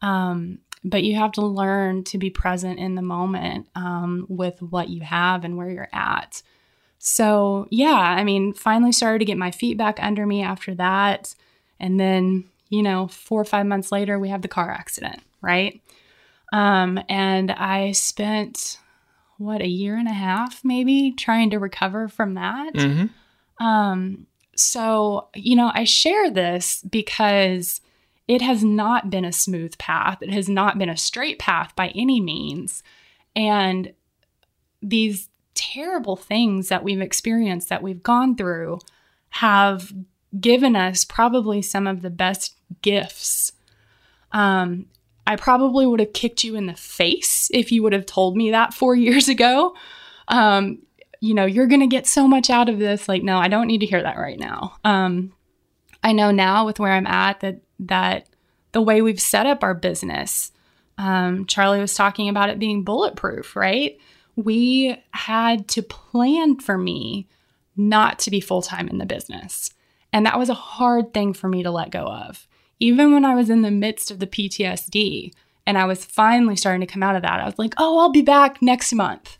Um, 0.00 0.58
but 0.84 1.04
you 1.04 1.16
have 1.16 1.32
to 1.32 1.42
learn 1.42 2.04
to 2.04 2.18
be 2.18 2.30
present 2.30 2.78
in 2.78 2.94
the 2.94 3.02
moment 3.02 3.68
um, 3.74 4.26
with 4.28 4.60
what 4.60 4.88
you 4.88 5.00
have 5.00 5.44
and 5.44 5.56
where 5.56 5.70
you're 5.70 5.88
at. 5.92 6.42
So, 6.98 7.66
yeah, 7.70 7.94
I 7.94 8.24
mean, 8.24 8.52
finally 8.52 8.92
started 8.92 9.18
to 9.20 9.24
get 9.24 9.38
my 9.38 9.50
feet 9.50 9.76
back 9.76 9.98
under 10.00 10.26
me 10.26 10.42
after 10.42 10.74
that. 10.76 11.34
And 11.80 11.98
then, 11.98 12.44
you 12.68 12.82
know, 12.82 13.08
four 13.08 13.40
or 13.40 13.44
five 13.44 13.66
months 13.66 13.90
later, 13.90 14.18
we 14.18 14.28
have 14.28 14.42
the 14.42 14.48
car 14.48 14.70
accident, 14.70 15.20
right? 15.40 15.80
Um, 16.52 17.00
and 17.08 17.50
I 17.50 17.92
spent, 17.92 18.78
what, 19.38 19.60
a 19.60 19.68
year 19.68 19.96
and 19.96 20.06
a 20.06 20.12
half 20.12 20.64
maybe 20.64 21.12
trying 21.12 21.50
to 21.50 21.58
recover 21.58 22.08
from 22.08 22.34
that. 22.34 22.74
Mm-hmm. 22.74 23.64
Um, 23.64 24.26
so, 24.54 25.28
you 25.34 25.56
know, 25.56 25.72
I 25.74 25.84
share 25.84 26.30
this 26.30 26.82
because 26.82 27.80
it 28.28 28.42
has 28.42 28.62
not 28.62 29.10
been 29.10 29.24
a 29.24 29.32
smooth 29.32 29.76
path. 29.78 30.18
It 30.20 30.32
has 30.32 30.48
not 30.48 30.78
been 30.78 30.88
a 30.88 30.96
straight 30.96 31.38
path 31.38 31.74
by 31.74 31.88
any 31.88 32.20
means. 32.20 32.82
And 33.34 33.92
these 34.80 35.28
terrible 35.54 36.16
things 36.16 36.68
that 36.68 36.84
we've 36.84 37.00
experienced, 37.00 37.68
that 37.68 37.82
we've 37.82 38.02
gone 38.02 38.36
through, 38.36 38.80
have 39.30 39.92
given 40.38 40.76
us 40.76 41.04
probably 41.04 41.62
some 41.62 41.86
of 41.86 42.02
the 42.02 42.10
best 42.10 42.54
gifts. 42.80 43.52
Um, 44.32 44.86
I 45.26 45.36
probably 45.36 45.86
would 45.86 46.00
have 46.00 46.12
kicked 46.12 46.42
you 46.44 46.56
in 46.56 46.66
the 46.66 46.74
face 46.74 47.50
if 47.52 47.70
you 47.70 47.82
would 47.82 47.92
have 47.92 48.06
told 48.06 48.36
me 48.36 48.50
that 48.50 48.74
four 48.74 48.94
years 48.96 49.28
ago. 49.28 49.74
Um, 50.28 50.78
you 51.20 51.34
know, 51.34 51.44
you're 51.44 51.68
going 51.68 51.80
to 51.80 51.86
get 51.86 52.06
so 52.06 52.26
much 52.26 52.50
out 52.50 52.68
of 52.68 52.78
this. 52.78 53.08
Like, 53.08 53.22
no, 53.22 53.38
I 53.38 53.48
don't 53.48 53.68
need 53.68 53.78
to 53.78 53.86
hear 53.86 54.02
that 54.02 54.16
right 54.16 54.38
now. 54.38 54.76
Um, 54.84 55.32
I 56.02 56.12
know 56.12 56.30
now 56.30 56.66
with 56.66 56.80
where 56.80 56.92
I'm 56.92 57.06
at 57.06 57.40
that 57.40 57.60
that 57.80 58.26
the 58.72 58.82
way 58.82 59.02
we've 59.02 59.20
set 59.20 59.46
up 59.46 59.62
our 59.62 59.74
business, 59.74 60.50
um, 60.98 61.46
Charlie 61.46 61.80
was 61.80 61.94
talking 61.94 62.28
about 62.28 62.50
it 62.50 62.58
being 62.58 62.84
bulletproof, 62.84 63.54
right? 63.54 63.98
We 64.36 64.96
had 65.12 65.68
to 65.68 65.82
plan 65.82 66.58
for 66.58 66.78
me 66.78 67.28
not 67.76 68.18
to 68.20 68.30
be 68.30 68.40
full 68.40 68.62
time 68.62 68.88
in 68.88 68.98
the 68.98 69.06
business. 69.06 69.70
And 70.12 70.26
that 70.26 70.38
was 70.38 70.48
a 70.48 70.54
hard 70.54 71.14
thing 71.14 71.32
for 71.32 71.48
me 71.48 71.62
to 71.62 71.70
let 71.70 71.90
go 71.90 72.06
of. 72.06 72.46
Even 72.80 73.12
when 73.12 73.24
I 73.24 73.34
was 73.34 73.48
in 73.48 73.62
the 73.62 73.70
midst 73.70 74.10
of 74.10 74.18
the 74.18 74.26
PTSD 74.26 75.32
and 75.66 75.78
I 75.78 75.84
was 75.84 76.04
finally 76.04 76.56
starting 76.56 76.80
to 76.80 76.92
come 76.92 77.02
out 77.02 77.16
of 77.16 77.22
that, 77.22 77.40
I 77.40 77.44
was 77.44 77.58
like, 77.58 77.74
oh, 77.78 77.98
I'll 77.98 78.10
be 78.10 78.22
back 78.22 78.60
next 78.60 78.92
month. 78.92 79.38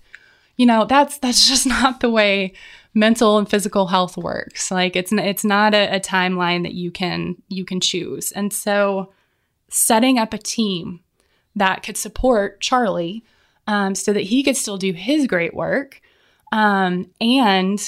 You 0.56 0.66
know, 0.66 0.84
that's 0.84 1.18
that's 1.18 1.48
just 1.48 1.66
not 1.66 2.00
the 2.00 2.10
way 2.10 2.54
mental 2.94 3.38
and 3.38 3.48
physical 3.48 3.86
health 3.86 4.16
works. 4.16 4.70
Like 4.70 4.96
it's 4.96 5.12
it's 5.12 5.44
not 5.44 5.74
a, 5.74 5.96
a 5.96 6.00
timeline 6.00 6.62
that 6.64 6.74
you 6.74 6.90
can 6.90 7.36
you 7.48 7.64
can 7.64 7.80
choose. 7.80 8.32
And 8.32 8.52
so 8.52 9.12
setting 9.68 10.18
up 10.18 10.34
a 10.34 10.38
team 10.38 11.00
that 11.56 11.82
could 11.82 11.96
support 11.96 12.60
Charlie 12.60 13.24
um, 13.66 13.94
so 13.94 14.12
that 14.12 14.22
he 14.24 14.42
could 14.42 14.56
still 14.56 14.76
do 14.76 14.92
his 14.92 15.26
great 15.26 15.54
work. 15.54 16.00
Um, 16.50 17.10
and, 17.20 17.80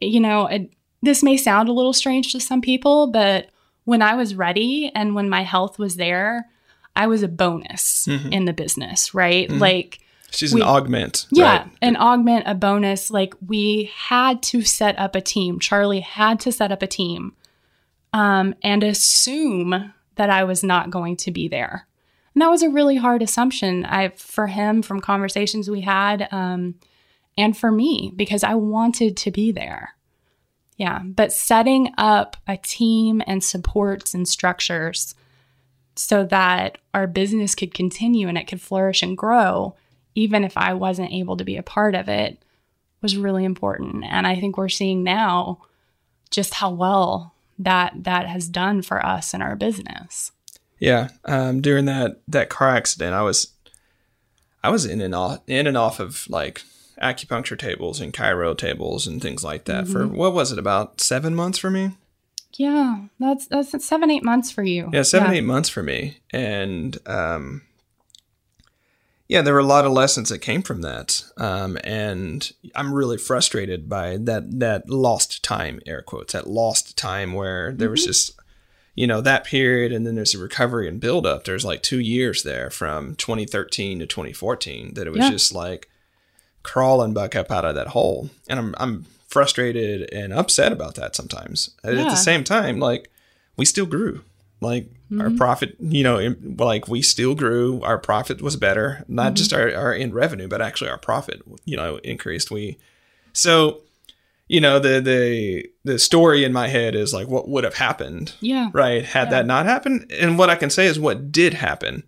you 0.00 0.20
know, 0.20 0.46
it, 0.46 0.70
this 1.02 1.22
may 1.22 1.36
sound 1.36 1.68
a 1.68 1.72
little 1.72 1.92
strange 1.92 2.30
to 2.32 2.40
some 2.40 2.60
people, 2.60 3.08
but 3.08 3.48
when 3.84 4.02
I 4.02 4.14
was 4.14 4.34
ready 4.34 4.90
and 4.94 5.14
when 5.14 5.28
my 5.28 5.42
health 5.42 5.78
was 5.78 5.96
there, 5.96 6.46
I 6.94 7.06
was 7.08 7.22
a 7.24 7.28
bonus 7.28 8.06
Mhm. 8.08 8.32
in 8.32 8.44
the 8.44 8.52
business, 8.52 9.12
right? 9.14 9.48
Mhm. 9.48 9.58
Like, 9.58 9.98
She's 10.34 10.52
We- 10.54 10.60
an 10.62 10.66
augment. 10.66 11.26
yeah, 11.30 11.58
right? 11.62 11.70
an 11.82 11.96
augment, 11.96 12.44
a 12.46 12.54
bonus. 12.54 13.10
Like 13.10 13.34
we 13.46 13.90
had 13.96 14.42
to 14.44 14.62
set 14.62 14.98
up 14.98 15.14
a 15.14 15.20
team. 15.20 15.58
Charlie 15.60 16.00
had 16.00 16.40
to 16.40 16.52
set 16.52 16.72
up 16.72 16.82
a 16.82 16.86
team 16.86 17.32
um, 18.12 18.54
and 18.62 18.82
assume 18.82 19.92
that 20.16 20.30
I 20.30 20.44
was 20.44 20.62
not 20.62 20.90
going 20.90 21.16
to 21.18 21.30
be 21.30 21.48
there. 21.48 21.86
And 22.34 22.42
that 22.42 22.50
was 22.50 22.62
a 22.62 22.70
really 22.70 22.96
hard 22.96 23.22
assumption 23.22 23.84
I, 23.84 24.08
for 24.16 24.48
him 24.48 24.82
from 24.82 25.00
conversations 25.00 25.70
we 25.70 25.82
had 25.82 26.28
um, 26.32 26.74
and 27.38 27.56
for 27.56 27.70
me 27.70 28.12
because 28.14 28.42
I 28.42 28.54
wanted 28.54 29.16
to 29.18 29.30
be 29.30 29.52
there. 29.52 29.94
Yeah, 30.76 31.00
but 31.04 31.32
setting 31.32 31.92
up 31.96 32.36
a 32.48 32.56
team 32.56 33.22
and 33.28 33.44
supports 33.44 34.14
and 34.14 34.26
structures 34.26 35.14
so 35.94 36.24
that 36.24 36.78
our 36.92 37.06
business 37.06 37.54
could 37.54 37.72
continue 37.72 38.26
and 38.26 38.36
it 38.36 38.48
could 38.48 38.60
flourish 38.60 39.00
and 39.00 39.16
grow 39.16 39.76
even 40.14 40.44
if 40.44 40.56
I 40.56 40.74
wasn't 40.74 41.12
able 41.12 41.36
to 41.36 41.44
be 41.44 41.56
a 41.56 41.62
part 41.62 41.94
of 41.94 42.08
it, 42.08 42.38
was 43.02 43.16
really 43.16 43.44
important. 43.44 44.04
And 44.04 44.26
I 44.26 44.36
think 44.36 44.56
we're 44.56 44.68
seeing 44.68 45.02
now 45.04 45.60
just 46.30 46.54
how 46.54 46.70
well 46.70 47.34
that 47.58 47.92
that 48.04 48.26
has 48.26 48.48
done 48.48 48.82
for 48.82 49.04
us 49.04 49.34
and 49.34 49.42
our 49.42 49.54
business. 49.56 50.32
Yeah. 50.78 51.08
Um, 51.24 51.60
during 51.60 51.84
that 51.84 52.20
that 52.28 52.48
car 52.48 52.70
accident, 52.70 53.14
I 53.14 53.22
was 53.22 53.52
I 54.62 54.70
was 54.70 54.84
in 54.86 55.00
and 55.00 55.14
off 55.14 55.40
in 55.46 55.66
and 55.66 55.76
off 55.76 56.00
of 56.00 56.26
like 56.28 56.62
acupuncture 57.02 57.58
tables 57.58 58.00
and 58.00 58.12
chiro 58.12 58.56
tables 58.56 59.06
and 59.06 59.20
things 59.20 59.44
like 59.44 59.64
that 59.66 59.86
for 59.86 60.04
Mm-hmm. 60.04 60.16
what 60.16 60.32
was 60.32 60.52
it 60.52 60.58
about 60.58 61.00
seven 61.00 61.34
months 61.34 61.58
for 61.58 61.70
me? 61.70 61.90
Yeah, 62.56 63.02
that's 63.18 63.46
that's 63.46 63.84
seven 63.84 64.10
eight 64.10 64.24
months 64.24 64.50
for 64.50 64.62
you. 64.62 64.88
Yeah, 64.92 65.02
seven 65.02 65.32
eight 65.32 65.42
months 65.44 65.68
for 65.68 65.82
me, 65.82 66.18
and 66.30 66.96
um, 67.06 67.62
yeah, 69.28 69.40
there 69.42 69.54
were 69.54 69.60
a 69.60 69.64
lot 69.64 69.84
of 69.86 69.92
lessons 69.92 70.28
that 70.28 70.38
came 70.40 70.62
from 70.62 70.82
that, 70.82 71.24
um, 71.38 71.78
and 71.84 72.52
I'm 72.74 72.92
really 72.92 73.16
frustrated 73.18 73.88
by 73.88 74.16
that 74.18 74.58
that 74.60 74.88
lost 74.90 75.42
time, 75.42 75.80
air 75.86 76.02
quotes, 76.02 76.32
that 76.34 76.46
lost 76.46 76.96
time 76.96 77.32
where 77.32 77.72
there 77.72 77.90
was 77.90 78.04
just 78.04 78.38
you 78.94 79.06
know 79.06 79.20
that 79.22 79.44
period, 79.44 79.92
and 79.92 80.06
then 80.06 80.14
there's 80.14 80.34
a 80.34 80.38
recovery 80.38 80.86
and 80.88 81.00
build 81.00 81.26
up. 81.26 81.44
There's 81.44 81.64
like 81.64 81.82
two 81.82 82.00
years 82.00 82.42
there 82.42 82.70
from 82.70 83.14
2013 83.16 83.98
to 84.00 84.06
2014 84.06 84.94
that 84.94 85.06
it 85.06 85.10
was 85.10 85.20
Yeah. 85.20 85.30
just 85.30 85.52
like 85.54 85.88
crawling 86.62 87.12
back 87.14 87.34
up 87.34 87.50
out 87.50 87.64
of 87.64 87.74
that 87.74 87.88
hole, 87.88 88.30
and 88.48 88.58
I'm 88.58 88.74
I'm 88.78 89.06
frustrated 89.26 90.08
and 90.12 90.32
upset 90.32 90.70
about 90.70 90.94
that 90.94 91.16
sometimes. 91.16 91.70
And 91.82 91.98
At 91.98 92.04
the 92.10 92.14
same 92.16 92.44
time, 92.44 92.78
like 92.78 93.10
we 93.56 93.64
still 93.64 93.86
grew. 93.86 94.22
Like 94.64 94.88
our 95.12 95.26
mm-hmm. 95.26 95.36
profit, 95.36 95.76
you 95.78 96.02
know, 96.02 96.34
like 96.56 96.88
we 96.88 97.02
still 97.02 97.34
grew. 97.34 97.80
Our 97.82 97.98
profit 97.98 98.42
was 98.42 98.56
better, 98.56 99.04
not 99.06 99.26
mm-hmm. 99.26 99.34
just 99.34 99.52
our, 99.52 99.72
our 99.74 99.92
end 99.92 100.14
revenue, 100.14 100.48
but 100.48 100.62
actually 100.62 100.90
our 100.90 100.98
profit, 100.98 101.42
you 101.64 101.76
know, 101.76 101.98
increased. 101.98 102.50
We, 102.50 102.78
so, 103.32 103.82
you 104.48 104.60
know, 104.60 104.78
the 104.78 105.00
the 105.00 105.66
the 105.84 105.98
story 105.98 106.44
in 106.44 106.52
my 106.52 106.68
head 106.68 106.94
is 106.94 107.12
like 107.12 107.28
what 107.28 107.48
would 107.48 107.64
have 107.64 107.74
happened, 107.74 108.34
Yeah. 108.40 108.70
right? 108.72 109.04
Had 109.04 109.30
that 109.30 109.46
not 109.46 109.66
happened, 109.66 110.10
and 110.10 110.38
what 110.38 110.50
I 110.50 110.56
can 110.56 110.70
say 110.70 110.86
is 110.86 110.98
what 110.98 111.30
did 111.30 111.54
happen 111.54 112.04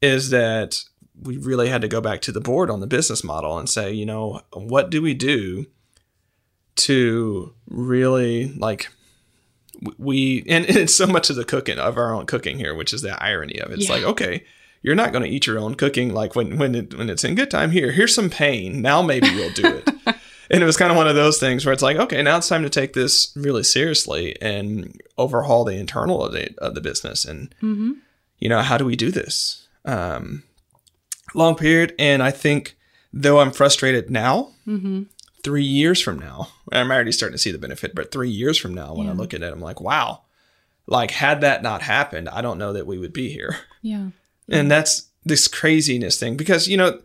is 0.00 0.30
that 0.30 0.82
we 1.20 1.36
really 1.36 1.68
had 1.68 1.82
to 1.82 1.88
go 1.88 2.00
back 2.00 2.20
to 2.22 2.32
the 2.32 2.40
board 2.40 2.70
on 2.70 2.80
the 2.80 2.86
business 2.86 3.22
model 3.22 3.58
and 3.58 3.68
say, 3.68 3.92
you 3.92 4.04
know, 4.04 4.40
what 4.52 4.90
do 4.90 5.00
we 5.00 5.14
do 5.14 5.66
to 6.74 7.54
really 7.68 8.52
like 8.54 8.88
we 9.98 10.44
and 10.48 10.64
it's 10.68 10.94
so 10.94 11.06
much 11.06 11.30
of 11.30 11.36
the 11.36 11.44
cooking 11.44 11.78
of 11.78 11.96
our 11.96 12.14
own 12.14 12.26
cooking 12.26 12.58
here, 12.58 12.74
which 12.74 12.92
is 12.92 13.02
the 13.02 13.20
irony 13.22 13.58
of 13.60 13.70
it. 13.70 13.78
It's 13.78 13.88
Yeah. 13.88 13.96
like, 13.96 14.04
okay, 14.04 14.44
you're 14.82 14.94
not 14.94 15.12
going 15.12 15.22
to 15.24 15.30
eat 15.30 15.46
your 15.46 15.58
own 15.58 15.74
cooking 15.76 16.12
like 16.12 16.34
when 16.34 16.58
when 16.58 16.74
it, 16.74 16.96
when 16.96 17.08
it's 17.10 17.24
in 17.24 17.34
good 17.34 17.50
time. 17.50 17.70
Here 17.70 17.92
here's 17.92 18.14
some 18.14 18.30
pain. 18.30 18.82
Now 18.82 19.02
maybe 19.02 19.28
you'll 19.28 19.50
do 19.50 19.66
it. 19.84 19.88
And 20.50 20.62
it 20.62 20.66
was 20.66 20.76
kind 20.76 20.90
of 20.90 20.98
one 20.98 21.08
of 21.08 21.14
those 21.14 21.38
things 21.38 21.64
where 21.64 21.72
it's 21.72 21.82
like 21.82 21.96
okay 21.96 22.20
now 22.22 22.36
it's 22.36 22.48
time 22.48 22.62
to 22.62 22.68
take 22.68 22.92
this 22.92 23.32
really 23.36 23.62
seriously 23.62 24.36
and 24.42 25.00
overhaul 25.16 25.64
the 25.64 25.76
internal 25.76 26.22
of 26.22 26.32
the, 26.32 26.50
of 26.58 26.74
the 26.74 26.82
business. 26.82 27.24
And 27.24 27.54
you 28.38 28.48
know 28.50 28.60
how 28.60 28.76
do 28.76 28.84
we 28.84 28.94
do 28.94 29.10
this? 29.10 29.66
Um, 29.86 30.42
long 31.34 31.54
period. 31.54 31.94
And 31.98 32.22
i 32.22 32.30
think 32.30 32.76
though 33.14 33.38
i'm 33.40 33.52
frustrated 33.52 34.10
now 34.10 34.50
three 35.42 35.64
years 35.64 36.00
from 36.00 36.18
now 36.18 36.48
i'm 36.72 36.90
already 36.90 37.12
starting 37.12 37.34
to 37.34 37.38
see 37.42 37.50
the 37.52 37.58
benefit 37.58 37.94
but 37.94 38.10
three 38.12 38.30
years 38.30 38.56
from 38.58 38.74
now 38.74 38.94
when 38.94 39.06
i 39.06 39.10
Yeah. 39.10 39.16
look 39.16 39.34
at 39.34 39.42
it 39.42 39.52
i'm 39.52 39.60
like 39.60 39.80
wow 39.80 40.22
like 40.86 41.10
had 41.12 41.40
that 41.40 41.62
not 41.62 41.82
happened 41.82 42.28
i 42.28 42.40
don't 42.40 42.58
know 42.58 42.72
that 42.72 42.86
we 42.86 42.98
would 42.98 43.12
be 43.12 43.28
here 43.30 43.56
Yeah. 43.82 44.08
and 44.48 44.70
that's 44.70 45.08
this 45.24 45.48
craziness 45.48 46.18
thing 46.18 46.36
because 46.36 46.68
you 46.68 46.76
know 46.76 47.00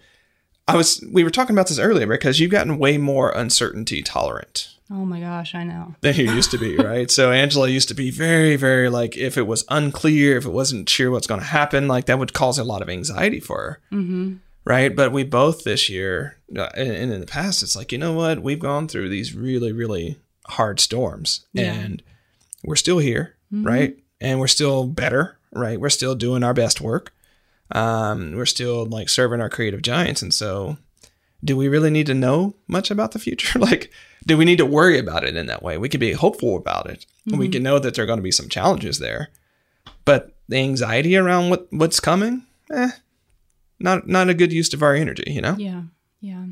i 0.68 0.76
was 0.76 1.04
we 1.12 1.24
were 1.24 1.30
talking 1.30 1.56
about 1.56 1.68
this 1.68 1.80
earlier 1.80 2.08
because 2.08 2.40
you've 2.40 2.52
gotten 2.52 2.78
way 2.80 2.98
more 2.98 3.32
uncertainty 3.32 4.02
tolerant 4.02 4.70
Oh 4.90 5.04
my 5.04 5.20
gosh, 5.20 5.54
I 5.54 5.66
know. 5.66 5.96
than 6.00 6.16
you 6.16 6.32
used 6.32 6.50
to 6.52 6.58
be 6.58 6.78
right 6.92 7.12
so 7.12 7.34
angela 7.34 7.68
used 7.68 7.90
to 7.90 7.94
be 7.94 8.10
very 8.10 8.56
very 8.56 8.88
like 8.90 9.18
if 9.18 9.38
it 9.38 9.46
was 9.46 9.66
unclear 9.70 10.38
if 10.38 10.46
it 10.46 10.52
wasn't 10.52 10.88
sure 10.88 11.12
what's 11.12 11.28
going 11.28 11.42
to 11.42 11.46
happen 11.48 11.90
like 11.90 12.06
that 12.06 12.18
would 12.20 12.32
cause 12.32 12.58
a 12.58 12.64
lot 12.64 12.82
of 12.82 12.88
anxiety 12.90 13.42
for 13.42 13.58
her 13.58 13.80
Mm-hmm. 13.92 14.36
Right? 14.68 14.96
But 14.96 15.12
we 15.12 15.24
both 15.24 15.64
this 15.64 15.90
year 15.90 16.38
uh, 16.56 16.70
and, 16.76 16.92
in 17.14 17.20
the 17.20 17.26
past 17.28 17.64
it's 17.64 17.76
like 17.76 17.92
you 17.92 17.98
know 17.98 18.14
what? 18.14 18.42
We've 18.44 18.60
gone 18.60 18.88
through 18.88 19.10
these 19.10 19.34
really 19.36 19.72
really 19.72 20.18
hard 20.48 20.80
storms 20.80 21.46
Yeah. 21.54 21.74
and 21.74 22.04
we're 22.64 22.76
still 22.76 23.00
here 23.00 23.36
right? 23.52 23.98
And 24.22 24.40
we're 24.40 24.48
still 24.48 24.86
better 24.88 25.38
right? 25.52 25.80
We're 25.80 25.90
still 25.90 26.16
doing 26.16 26.44
our 26.44 26.54
best 26.54 26.82
work. 26.82 27.14
Um, 27.72 28.36
we're 28.36 28.46
still 28.46 28.86
like 28.86 29.10
serving 29.10 29.42
our 29.42 29.50
creative 29.50 29.82
giants. 29.82 30.22
And 30.22 30.34
so 30.34 30.78
do 31.44 31.56
we 31.58 31.68
really 31.68 31.90
need 31.90 32.08
to 32.08 32.14
know 32.14 32.56
much 32.68 32.92
about 32.92 33.12
the 33.12 33.20
future? 33.20 33.60
Like 33.70 33.92
do 34.26 34.36
we 34.38 34.46
need 34.46 34.58
to 34.58 34.66
worry 34.66 35.00
about 35.00 35.24
it 35.24 35.38
in 35.38 35.46
that 35.48 35.64
way? 35.64 35.78
We 35.78 35.88
can 35.90 36.00
be 36.02 36.12
hopeful 36.12 36.58
about 36.58 36.90
it. 36.90 37.06
We 37.26 37.48
can 37.48 37.64
know 37.64 37.80
that 37.80 37.96
there 37.96 38.04
are 38.04 38.08
going 38.08 38.20
to 38.20 38.24
be 38.24 38.32
some 38.32 38.50
challenges 38.50 39.00
there. 39.00 39.30
But 40.04 40.36
the 40.50 40.58
anxiety 40.58 41.16
around 41.16 41.50
what 41.50 41.68
what's 41.72 42.00
coming 42.02 42.44
eh, 42.74 42.92
not 43.80 44.08
not 44.08 44.30
a 44.30 44.34
good 44.34 44.54
use 44.54 44.74
of 44.74 44.84
our 44.84 44.96
energy 44.96 45.24
you 45.28 45.42
know 45.42 45.56
Yeah, 45.58 45.84
yeah. 46.20 46.46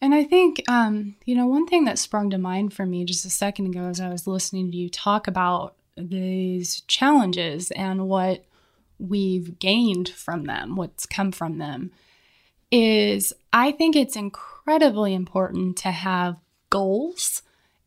And 0.00 0.14
I 0.14 0.22
think, 0.24 0.62
um, 0.68 1.16
you 1.24 1.34
know, 1.34 1.46
one 1.46 1.66
thing 1.66 1.86
that 1.86 1.98
sprung 1.98 2.28
to 2.28 2.36
mind 2.36 2.74
for 2.74 2.84
me 2.84 3.06
just 3.06 3.24
a 3.24 3.30
second 3.30 3.68
ago 3.68 3.86
as 3.86 4.00
I 4.00 4.10
was 4.10 4.26
listening 4.26 4.70
to 4.70 4.76
you 4.76 4.90
talk 4.90 5.26
about 5.26 5.76
these 5.96 6.82
challenges 6.82 7.70
and 7.70 8.06
what 8.06 8.44
we've 8.98 9.58
gained 9.58 10.10
from 10.10 10.44
them, 10.44 10.76
what's 10.76 11.06
come 11.06 11.32
from 11.32 11.56
them, 11.56 11.90
is 12.70 13.32
I 13.52 13.72
think 13.72 13.96
it's 13.96 14.14
incredibly 14.14 15.14
important 15.14 15.78
to 15.78 15.90
have 15.90 16.36
goals 16.68 17.40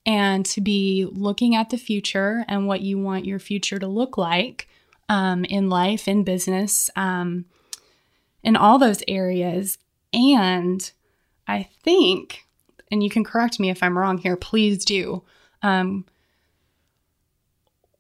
and 0.04 0.44
to 0.48 0.60
be 0.60 1.08
looking 1.12 1.56
at 1.56 1.70
the 1.70 1.78
future 1.78 2.46
and 2.48 2.68
what 2.68 2.82
you 2.82 2.98
want 2.98 3.26
your 3.26 3.40
future 3.40 3.78
to 3.78 3.88
look 3.88 4.18
like 4.18 4.68
um, 5.08 5.46
in 5.46 5.70
life, 5.70 6.08
in 6.08 6.24
business, 6.24 6.90
um, 6.96 7.46
in 8.48 8.56
all 8.56 8.80
those 8.80 9.04
areas. 9.10 9.78
And 10.14 10.90
I 11.50 11.68
think, 11.84 12.48
and 12.90 13.04
you 13.04 13.10
can 13.10 13.26
correct 13.26 13.60
me 13.60 13.70
if 13.70 13.84
I'm 13.84 13.98
wrong 13.98 14.18
here, 14.18 14.38
please 14.38 14.86
do. 14.86 15.24
Um, 15.62 16.06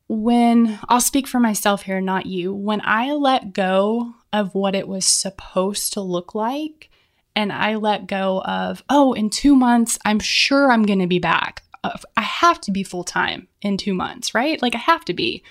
when 0.07 0.79
I'll 0.87 1.01
speak 1.01 1.27
for 1.27 1.41
myself 1.41 1.81
here, 1.81 1.99
not 1.99 2.27
you, 2.27 2.53
when 2.53 2.81
I 2.85 3.11
let 3.11 3.51
go 3.51 4.13
of 4.31 4.55
what 4.55 4.73
it 4.73 4.87
was 4.87 5.05
supposed 5.05 5.91
to 5.93 6.01
look 6.01 6.33
like, 6.33 6.89
and 7.35 7.51
I 7.51 7.75
let 7.75 8.07
go 8.07 8.41
of, 8.43 8.81
oh, 8.89 9.11
in 9.11 9.29
two 9.29 9.53
months, 9.53 9.99
I'm 10.05 10.19
sure 10.19 10.71
I'm 10.71 10.83
going 10.83 10.99
to 10.99 11.07
be 11.07 11.19
back. 11.19 11.61
I 11.83 12.21
have 12.21 12.61
to 12.61 12.71
be 12.71 12.83
full 12.83 13.03
time 13.03 13.49
in 13.61 13.75
two 13.75 13.93
months, 13.93 14.33
right? 14.33 14.61
Like 14.61 14.75
I 14.75 14.79
have 14.79 15.03
to 15.05 15.13
be. 15.13 15.43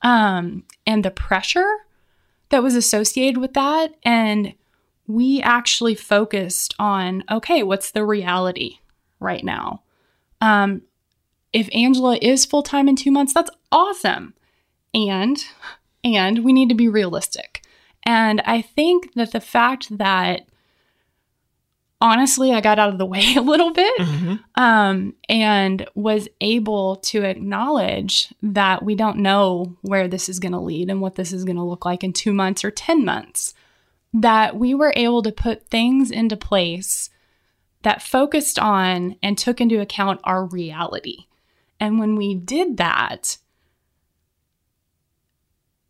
Um, 0.00 0.64
and 0.86 1.04
the 1.04 1.10
pressure 1.10 1.70
that 2.50 2.62
was 2.62 2.74
associated 2.74 3.38
with 3.40 3.54
that. 3.54 3.94
And 4.04 4.54
we 5.06 5.42
actually 5.42 5.94
focused 5.94 6.74
on 6.78 7.24
okay, 7.30 7.62
what's 7.62 7.90
the 7.90 8.04
reality 8.04 8.78
right 9.18 9.44
now? 9.44 9.82
Um, 10.40 10.82
if 11.52 11.68
Angela 11.74 12.16
is 12.22 12.44
full 12.44 12.62
time 12.62 12.88
in 12.88 12.96
two 12.96 13.10
months, 13.10 13.34
that's 13.34 13.50
awesome. 13.72 14.34
And 14.94 15.44
and 16.04 16.44
we 16.44 16.52
need 16.52 16.68
to 16.68 16.74
be 16.74 16.88
realistic. 16.88 17.62
And 18.04 18.40
I 18.42 18.62
think 18.62 19.12
that 19.14 19.32
the 19.32 19.40
fact 19.40 19.98
that 19.98 20.46
honestly 22.00 22.52
I 22.52 22.60
got 22.60 22.78
out 22.78 22.90
of 22.92 22.98
the 22.98 23.06
way 23.06 23.34
a 23.36 23.42
little 23.42 23.72
bit 23.72 24.00
um, 24.54 25.14
and 25.28 25.86
was 25.94 26.28
able 26.40 26.96
to 26.96 27.22
acknowledge 27.24 28.32
that 28.42 28.82
we 28.82 28.94
don't 28.94 29.18
know 29.18 29.76
where 29.82 30.08
this 30.08 30.28
is 30.28 30.38
going 30.38 30.52
to 30.52 30.60
lead 30.60 30.90
and 30.90 31.00
what 31.00 31.16
this 31.16 31.32
is 31.32 31.44
going 31.44 31.56
to 31.56 31.62
look 31.62 31.84
like 31.84 32.02
in 32.02 32.12
two 32.12 32.32
months 32.32 32.64
or 32.64 32.70
10 32.70 33.04
months. 33.04 33.54
That 34.12 34.56
we 34.56 34.74
were 34.74 34.92
able 34.96 35.22
to 35.22 35.30
put 35.30 35.68
things 35.68 36.10
into 36.10 36.36
place 36.36 37.10
that 37.82 38.02
focused 38.02 38.58
on 38.58 39.16
and 39.22 39.38
took 39.38 39.60
into 39.60 39.80
account 39.80 40.20
our 40.24 40.44
reality. 40.44 41.26
And 41.78 41.98
when 41.98 42.16
we 42.16 42.34
did 42.34 42.76
that, 42.76 43.38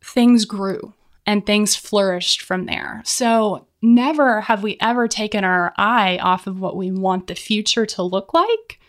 things 0.03 0.45
grew 0.45 0.93
and 1.25 1.45
things 1.45 1.75
flourished 1.75 2.41
from 2.41 2.65
there. 2.65 3.01
So, 3.05 3.67
never 3.81 4.41
have 4.41 4.63
we 4.63 4.77
ever 4.79 5.07
taken 5.07 5.43
our 5.43 5.73
eye 5.77 6.17
off 6.21 6.47
of 6.47 6.59
what 6.59 6.75
we 6.75 6.91
want 6.91 7.27
the 7.27 7.35
future 7.35 7.85
to 7.85 8.03
look 8.03 8.33
like 8.33 8.79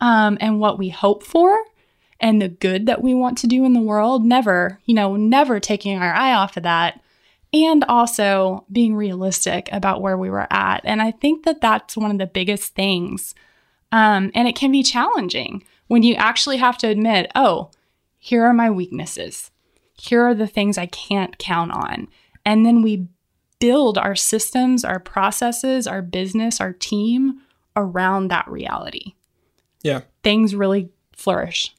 um, 0.00 0.38
and 0.40 0.60
what 0.60 0.78
we 0.78 0.88
hope 0.88 1.22
for 1.22 1.58
and 2.20 2.40
the 2.40 2.48
good 2.48 2.86
that 2.86 3.02
we 3.02 3.14
want 3.14 3.38
to 3.38 3.46
do 3.46 3.64
in 3.64 3.72
the 3.72 3.80
world. 3.80 4.24
Never, 4.24 4.80
you 4.84 4.94
know, 4.94 5.16
never 5.16 5.60
taking 5.60 5.98
our 5.98 6.12
eye 6.12 6.32
off 6.32 6.56
of 6.56 6.62
that. 6.64 7.00
And 7.52 7.84
also 7.84 8.66
being 8.70 8.94
realistic 8.94 9.70
about 9.72 10.02
where 10.02 10.18
we 10.18 10.28
were 10.28 10.46
at. 10.52 10.82
And 10.84 11.00
I 11.00 11.12
think 11.12 11.44
that 11.44 11.62
that's 11.62 11.96
one 11.96 12.10
of 12.10 12.18
the 12.18 12.26
biggest 12.26 12.74
things. 12.74 13.34
Um, 13.90 14.30
and 14.34 14.46
it 14.46 14.54
can 14.54 14.70
be 14.70 14.82
challenging 14.82 15.64
when 15.86 16.02
you 16.02 16.14
actually 16.16 16.58
have 16.58 16.76
to 16.78 16.88
admit, 16.88 17.30
oh, 17.34 17.70
here 18.18 18.44
are 18.44 18.52
my 18.52 18.70
weaknesses. 18.70 19.50
Here 19.94 20.22
are 20.22 20.34
the 20.34 20.46
things 20.46 20.76
I 20.76 20.86
can't 20.86 21.38
count 21.38 21.72
on. 21.72 22.08
And 22.44 22.66
then 22.66 22.82
we 22.82 23.08
build 23.58 23.98
our 23.98 24.14
systems, 24.14 24.84
our 24.84 25.00
processes, 25.00 25.86
our 25.86 26.02
business, 26.02 26.60
our 26.60 26.72
team 26.72 27.40
around 27.76 28.28
that 28.28 28.48
reality. 28.48 29.14
yeah 29.82 30.00
Things 30.22 30.54
really 30.54 30.90
flourish. 31.12 31.74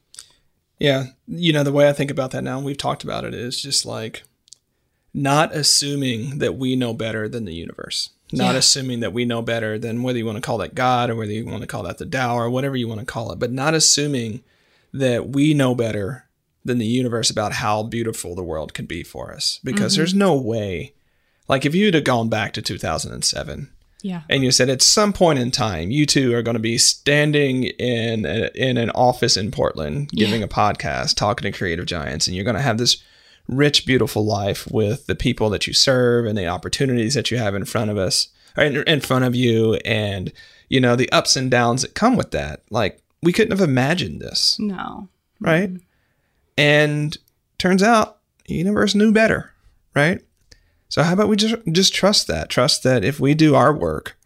Yeah, 0.78 1.08
you 1.26 1.52
know 1.52 1.62
the 1.62 1.72
way 1.72 1.88
I 1.88 1.92
think 1.92 2.10
about 2.10 2.30
that 2.30 2.42
now, 2.42 2.56
and 2.56 2.64
we've 2.64 2.76
talked 2.76 3.04
about 3.04 3.24
it, 3.24 3.34
is 3.34 3.60
just 3.60 3.84
like 3.84 4.22
not 5.12 5.54
assuming 5.54 6.38
that 6.38 6.56
we 6.56 6.74
know 6.76 6.94
better 6.94 7.28
than 7.28 7.44
the 7.44 7.54
universe. 7.54 8.10
Not 8.32 8.52
Yeah. 8.52 8.58
assuming 8.58 9.00
that 9.00 9.12
we 9.12 9.24
know 9.24 9.42
better 9.42 9.78
than 9.78 10.02
whether 10.02 10.18
you 10.18 10.24
want 10.24 10.36
to 10.36 10.42
call 10.42 10.58
that 10.58 10.74
God 10.74 11.10
or 11.10 11.16
whether 11.16 11.32
you 11.32 11.44
want 11.44 11.62
to 11.62 11.66
call 11.66 11.82
that 11.82 11.98
the 11.98 12.06
Tao 12.06 12.36
or 12.36 12.48
whatever 12.48 12.76
you 12.76 12.86
want 12.88 13.00
to 13.00 13.06
call 13.06 13.32
it, 13.32 13.38
but 13.38 13.52
not 13.52 13.74
assuming 13.74 14.42
that 14.92 15.30
we 15.30 15.52
know 15.52 15.74
better 15.74 16.28
than 16.64 16.78
the 16.78 16.86
universe 16.86 17.28
about 17.28 17.54
how 17.54 17.82
beautiful 17.82 18.34
the 18.34 18.42
world 18.42 18.72
can 18.72 18.86
be 18.86 19.02
for 19.02 19.32
us. 19.34 19.58
Because 19.64 19.92
mm-hmm. 19.92 20.00
there's 20.00 20.14
no 20.14 20.36
way, 20.36 20.94
like 21.50 21.66
if 21.66 21.74
you'd 21.74 21.94
have 21.94 22.04
gone 22.04 22.28
back 22.30 22.52
to 22.54 22.62
2007 22.62 23.70
Yeah. 24.02 24.22
and 24.30 24.42
you 24.42 24.50
said 24.50 24.70
at 24.70 24.80
some 24.82 25.12
point 25.12 25.38
in 25.38 25.50
time 25.50 25.90
you 25.90 26.06
two 26.06 26.34
are 26.34 26.42
going 26.42 26.54
to 26.56 26.60
be 26.60 26.78
standing 26.78 27.64
in 27.64 28.24
a, 28.24 28.50
in 28.54 28.76
an 28.78 28.90
office 28.90 29.36
in 29.36 29.50
Portland 29.50 30.08
giving 30.10 30.42
a 30.42 30.48
podcast 30.48 31.16
talking 31.16 31.50
to 31.50 31.56
creative 31.58 31.86
giants 31.86 32.26
and 32.26 32.34
you're 32.34 32.44
going 32.44 32.56
to 32.56 32.62
have 32.62 32.78
this 32.78 33.02
rich 33.48 33.84
beautiful 33.84 34.24
life 34.24 34.70
with 34.70 35.06
the 35.06 35.14
people 35.16 35.50
that 35.50 35.66
you 35.66 35.72
serve 35.72 36.24
and 36.24 36.38
the 36.38 36.46
opportunities 36.46 37.14
that 37.14 37.30
you 37.30 37.36
have 37.38 37.54
in 37.54 37.64
front 37.64 37.90
of 37.90 37.98
us 37.98 38.28
or 38.56 38.64
in, 38.64 38.76
in 38.88 39.00
front 39.00 39.24
of 39.24 39.34
you 39.34 39.74
and 39.84 40.32
you 40.68 40.80
know 40.80 40.94
the 40.96 41.10
ups 41.10 41.34
and 41.36 41.50
downs 41.50 41.82
that 41.82 41.94
come 41.96 42.14
with 42.16 42.30
that. 42.30 42.62
Like 42.70 43.00
we 43.22 43.32
couldn't 43.32 43.50
have 43.58 43.68
imagined 43.68 44.20
this. 44.20 44.56
No. 44.60 45.08
right? 45.40 45.68
Mm-hmm. 45.68 45.84
And 46.56 47.16
turns 47.58 47.82
out 47.82 48.18
the 48.46 48.54
universe 48.54 48.94
knew 48.94 49.12
better 49.12 49.52
right 49.94 50.20
so 50.90 51.02
how 51.02 51.14
about 51.14 51.28
we 51.28 51.36
just 51.36 51.54
just 51.72 51.94
trust 51.94 52.26
that 52.26 52.50
trust 52.50 52.82
that 52.82 53.02
if 53.04 53.18
we 53.18 53.32
do 53.34 53.54
our 53.54 53.72
work 53.72 54.18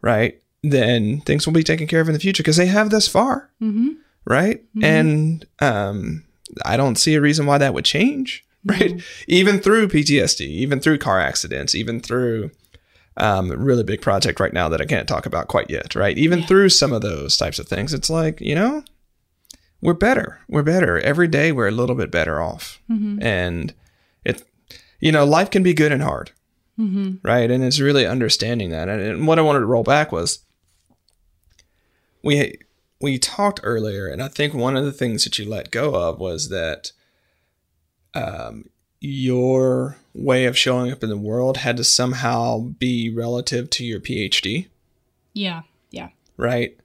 right 0.00 0.40
then 0.62 1.20
things 1.22 1.44
will 1.44 1.52
be 1.52 1.64
taken 1.64 1.88
care 1.88 2.00
of 2.00 2.08
in 2.08 2.12
the 2.14 2.20
future 2.20 2.44
because 2.44 2.56
they 2.56 2.66
have 2.66 2.90
thus 2.90 3.08
far 3.08 3.50
Mm-hmm. 3.60 3.88
right? 4.24 4.62
And 4.80 5.44
um 5.60 6.22
i 6.64 6.76
don't 6.76 6.96
see 6.96 7.14
a 7.16 7.20
reason 7.20 7.46
why 7.46 7.58
that 7.58 7.74
would 7.74 7.84
change 7.84 8.44
right? 8.64 9.02
Even 9.26 9.58
through 9.58 9.88
ptsd 9.88 10.40
even 10.46 10.78
through 10.80 10.98
car 10.98 11.18
accidents 11.18 11.74
even 11.74 11.98
through 12.00 12.50
um, 13.16 13.50
a 13.50 13.56
really 13.56 13.82
big 13.84 14.00
project 14.00 14.38
right 14.40 14.52
now 14.54 14.68
that 14.70 14.80
i 14.80 14.84
can't 14.86 15.08
talk 15.08 15.26
about 15.26 15.48
quite 15.48 15.68
yet 15.68 15.94
right? 15.94 16.16
Even 16.16 16.42
through 16.42 16.68
some 16.70 16.92
of 16.92 17.02
those 17.02 17.36
types 17.36 17.58
of 17.58 17.66
things 17.68 17.92
it's 17.92 18.08
like 18.10 18.40
you 18.40 18.54
know 18.54 18.84
we're 19.80 19.94
better 19.94 20.38
we're 20.48 20.62
better. 20.62 21.00
Every 21.00 21.26
day 21.26 21.50
we're 21.50 21.66
a 21.68 21.72
little 21.80 21.96
bit 21.96 22.10
better 22.12 22.40
off. 22.40 22.80
And 22.88 23.70
it 23.70 23.74
you 25.02 25.12
know 25.12 25.24
life 25.26 25.50
can 25.50 25.62
be 25.62 25.74
good 25.74 25.92
and 25.92 26.02
hard 26.02 26.30
right? 27.22 27.50
And 27.50 27.62
it's 27.62 27.78
really 27.78 28.06
understanding 28.06 28.70
that. 28.70 28.88
And, 28.88 29.00
and 29.02 29.26
what 29.26 29.38
I 29.38 29.42
wanted 29.42 29.60
to 29.60 29.66
roll 29.66 29.82
back 29.84 30.10
was 30.10 30.38
we 32.24 32.56
we 33.00 33.18
talked 33.18 33.60
earlier, 33.62 34.06
and 34.08 34.22
I 34.22 34.28
think 34.28 34.54
one 34.54 34.76
of 34.76 34.84
the 34.84 34.92
things 34.92 35.24
that 35.24 35.38
you 35.38 35.44
let 35.48 35.70
go 35.70 35.94
of 35.94 36.18
was 36.18 36.48
that 36.48 36.92
um, 38.14 38.70
your 39.00 39.98
way 40.14 40.46
of 40.46 40.56
showing 40.56 40.90
up 40.92 41.02
in 41.02 41.10
the 41.10 41.16
world 41.16 41.58
had 41.58 41.76
to 41.76 41.84
somehow 41.84 42.60
be 42.60 43.10
relative 43.14 43.68
to 43.70 43.84
your 43.84 44.00
PhD, 44.00 44.68
Yeah. 45.34 45.62
Yeah. 45.90 46.08
right? 46.36 46.78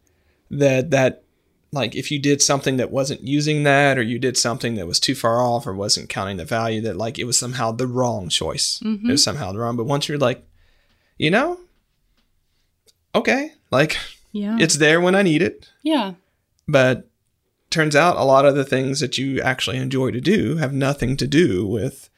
That 0.51 0.91
that 0.91 1.23
like 1.71 1.95
if 1.95 2.11
you 2.11 2.19
did 2.19 2.41
something 2.41 2.77
that 2.77 2.91
wasn't 2.91 3.21
using 3.21 3.63
that, 3.63 3.97
or 3.97 4.01
you 4.01 4.19
did 4.19 4.37
something 4.37 4.75
that 4.75 4.87
was 4.87 4.99
too 4.99 5.15
far 5.15 5.41
off, 5.41 5.67
or 5.67 5.73
wasn't 5.73 6.09
counting 6.09 6.37
the 6.37 6.45
value, 6.45 6.81
that 6.81 6.95
like 6.97 7.19
it 7.19 7.25
was 7.25 7.37
somehow 7.37 7.71
the 7.71 7.87
wrong 7.87 8.29
choice. 8.29 8.79
It 8.81 8.87
was 8.87 8.97
mm-hmm. 8.97 9.15
somehow 9.15 9.51
the 9.51 9.59
wrong. 9.59 9.75
But 9.75 9.85
once 9.85 10.07
you're 10.07 10.17
like, 10.17 10.45
you 11.17 11.29
know, 11.31 11.59
okay, 13.15 13.51
like 13.71 13.97
Yeah. 14.31 14.57
it's 14.59 14.77
there 14.77 15.01
when 15.01 15.15
I 15.15 15.21
need 15.23 15.41
it, 15.41 15.69
yeah. 15.83 16.13
but 16.67 17.09
turns 17.69 17.95
out 17.95 18.15
a 18.15 18.23
lot 18.23 18.45
of 18.45 18.55
the 18.55 18.63
things 18.63 18.99
that 19.01 19.17
you 19.17 19.41
actually 19.41 19.77
enjoy 19.77 20.11
to 20.11 20.21
do 20.21 20.55
have 20.57 20.71
nothing 20.73 21.17
to 21.17 21.27
do 21.27 21.65
with 21.67 22.09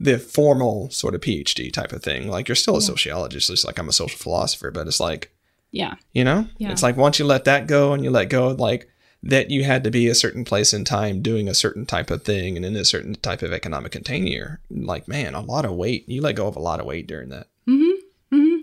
the 0.00 0.18
formal 0.18 0.90
sort 0.90 1.14
of 1.14 1.20
PhD 1.20 1.72
type 1.72 1.92
of 1.92 2.02
thing. 2.02 2.28
Like 2.28 2.48
you're 2.48 2.56
still 2.56 2.76
a 2.76 2.82
sociologist, 2.82 3.48
just 3.48 3.64
like 3.64 3.78
I'm 3.78 3.88
a 3.88 3.92
social 3.92 4.18
philosopher, 4.18 4.70
but 4.70 4.86
it's 4.86 5.00
like, 5.00 5.32
Yeah. 5.70 5.94
you 6.12 6.24
know, 6.24 6.48
Yeah. 6.58 6.72
it's 6.72 6.82
like 6.82 6.96
once 6.96 7.18
you 7.18 7.24
let 7.24 7.44
that 7.44 7.66
go 7.66 7.92
and 7.92 8.02
you 8.02 8.10
let 8.10 8.28
go 8.28 8.48
of 8.48 8.58
like 8.60 8.88
that 9.22 9.50
you 9.50 9.64
had 9.64 9.82
to 9.84 9.90
be 9.90 10.08
a 10.08 10.14
certain 10.14 10.44
place 10.44 10.72
in 10.72 10.84
time 10.84 11.22
doing 11.22 11.48
a 11.48 11.54
certain 11.54 11.86
type 11.86 12.10
of 12.10 12.22
thing 12.22 12.56
and 12.56 12.64
in 12.64 12.76
a 12.76 12.84
certain 12.84 13.14
type 13.14 13.42
of 13.42 13.52
economic 13.52 13.92
container, 13.92 14.60
like, 14.70 15.08
man, 15.08 15.34
a 15.34 15.40
lot 15.40 15.64
of 15.64 15.72
weight. 15.72 16.08
You 16.08 16.20
let 16.22 16.36
go 16.36 16.46
of 16.46 16.56
a 16.56 16.60
lot 16.60 16.80
of 16.80 16.86
weight 16.86 17.06
during 17.06 17.30
that. 17.30 17.48
Hmm. 17.66 17.90
Hmm. 18.30 18.56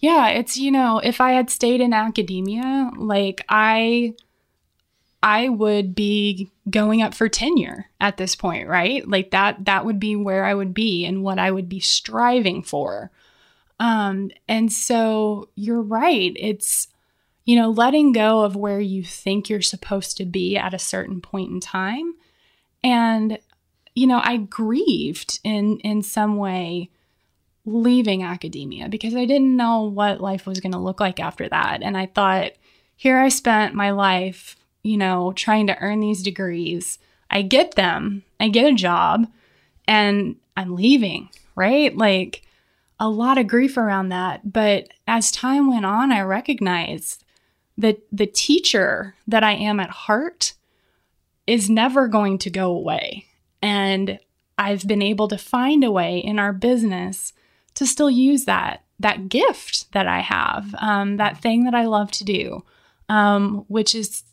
Yeah, 0.00 0.28
it's 0.28 0.56
you 0.56 0.70
know, 0.70 0.98
if 0.98 1.20
I 1.20 1.32
had 1.32 1.50
stayed 1.50 1.80
in 1.80 1.92
academia, 1.92 2.90
like 2.96 3.44
I 3.48 4.14
I 5.22 5.48
would 5.48 5.94
be 5.94 6.50
going 6.70 7.02
up 7.02 7.14
for 7.14 7.28
tenure 7.28 7.86
at 8.00 8.16
this 8.16 8.36
point, 8.36 8.68
right? 8.68 9.06
Like 9.08 9.30
that 9.32 9.64
that 9.64 9.84
would 9.84 9.98
be 9.98 10.14
where 10.14 10.44
I 10.44 10.54
would 10.54 10.72
be 10.72 11.04
and 11.04 11.22
what 11.24 11.38
I 11.38 11.50
would 11.50 11.68
be 11.68 11.80
striving 11.80 12.62
for. 12.62 13.10
Um 13.80 14.30
and 14.48 14.72
so 14.72 15.48
you're 15.56 15.82
right. 15.82 16.32
It's 16.36 16.88
you 17.48 17.56
know, 17.56 17.70
letting 17.70 18.12
go 18.12 18.42
of 18.42 18.56
where 18.56 18.78
you 18.78 19.02
think 19.02 19.48
you're 19.48 19.62
supposed 19.62 20.18
to 20.18 20.26
be 20.26 20.58
at 20.58 20.74
a 20.74 20.78
certain 20.78 21.18
point 21.18 21.50
in 21.50 21.60
time. 21.60 22.12
And 22.84 23.38
you 23.94 24.06
know, 24.06 24.20
I 24.22 24.36
grieved 24.36 25.40
in 25.44 25.78
in 25.78 26.02
some 26.02 26.36
way 26.36 26.90
leaving 27.64 28.22
academia 28.22 28.90
because 28.90 29.16
I 29.16 29.24
didn't 29.24 29.56
know 29.56 29.84
what 29.84 30.20
life 30.20 30.44
was 30.44 30.60
going 30.60 30.72
to 30.72 30.78
look 30.78 31.00
like 31.00 31.18
after 31.18 31.48
that. 31.48 31.82
And 31.82 31.96
I 31.96 32.04
thought, 32.04 32.52
here 32.96 33.16
I 33.18 33.30
spent 33.30 33.74
my 33.74 33.92
life, 33.92 34.54
you 34.82 34.98
know, 34.98 35.32
trying 35.32 35.68
to 35.68 35.78
earn 35.78 36.00
these 36.00 36.22
degrees. 36.22 36.98
I 37.30 37.40
get 37.40 37.76
them, 37.76 38.24
I 38.38 38.50
get 38.50 38.70
a 38.70 38.76
job, 38.76 39.26
and 39.86 40.36
I'm 40.54 40.76
leaving, 40.76 41.30
right? 41.56 41.96
Like 41.96 42.42
a 43.00 43.08
lot 43.08 43.38
of 43.38 43.46
grief 43.46 43.78
around 43.78 44.10
that. 44.10 44.52
But 44.52 44.88
as 45.06 45.32
time 45.32 45.70
went 45.70 45.86
on, 45.86 46.12
I 46.12 46.20
recognized 46.20 47.24
that 47.78 48.00
the 48.12 48.26
teacher 48.26 49.14
that 49.26 49.42
I 49.42 49.52
am 49.52 49.80
at 49.80 49.90
heart 49.90 50.54
is 51.46 51.70
never 51.70 52.08
going 52.08 52.36
to 52.38 52.50
go 52.50 52.72
away. 52.72 53.24
And 53.62 54.18
I've 54.58 54.86
been 54.86 55.02
able 55.02 55.28
to 55.28 55.38
find 55.38 55.82
a 55.84 55.90
way 55.90 56.18
in 56.18 56.38
our 56.38 56.52
business 56.52 57.32
to 57.74 57.86
still 57.86 58.10
use 58.10 58.44
that 58.44 58.82
that 59.00 59.28
gift 59.28 59.92
that 59.92 60.08
I 60.08 60.18
have, 60.18 60.74
um, 60.78 61.18
that 61.18 61.40
thing 61.40 61.62
that 61.64 61.74
I 61.74 61.84
love 61.84 62.10
to 62.12 62.24
do, 62.24 62.64
um, 63.08 63.64
which 63.68 63.94
is 63.94 64.24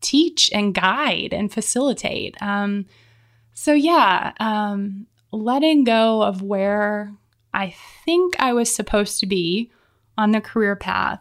teach 0.00 0.50
and 0.54 0.74
guide 0.74 1.34
and 1.34 1.52
facilitate. 1.52 2.34
Um, 2.40 2.86
so 3.52 3.74
yeah, 3.74 4.32
um, 4.40 5.06
letting 5.32 5.84
go 5.84 6.22
of 6.22 6.40
where 6.40 7.12
I 7.52 7.74
think 8.04 8.36
I 8.38 8.54
was 8.54 8.74
supposed 8.74 9.20
to 9.20 9.26
be 9.26 9.70
on 10.16 10.30
the 10.30 10.40
career 10.40 10.76
path, 10.76 11.20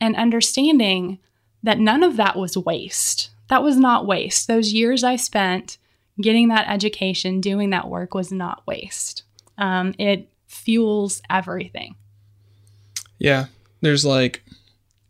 and 0.00 0.16
understanding 0.16 1.18
that 1.62 1.78
none 1.78 2.02
of 2.02 2.16
that 2.16 2.36
was 2.36 2.56
waste. 2.56 3.30
That 3.48 3.62
was 3.62 3.76
not 3.76 4.06
waste. 4.06 4.46
Those 4.46 4.72
years 4.72 5.02
I 5.02 5.16
spent 5.16 5.78
getting 6.20 6.48
that 6.48 6.68
education, 6.68 7.40
doing 7.40 7.70
that 7.70 7.88
work 7.88 8.14
was 8.14 8.32
not 8.32 8.66
waste. 8.66 9.22
Um, 9.56 9.94
it 9.98 10.28
fuels 10.46 11.22
everything. 11.30 11.96
Yeah. 13.18 13.46
There's 13.80 14.04
like, 14.04 14.44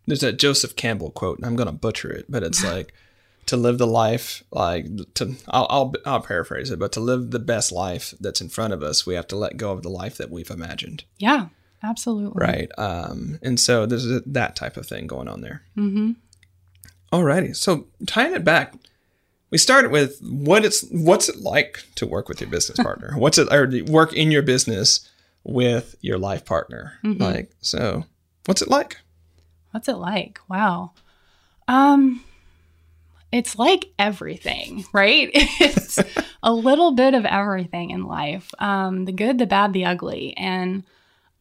there's 0.07 0.21
that 0.21 0.39
Joseph 0.39 0.77
Campbell 0.77 1.11
quote, 1.11 1.39
and 1.39 1.47
I'm 1.47 1.57
going 1.57 1.67
to 1.67 1.73
butcher 1.73 2.11
it, 2.11 2.27
but 2.29 2.43
it's 2.43 2.65
like, 2.73 2.93
to 3.47 3.57
live 3.57 3.79
the 3.79 3.87
life, 3.87 4.45
like, 4.51 4.87
to, 5.15 5.35
I'll, 5.49 5.67
I'll, 5.71 5.95
I'll 6.05 6.21
paraphrase 6.21 6.71
it, 6.71 6.79
but 6.79 6.93
to 6.93 7.01
live 7.01 7.31
the 7.31 7.39
best 7.39 7.73
life 7.73 8.13
that's 8.21 8.43
in 8.43 8.51
front 8.51 8.75
of 8.75 8.83
us, 8.83 9.07
we 9.07 9.15
have 9.15 9.27
to 9.29 9.37
let 9.37 9.57
go 9.57 9.73
of 9.73 9.83
the 9.83 9.89
life 9.89 10.19
that 10.19 10.31
we've 10.31 10.51
imagined. 10.51 11.05
Yeah, 11.19 11.47
absolutely. 11.83 12.41
Right. 12.41 12.71
Um, 12.79 13.39
and 13.43 13.59
so 13.59 13.87
there's 13.87 14.11
a, 14.11 14.21
that 14.27 14.57
type 14.57 14.77
of 14.77 14.87
thing 14.87 15.07
going 15.07 15.29
on 15.29 15.41
there. 15.41 15.63
Mm-hmm. 15.77 16.13
Alrighty. 17.13 17.57
So 17.57 17.87
tying 18.07 18.35
it 18.35 18.45
back, 18.45 18.75
we 19.51 19.59
started 19.59 19.91
with 19.91 20.21
what 20.21 20.65
it's 20.65 20.83
what's 20.91 21.29
it 21.29 21.39
like 21.39 21.85
to 21.97 22.07
work 22.07 22.29
with 22.29 22.41
your 22.41 22.51
business 22.51 22.79
partner? 22.83 23.15
what's 23.17 23.39
it 23.39 23.53
or 23.53 23.71
work 23.91 24.13
in 24.13 24.31
your 24.31 24.43
business 24.43 25.09
with 25.45 25.95
your 26.01 26.19
life 26.19 26.45
partner? 26.45 26.99
Like, 27.03 27.53
so 27.61 28.05
what's 28.47 28.61
it 28.61 28.69
like? 28.69 28.99
What's 29.71 29.89
it 29.89 29.97
like? 29.97 30.41
Wow. 30.49 30.93
Um 31.67 32.23
it's 33.31 33.59
like 33.59 33.87
everything, 33.99 34.85
right? 34.93 35.31
It's 35.61 35.99
a 36.43 36.53
little 36.53 36.93
bit 36.93 37.15
of 37.15 37.25
everything 37.25 37.91
in 37.91 38.05
life. 38.05 38.53
Um 38.59 39.07
the 39.07 39.13
good, 39.13 39.39
the 39.39 39.47
bad, 39.47 39.73
the 39.73 39.87
ugly. 39.87 40.37
And 40.37 40.85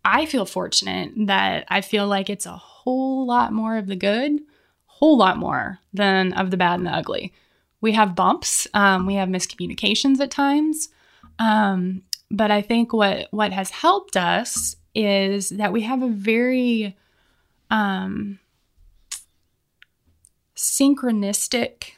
I 0.09 0.25
feel 0.25 0.45
fortunate 0.45 1.11
that 1.27 1.65
I 1.67 1.81
feel 1.81 2.07
like 2.07 2.29
it's 2.29 2.45
a 2.45 2.53
whole 2.55 3.27
lot 3.27 3.51
more 3.51 3.75
of 3.75 3.87
the 3.87 3.95
good, 3.97 4.39
whole 4.85 5.17
lot 5.17 5.37
more 5.37 5.79
than 5.93 6.31
of 6.31 6.49
the 6.49 6.55
bad 6.55 6.75
and 6.75 6.87
the 6.87 6.91
ugly. 6.91 7.33
We 7.81 7.91
have 7.91 8.15
bumps, 8.15 8.67
um, 8.73 9.05
we 9.05 9.15
have 9.15 9.27
miscommunications 9.27 10.21
at 10.21 10.31
times. 10.31 10.87
Um, 11.39 12.03
but 12.31 12.51
I 12.51 12.61
think 12.61 12.93
what 12.93 13.27
what 13.31 13.51
has 13.51 13.69
helped 13.69 14.15
us 14.15 14.77
is 14.95 15.49
that 15.49 15.73
we 15.73 15.81
have 15.81 16.01
a 16.01 16.07
very 16.07 16.95
um, 17.69 18.39
synchronistic 20.55 21.96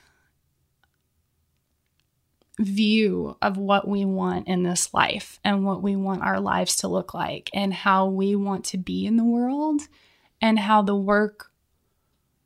view 2.60 3.38
of 3.42 3.58
what 3.58 3.88
we 3.88 4.04
want 4.04 4.48
in 4.48 4.64
this 4.64 4.94
life 4.94 5.40
and 5.44 5.66
what 5.66 5.82
we 5.82 5.96
want 5.96 6.22
our 6.22 6.40
lives 6.40 6.76
to 6.78 6.88
look 6.88 7.14
like 7.14 7.50
and 7.54 7.74
how 7.74 8.06
we 8.06 8.36
want 8.36 8.66
to 8.66 8.78
be 8.78 9.06
in 9.06 9.16
the 9.16 9.24
world 9.24 9.82
and 10.42 10.60
how 10.60 10.82
the 10.82 10.96
work 10.96 11.52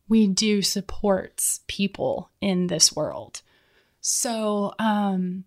we 0.07 0.27
do 0.27 0.61
supports 0.61 1.61
people 1.67 2.29
in 2.41 2.67
this 2.67 2.95
world. 2.95 3.41
So, 4.01 4.73
um, 4.77 5.45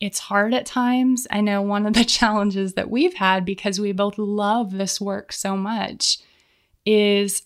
it's 0.00 0.18
hard 0.18 0.54
at 0.54 0.64
times. 0.64 1.26
I 1.30 1.42
know 1.42 1.60
one 1.60 1.86
of 1.86 1.92
the 1.92 2.04
challenges 2.18 2.74
that 2.74 2.90
we've 2.90 3.14
had 3.14 3.44
because 3.44 3.78
we 3.78 3.92
both 3.92 4.18
love 4.18 4.72
this 4.72 5.00
work 5.00 5.32
so 5.32 5.56
much 5.56 6.18
is 6.86 7.42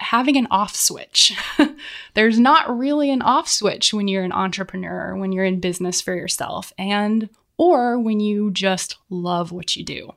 having 0.00 0.36
an 0.36 0.48
off 0.50 0.74
switch. 0.74 1.36
There's 2.14 2.38
not 2.38 2.76
really 2.76 3.10
an 3.10 3.22
off 3.22 3.48
switch 3.48 3.92
when 3.92 4.08
you're 4.08 4.24
an 4.24 4.32
entrepreneur, 4.32 5.16
when 5.16 5.32
you're 5.32 5.44
in 5.44 5.60
business 5.60 6.00
for 6.00 6.14
yourself, 6.14 6.72
and 6.78 7.28
or 7.56 7.98
when 7.98 8.20
you 8.20 8.50
just 8.50 8.96
love 9.10 9.52
what 9.52 9.76
you 9.76 9.84
do. 9.84 10.14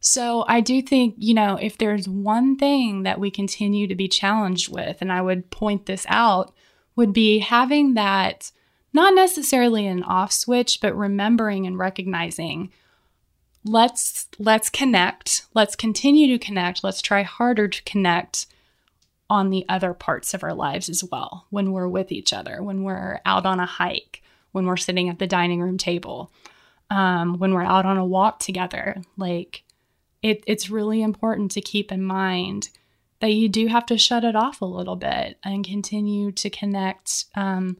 So 0.00 0.46
I 0.48 0.60
do 0.60 0.80
think, 0.80 1.14
you 1.18 1.34
know, 1.34 1.56
if 1.60 1.76
there's 1.76 2.08
one 2.08 2.56
thing 2.56 3.02
that 3.02 3.20
we 3.20 3.30
continue 3.30 3.86
to 3.86 3.94
be 3.94 4.08
challenged 4.08 4.72
with, 4.72 5.02
and 5.02 5.12
I 5.12 5.20
would 5.20 5.50
point 5.50 5.84
this 5.84 6.06
out, 6.08 6.54
would 6.96 7.12
be 7.12 7.40
having 7.40 7.94
that 7.94 8.50
not 8.92 9.14
necessarily 9.14 9.86
an 9.86 10.02
off 10.02 10.32
switch, 10.32 10.80
but 10.80 10.96
remembering 10.96 11.66
and 11.66 11.78
recognizing 11.78 12.72
let's 13.64 14.28
let's 14.38 14.70
connect, 14.70 15.46
let's 15.54 15.76
continue 15.76 16.26
to 16.28 16.44
connect, 16.44 16.82
let's 16.82 17.02
try 17.02 17.22
harder 17.22 17.68
to 17.68 17.82
connect 17.82 18.46
on 19.30 19.50
the 19.50 19.64
other 19.68 19.94
parts 19.94 20.34
of 20.34 20.42
our 20.42 20.52
lives 20.52 20.88
as 20.88 21.04
well 21.04 21.46
when 21.50 21.70
we're 21.70 21.88
with 21.88 22.10
each 22.10 22.32
other, 22.32 22.62
when 22.62 22.82
we're 22.82 23.20
out 23.24 23.46
on 23.46 23.60
a 23.60 23.66
hike, 23.66 24.22
when 24.50 24.66
we're 24.66 24.76
sitting 24.76 25.08
at 25.08 25.20
the 25.20 25.26
dining 25.26 25.62
room 25.62 25.78
table, 25.78 26.32
um, 26.90 27.38
when 27.38 27.54
we're 27.54 27.62
out 27.62 27.86
on 27.86 27.96
a 27.96 28.04
walk 28.04 28.40
together. 28.40 28.96
Like, 29.16 29.62
it, 30.20 30.42
it's 30.48 30.68
really 30.68 31.00
important 31.00 31.52
to 31.52 31.60
keep 31.60 31.92
in 31.92 32.02
mind 32.02 32.70
that 33.20 33.32
you 33.32 33.48
do 33.48 33.68
have 33.68 33.86
to 33.86 33.96
shut 33.96 34.24
it 34.24 34.34
off 34.34 34.60
a 34.60 34.66
little 34.66 34.96
bit 34.96 35.38
and 35.44 35.64
continue 35.64 36.32
to 36.32 36.50
connect 36.50 37.26
um, 37.36 37.78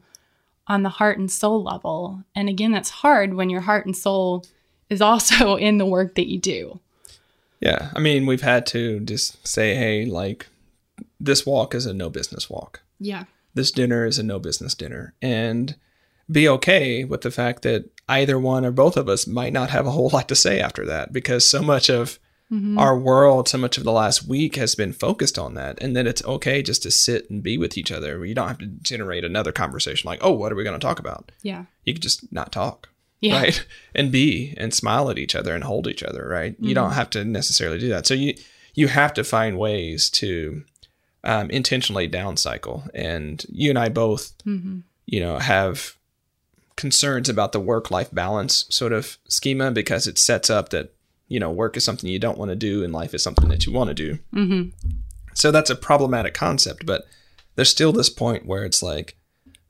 on 0.67 0.83
the 0.83 0.89
heart 0.89 1.17
and 1.17 1.29
soul 1.29 1.61
level. 1.61 2.23
And 2.33 2.47
again, 2.47 2.71
that's 2.71 2.89
hard 2.89 3.33
when 3.33 3.49
your 3.49 3.61
heart 3.61 3.85
and 3.85 3.97
soul 3.97 4.45
is 4.89 5.01
also 5.01 5.55
in 5.57 5.79
the 5.79 5.85
work 5.85 6.15
that 6.15 6.29
you 6.29 6.39
do. 6.39 6.79
Yeah. 7.59 7.91
I 7.93 7.99
mean, 7.99 8.25
we've 8.25 8.41
had 8.41 8.65
to 8.67 9.01
just 9.01 9.45
say, 9.45 9.75
hey, 9.75 10.05
like, 10.05 10.47
this 11.21 11.45
walk 11.45 11.75
is 11.75 11.85
a 11.85 11.93
no 11.93 12.09
business 12.09 12.49
walk. 12.49 12.81
Yeah. 12.99 13.25
This 13.53 13.71
dinner 13.71 14.05
is 14.05 14.17
a 14.17 14.23
no 14.23 14.39
business 14.39 14.73
dinner. 14.73 15.13
And 15.21 15.75
be 16.29 16.47
okay 16.47 17.03
with 17.03 17.21
the 17.21 17.31
fact 17.31 17.61
that 17.63 17.89
either 18.07 18.39
one 18.39 18.65
or 18.65 18.71
both 18.71 18.97
of 18.97 19.09
us 19.09 19.27
might 19.27 19.53
not 19.53 19.69
have 19.69 19.85
a 19.85 19.91
whole 19.91 20.09
lot 20.13 20.27
to 20.29 20.35
say 20.35 20.59
after 20.59 20.85
that 20.85 21.13
because 21.13 21.45
so 21.45 21.61
much 21.61 21.89
of 21.89 22.19
mm-hmm. 22.51 22.77
our 22.77 22.97
world, 22.97 23.47
so 23.47 23.57
much 23.57 23.77
of 23.77 23.83
the 23.83 23.91
last 23.91 24.27
week 24.27 24.55
has 24.55 24.73
been 24.75 24.93
focused 24.93 25.37
on 25.37 25.53
that. 25.55 25.81
And 25.81 25.95
then 25.95 26.07
it's 26.07 26.23
okay 26.23 26.61
just 26.61 26.83
to 26.83 26.91
sit 26.91 27.29
and 27.29 27.43
be 27.43 27.57
with 27.57 27.77
each 27.77 27.91
other. 27.91 28.25
You 28.25 28.33
don't 28.33 28.47
have 28.47 28.59
to 28.59 28.67
generate 28.67 29.23
another 29.23 29.51
conversation 29.51 30.07
like, 30.07 30.19
oh, 30.23 30.31
what 30.31 30.51
are 30.51 30.55
we 30.55 30.63
going 30.63 30.79
to 30.79 30.85
talk 30.85 30.99
about? 30.99 31.31
Yeah. 31.41 31.65
You 31.85 31.93
could 31.93 32.03
just 32.03 32.31
not 32.31 32.51
talk. 32.51 32.89
Yeah. 33.19 33.39
Right. 33.39 33.65
And 33.93 34.11
be 34.11 34.53
and 34.57 34.73
smile 34.73 35.09
at 35.09 35.19
each 35.19 35.35
other 35.35 35.53
and 35.53 35.65
hold 35.65 35.87
each 35.87 36.01
other. 36.01 36.25
Right. 36.27 36.55
You 36.59 36.67
mm-hmm. 36.67 36.75
don't 36.75 36.93
have 36.93 37.09
to 37.11 37.25
necessarily 37.25 37.77
do 37.77 37.89
that. 37.89 38.07
So 38.07 38.13
you, 38.13 38.33
you 38.73 38.87
have 38.87 39.13
to 39.15 39.23
find 39.23 39.59
ways 39.59 40.09
to 40.11 40.63
um, 41.23 41.49
intentionally 41.49 42.07
down 42.07 42.37
cycle. 42.37 42.83
And 42.93 43.45
you 43.49 43.69
and 43.69 43.79
I 43.79 43.89
both, 43.89 44.33
you 44.45 45.19
know, 45.19 45.37
have 45.39 45.95
concerns 46.75 47.29
about 47.29 47.51
the 47.51 47.59
work 47.59 47.91
life 47.91 48.09
balance 48.11 48.65
sort 48.69 48.91
of 48.93 49.17
schema 49.27 49.71
because 49.71 50.07
it 50.07 50.17
sets 50.17 50.49
up 50.49 50.69
that, 50.69 50.93
you 51.27 51.39
know, 51.39 51.51
work 51.51 51.77
is 51.77 51.83
something 51.85 52.09
you 52.09 52.17
don't 52.19 52.37
want 52.37 52.49
to 52.49 52.55
do 52.55 52.83
and 52.83 52.91
life 52.93 53.13
is 53.13 53.21
something 53.23 53.49
that 53.49 53.65
you 53.65 53.71
want 53.71 53.89
to 53.89 53.93
do. 53.93 54.19
Mm-hmm. 54.33 54.69
So 55.33 55.51
that's 55.51 55.69
a 55.69 55.75
problematic 55.75 56.33
concept, 56.33 56.85
but 56.85 57.05
there's 57.55 57.69
still 57.69 57.91
this 57.91 58.09
point 58.09 58.45
where 58.45 58.63
it's 58.65 58.81
like 58.81 59.15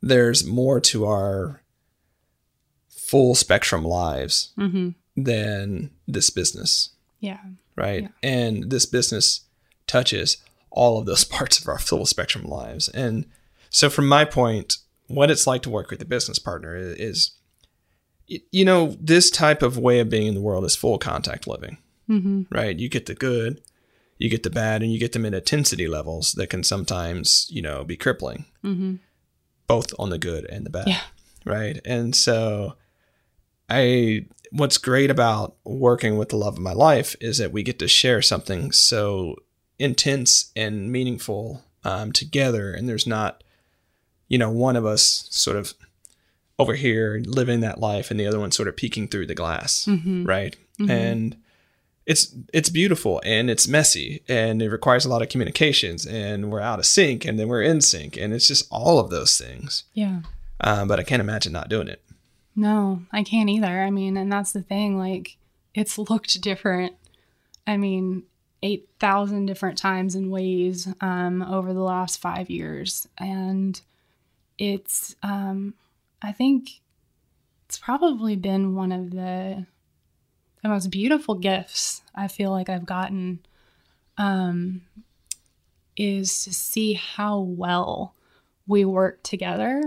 there's 0.02 0.46
more 0.46 0.80
to 0.80 1.06
our 1.06 1.62
full 2.90 3.36
spectrum 3.36 3.84
lives 3.84 4.54
than 5.18 5.92
this 6.08 6.30
business 6.30 6.92
Yeah. 7.20 7.40
right? 7.76 8.10
And 8.24 8.70
this 8.72 8.86
business 8.86 9.42
touches 9.86 10.38
all 10.72 10.98
of 10.98 11.06
those 11.06 11.24
parts 11.38 11.60
of 11.60 11.68
our 11.68 11.80
full 11.80 12.06
spectrum 12.06 12.46
lives. 12.46 12.90
And 12.90 13.26
so, 13.70 13.90
from 13.90 14.08
my 14.08 14.26
point, 14.26 14.78
what 15.08 15.32
it's 15.32 15.48
like 15.48 15.62
to 15.64 15.70
work 15.70 15.92
with 15.92 16.02
a 16.02 16.06
business 16.06 16.40
partner 16.40 16.76
is, 16.76 17.32
you 18.28 18.66
know, 18.66 18.96
this 19.00 19.30
type 19.30 19.62
of 19.62 19.78
way 19.78 20.00
of 20.00 20.10
being 20.10 20.28
in 20.28 20.36
the 20.36 20.42
world 20.42 20.64
is 20.66 20.76
full 20.76 20.98
contact 20.98 21.48
living, 21.48 21.78
mm-hmm. 22.10 22.44
right? 22.50 22.78
You 22.78 22.90
get 22.90 23.06
the 23.06 23.16
good, 23.16 23.62
you 24.18 24.30
get 24.30 24.44
the 24.44 24.50
bad, 24.50 24.82
and 24.82 24.92
you 24.92 25.00
get 25.00 25.12
them 25.12 25.26
at 25.26 25.34
intensity 25.34 25.88
levels 25.88 26.34
that 26.34 26.48
can 26.48 26.64
sometimes, 26.64 27.48
you 27.50 27.62
know, 27.62 27.84
be 27.84 27.98
crippling, 27.98 28.46
mm-hmm. 28.64 28.96
both 29.68 29.94
on 30.00 30.10
the 30.10 30.18
good 30.18 30.46
and 30.46 30.66
the 30.66 30.70
bad, 30.70 30.88
Yeah. 30.88 31.02
right? 31.46 31.80
And 31.86 32.16
so, 32.16 32.76
I 33.70 34.26
what's 34.52 34.78
great 34.78 35.10
about 35.10 35.56
working 35.64 36.18
with 36.18 36.30
the 36.30 36.36
love 36.36 36.56
of 36.56 36.60
my 36.60 36.74
life 36.74 37.16
is 37.22 37.38
that 37.38 37.54
we 37.54 37.64
get 37.64 37.80
to 37.80 37.88
share 37.88 38.22
something 38.22 38.72
so 38.72 39.36
intense 39.82 40.52
and 40.56 40.92
meaningful 40.92 41.64
um, 41.84 42.12
together, 42.12 42.72
and 42.72 42.88
there's 42.88 43.08
not, 43.08 43.44
you 44.28 44.38
know, 44.38 44.50
one 44.50 44.76
of 44.76 44.86
us 44.86 45.28
sort 45.30 45.58
of 45.58 45.74
over 46.60 46.76
here 46.76 47.22
living 47.26 47.62
that 47.62 47.80
life 47.80 48.12
and 48.12 48.20
the 48.20 48.28
other 48.28 48.40
one 48.40 48.52
sort 48.52 48.68
of 48.68 48.78
peeking 48.78 49.08
through 49.08 49.26
the 49.26 49.36
glass, 49.36 49.88
right? 49.88 50.56
And 50.88 51.38
it's 52.06 52.36
it's 52.52 52.70
beautiful 52.70 53.22
and 53.24 53.50
it's 53.50 53.68
messy 53.68 54.24
and 54.28 54.62
it 54.62 54.70
requires 54.70 55.06
a 55.06 55.10
lot 55.10 55.22
of 55.22 55.30
communications 55.30 56.06
and 56.06 56.52
we're 56.52 56.60
out 56.60 56.80
of 56.80 56.86
sync 56.86 57.26
and 57.26 57.40
then 57.40 57.48
we're 57.48 57.62
in 57.62 57.80
sync 57.82 58.18
and 58.18 58.34
it's 58.34 58.48
just 58.48 58.68
all 58.72 59.00
of 59.00 59.10
those 59.10 59.38
things. 59.38 59.84
Yeah. 59.94 60.22
Um, 60.60 60.88
but 60.88 61.00
I 61.00 61.04
can't 61.04 61.22
imagine 61.22 61.54
not 61.54 61.70
doing 61.70 61.88
it. 61.88 62.02
No, 62.56 63.04
I 63.12 63.24
can't 63.24 63.50
either. 63.50 63.82
I 63.82 63.90
mean, 63.90 64.18
and 64.18 64.32
that's 64.32 64.52
the 64.52 64.62
thing. 64.62 64.98
Like, 64.98 65.38
it's 65.74 65.98
looked 65.98 66.42
different. 66.42 66.96
I 67.66 67.78
mean, 67.78 68.24
8,000 68.64 69.46
different 69.46 69.78
times 69.78 70.16
and 70.16 70.32
ways 70.32 70.88
um, 71.02 71.42
over 71.42 71.74
the 71.74 71.82
last 71.82 72.22
five 72.22 72.50
years. 72.50 73.08
And 73.18 73.80
it's, 74.58 75.16
um, 75.24 75.74
I 76.22 76.32
think 76.32 76.82
it's 77.66 77.80
probably 77.80 78.36
been 78.36 78.76
one 78.76 78.92
of 78.92 79.12
the, 79.12 79.66
the 80.62 80.70
most 80.70 80.92
beautiful 80.92 81.36
gifts 81.36 82.04
I 82.14 82.28
feel 82.28 82.52
like 82.52 82.70
I've 82.70 82.86
gotten 82.86 83.40
um, 84.18 84.82
is 85.98 86.44
to 86.44 86.54
see 86.54 86.94
how 86.94 87.40
well 87.40 88.14
we 88.68 88.86
work 88.86 89.24
together 89.24 89.82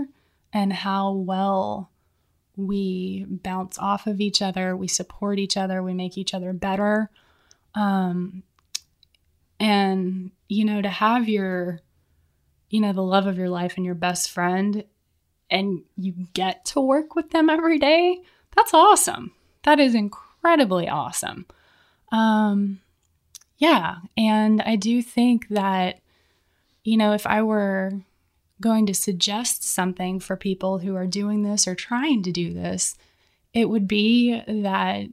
and 0.51 0.71
how 0.71 1.11
well 1.11 1.89
we 2.57 3.25
bounce 3.27 3.77
off 3.79 4.07
of 4.07 4.21
each 4.21 4.41
other, 4.41 4.75
we 4.75 4.87
support 4.87 5.39
each 5.39 5.57
other, 5.57 5.81
we 5.83 5.93
make 5.93 6.17
each 6.17 6.33
other 6.33 6.53
better. 6.53 7.09
Um, 7.73 8.43
and, 9.59 10.31
you 10.47 10.65
know, 10.65 10.81
to 10.81 10.89
have 10.89 11.29
your, 11.29 11.79
you 12.69 12.81
know, 12.81 12.93
the 12.93 13.01
love 13.01 13.27
of 13.27 13.37
your 13.37 13.49
life 13.49 13.77
and 13.77 13.85
your 13.85 13.95
best 13.95 14.29
friend, 14.31 14.83
and 15.49 15.83
you 15.95 16.13
get 16.33 16.65
to 16.65 16.81
work 16.81 17.15
with 17.15 17.29
them 17.29 17.49
every 17.49 17.79
day, 17.79 18.21
that's 18.55 18.73
awesome. 18.73 19.31
That 19.63 19.79
is 19.79 19.95
incredibly 19.95 20.89
awesome. 20.89 21.45
Um, 22.11 22.81
yeah. 23.57 23.97
And 24.17 24.61
I 24.61 24.75
do 24.75 25.01
think 25.01 25.47
that, 25.49 25.99
you 26.83 26.97
know, 26.97 27.13
if 27.13 27.25
I 27.25 27.41
were 27.41 27.91
going 28.61 28.85
to 28.85 28.93
suggest 28.93 29.63
something 29.63 30.19
for 30.19 30.35
people 30.35 30.79
who 30.79 30.95
are 30.95 31.07
doing 31.07 31.43
this 31.43 31.67
or 31.67 31.75
trying 31.75 32.23
to 32.23 32.31
do 32.31 32.53
this, 32.53 32.95
it 33.53 33.69
would 33.69 33.87
be 33.87 34.41
that 34.47 35.07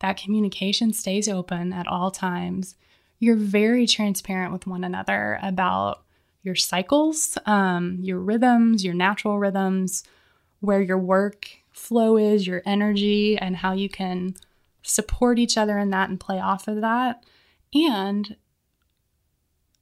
that 0.00 0.16
communication 0.16 0.92
stays 0.92 1.28
open 1.28 1.72
at 1.72 1.86
all 1.86 2.10
times. 2.10 2.76
You're 3.18 3.36
very 3.36 3.86
transparent 3.86 4.52
with 4.52 4.66
one 4.66 4.84
another 4.84 5.38
about 5.42 6.04
your 6.42 6.54
cycles, 6.54 7.36
um, 7.46 7.98
your 8.00 8.18
rhythms, 8.18 8.84
your 8.84 8.94
natural 8.94 9.38
rhythms, 9.38 10.04
where 10.60 10.80
your 10.80 10.98
work 10.98 11.48
flow 11.72 12.16
is, 12.16 12.46
your 12.46 12.62
energy, 12.64 13.36
and 13.36 13.56
how 13.56 13.72
you 13.72 13.88
can 13.88 14.34
support 14.82 15.38
each 15.38 15.58
other 15.58 15.78
in 15.78 15.90
that 15.90 16.08
and 16.08 16.20
play 16.20 16.38
off 16.38 16.68
of 16.68 16.80
that. 16.80 17.24
And 17.74 18.36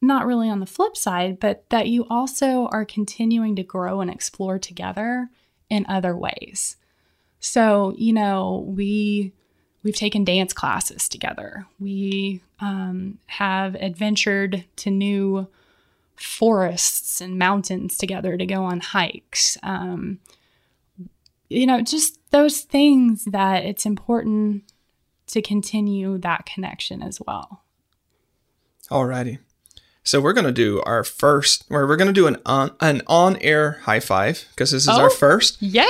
not 0.00 0.26
really 0.26 0.48
on 0.48 0.60
the 0.60 0.66
flip 0.66 0.96
side, 0.96 1.40
but 1.40 1.68
that 1.70 1.88
you 1.88 2.06
also 2.08 2.66
are 2.66 2.84
continuing 2.84 3.56
to 3.56 3.62
grow 3.62 4.00
and 4.00 4.10
explore 4.10 4.58
together 4.58 5.30
in 5.70 5.86
other 5.88 6.16
ways. 6.16 6.76
So, 7.40 7.94
you 7.96 8.12
know, 8.12 8.64
we 8.66 9.32
we've 9.84 9.94
taken 9.94 10.24
dance 10.24 10.52
classes 10.52 11.08
together. 11.08 11.66
We 11.78 12.40
um, 12.58 13.18
have 13.26 13.76
adventured 13.76 14.64
to 14.76 14.90
new 14.90 15.46
forests 16.16 17.20
and 17.20 17.38
mountains 17.38 17.96
together 17.96 18.36
to 18.36 18.46
go 18.46 18.64
on 18.64 18.80
hikes. 18.80 19.56
Um, 19.62 20.18
you 21.48 21.66
know, 21.66 21.82
just 21.82 22.18
those 22.30 22.60
things 22.62 23.24
that 23.26 23.64
it's 23.64 23.84
important 23.86 24.64
to 25.28 25.42
continue 25.42 26.18
that 26.18 26.46
connection 26.46 27.02
as 27.02 27.20
well. 27.26 27.62
Alrighty. 28.90 29.38
So 30.02 30.20
we're 30.20 30.34
gonna 30.34 30.52
do 30.52 30.82
our 30.84 31.02
first, 31.02 31.64
or 31.70 31.86
we're 31.86 31.96
gonna 31.96 32.12
do 32.12 32.26
an 32.26 32.36
on 32.44 32.72
an 32.80 33.00
on 33.06 33.36
air 33.38 33.80
high 33.84 34.00
five 34.00 34.44
because 34.50 34.70
this 34.70 34.82
is 34.82 34.88
our 34.88 35.06
Oh. 35.06 35.14
first. 35.14 35.56
Yeah. 35.62 35.86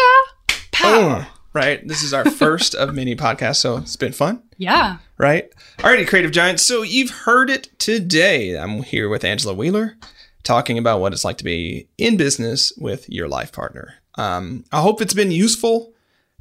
Boom. 0.81 1.27
Right. 1.55 1.87
This 1.87 2.03
is 2.03 2.13
our 2.13 2.29
first 2.29 2.75
of 2.75 2.95
many 2.95 3.15
podcasts, 3.15 3.57
so 3.57 3.77
it's 3.77 3.95
been 3.95 4.13
fun. 4.13 4.43
Yeah. 4.59 4.99
Right. 5.19 5.53
Alrighty, 5.79 6.09
creative 6.09 6.33
giants. 6.33 6.65
So 6.65 6.83
you've 6.83 7.11
heard 7.11 7.49
it 7.49 7.71
today. 7.79 8.59
I'm 8.59 8.83
here 8.83 9.09
with 9.09 9.25
Angela 9.25 9.55
Wheeler, 9.55 9.97
talking 10.43 10.79
about 10.79 11.01
what 11.01 11.13
it's 11.13 11.25
like 11.25 11.39
to 11.39 11.45
be 11.45 11.89
in 11.97 12.17
business 12.17 12.73
with 12.77 13.09
your 13.09 13.29
life 13.29 13.53
partner. 13.53 13.95
Um, 14.17 14.65
I 14.73 14.81
hope 14.81 15.01
it's 15.01 15.15
been 15.15 15.31
useful 15.31 15.93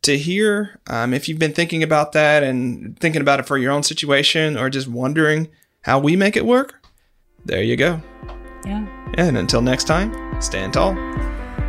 to 0.01 0.18
hear. 0.18 0.80
Um, 0.88 1.14
if 1.14 1.30
you've 1.30 1.39
been 1.39 1.53
thinking 1.53 1.84
about 1.84 2.14
that 2.14 2.41
and 2.41 2.97
thinking 2.99 3.22
about 3.22 3.39
it 3.39 3.45
for 3.45 3.59
your 3.59 3.72
own 3.72 3.84
situation, 3.84 4.57
or 4.57 4.70
just 4.72 4.88
wondering 4.88 5.47
how 5.82 5.99
we 5.99 6.16
make 6.16 6.36
it 6.36 6.45
work, 6.45 6.84
there 7.45 7.61
you 7.61 7.78
go. 7.78 8.01
Yeah. 8.66 8.88
And 9.16 9.38
until 9.38 9.61
next 9.61 9.84
time, 9.84 10.41
stand 10.41 10.74
tall. 10.74 10.95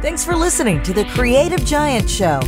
Thanks 0.00 0.24
for 0.24 0.34
listening 0.34 0.82
to 0.84 0.94
the 0.94 1.04
Creative 1.06 1.62
Giant 1.64 2.08
Show. 2.08 2.40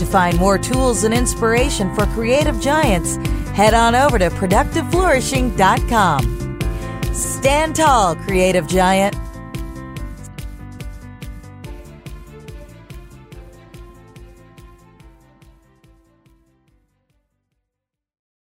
To 0.00 0.06
find 0.06 0.38
more 0.38 0.56
tools 0.56 1.04
and 1.04 1.12
inspiration 1.12 1.94
for 1.94 2.06
creative 2.06 2.58
giants, 2.58 3.16
head 3.52 3.74
on 3.74 3.94
over 3.94 4.18
to 4.18 4.30
productiveflourishing.com. 4.30 6.58
Stand 7.12 7.76
tall, 7.76 8.16
creative 8.16 8.66
giant. 8.66 9.14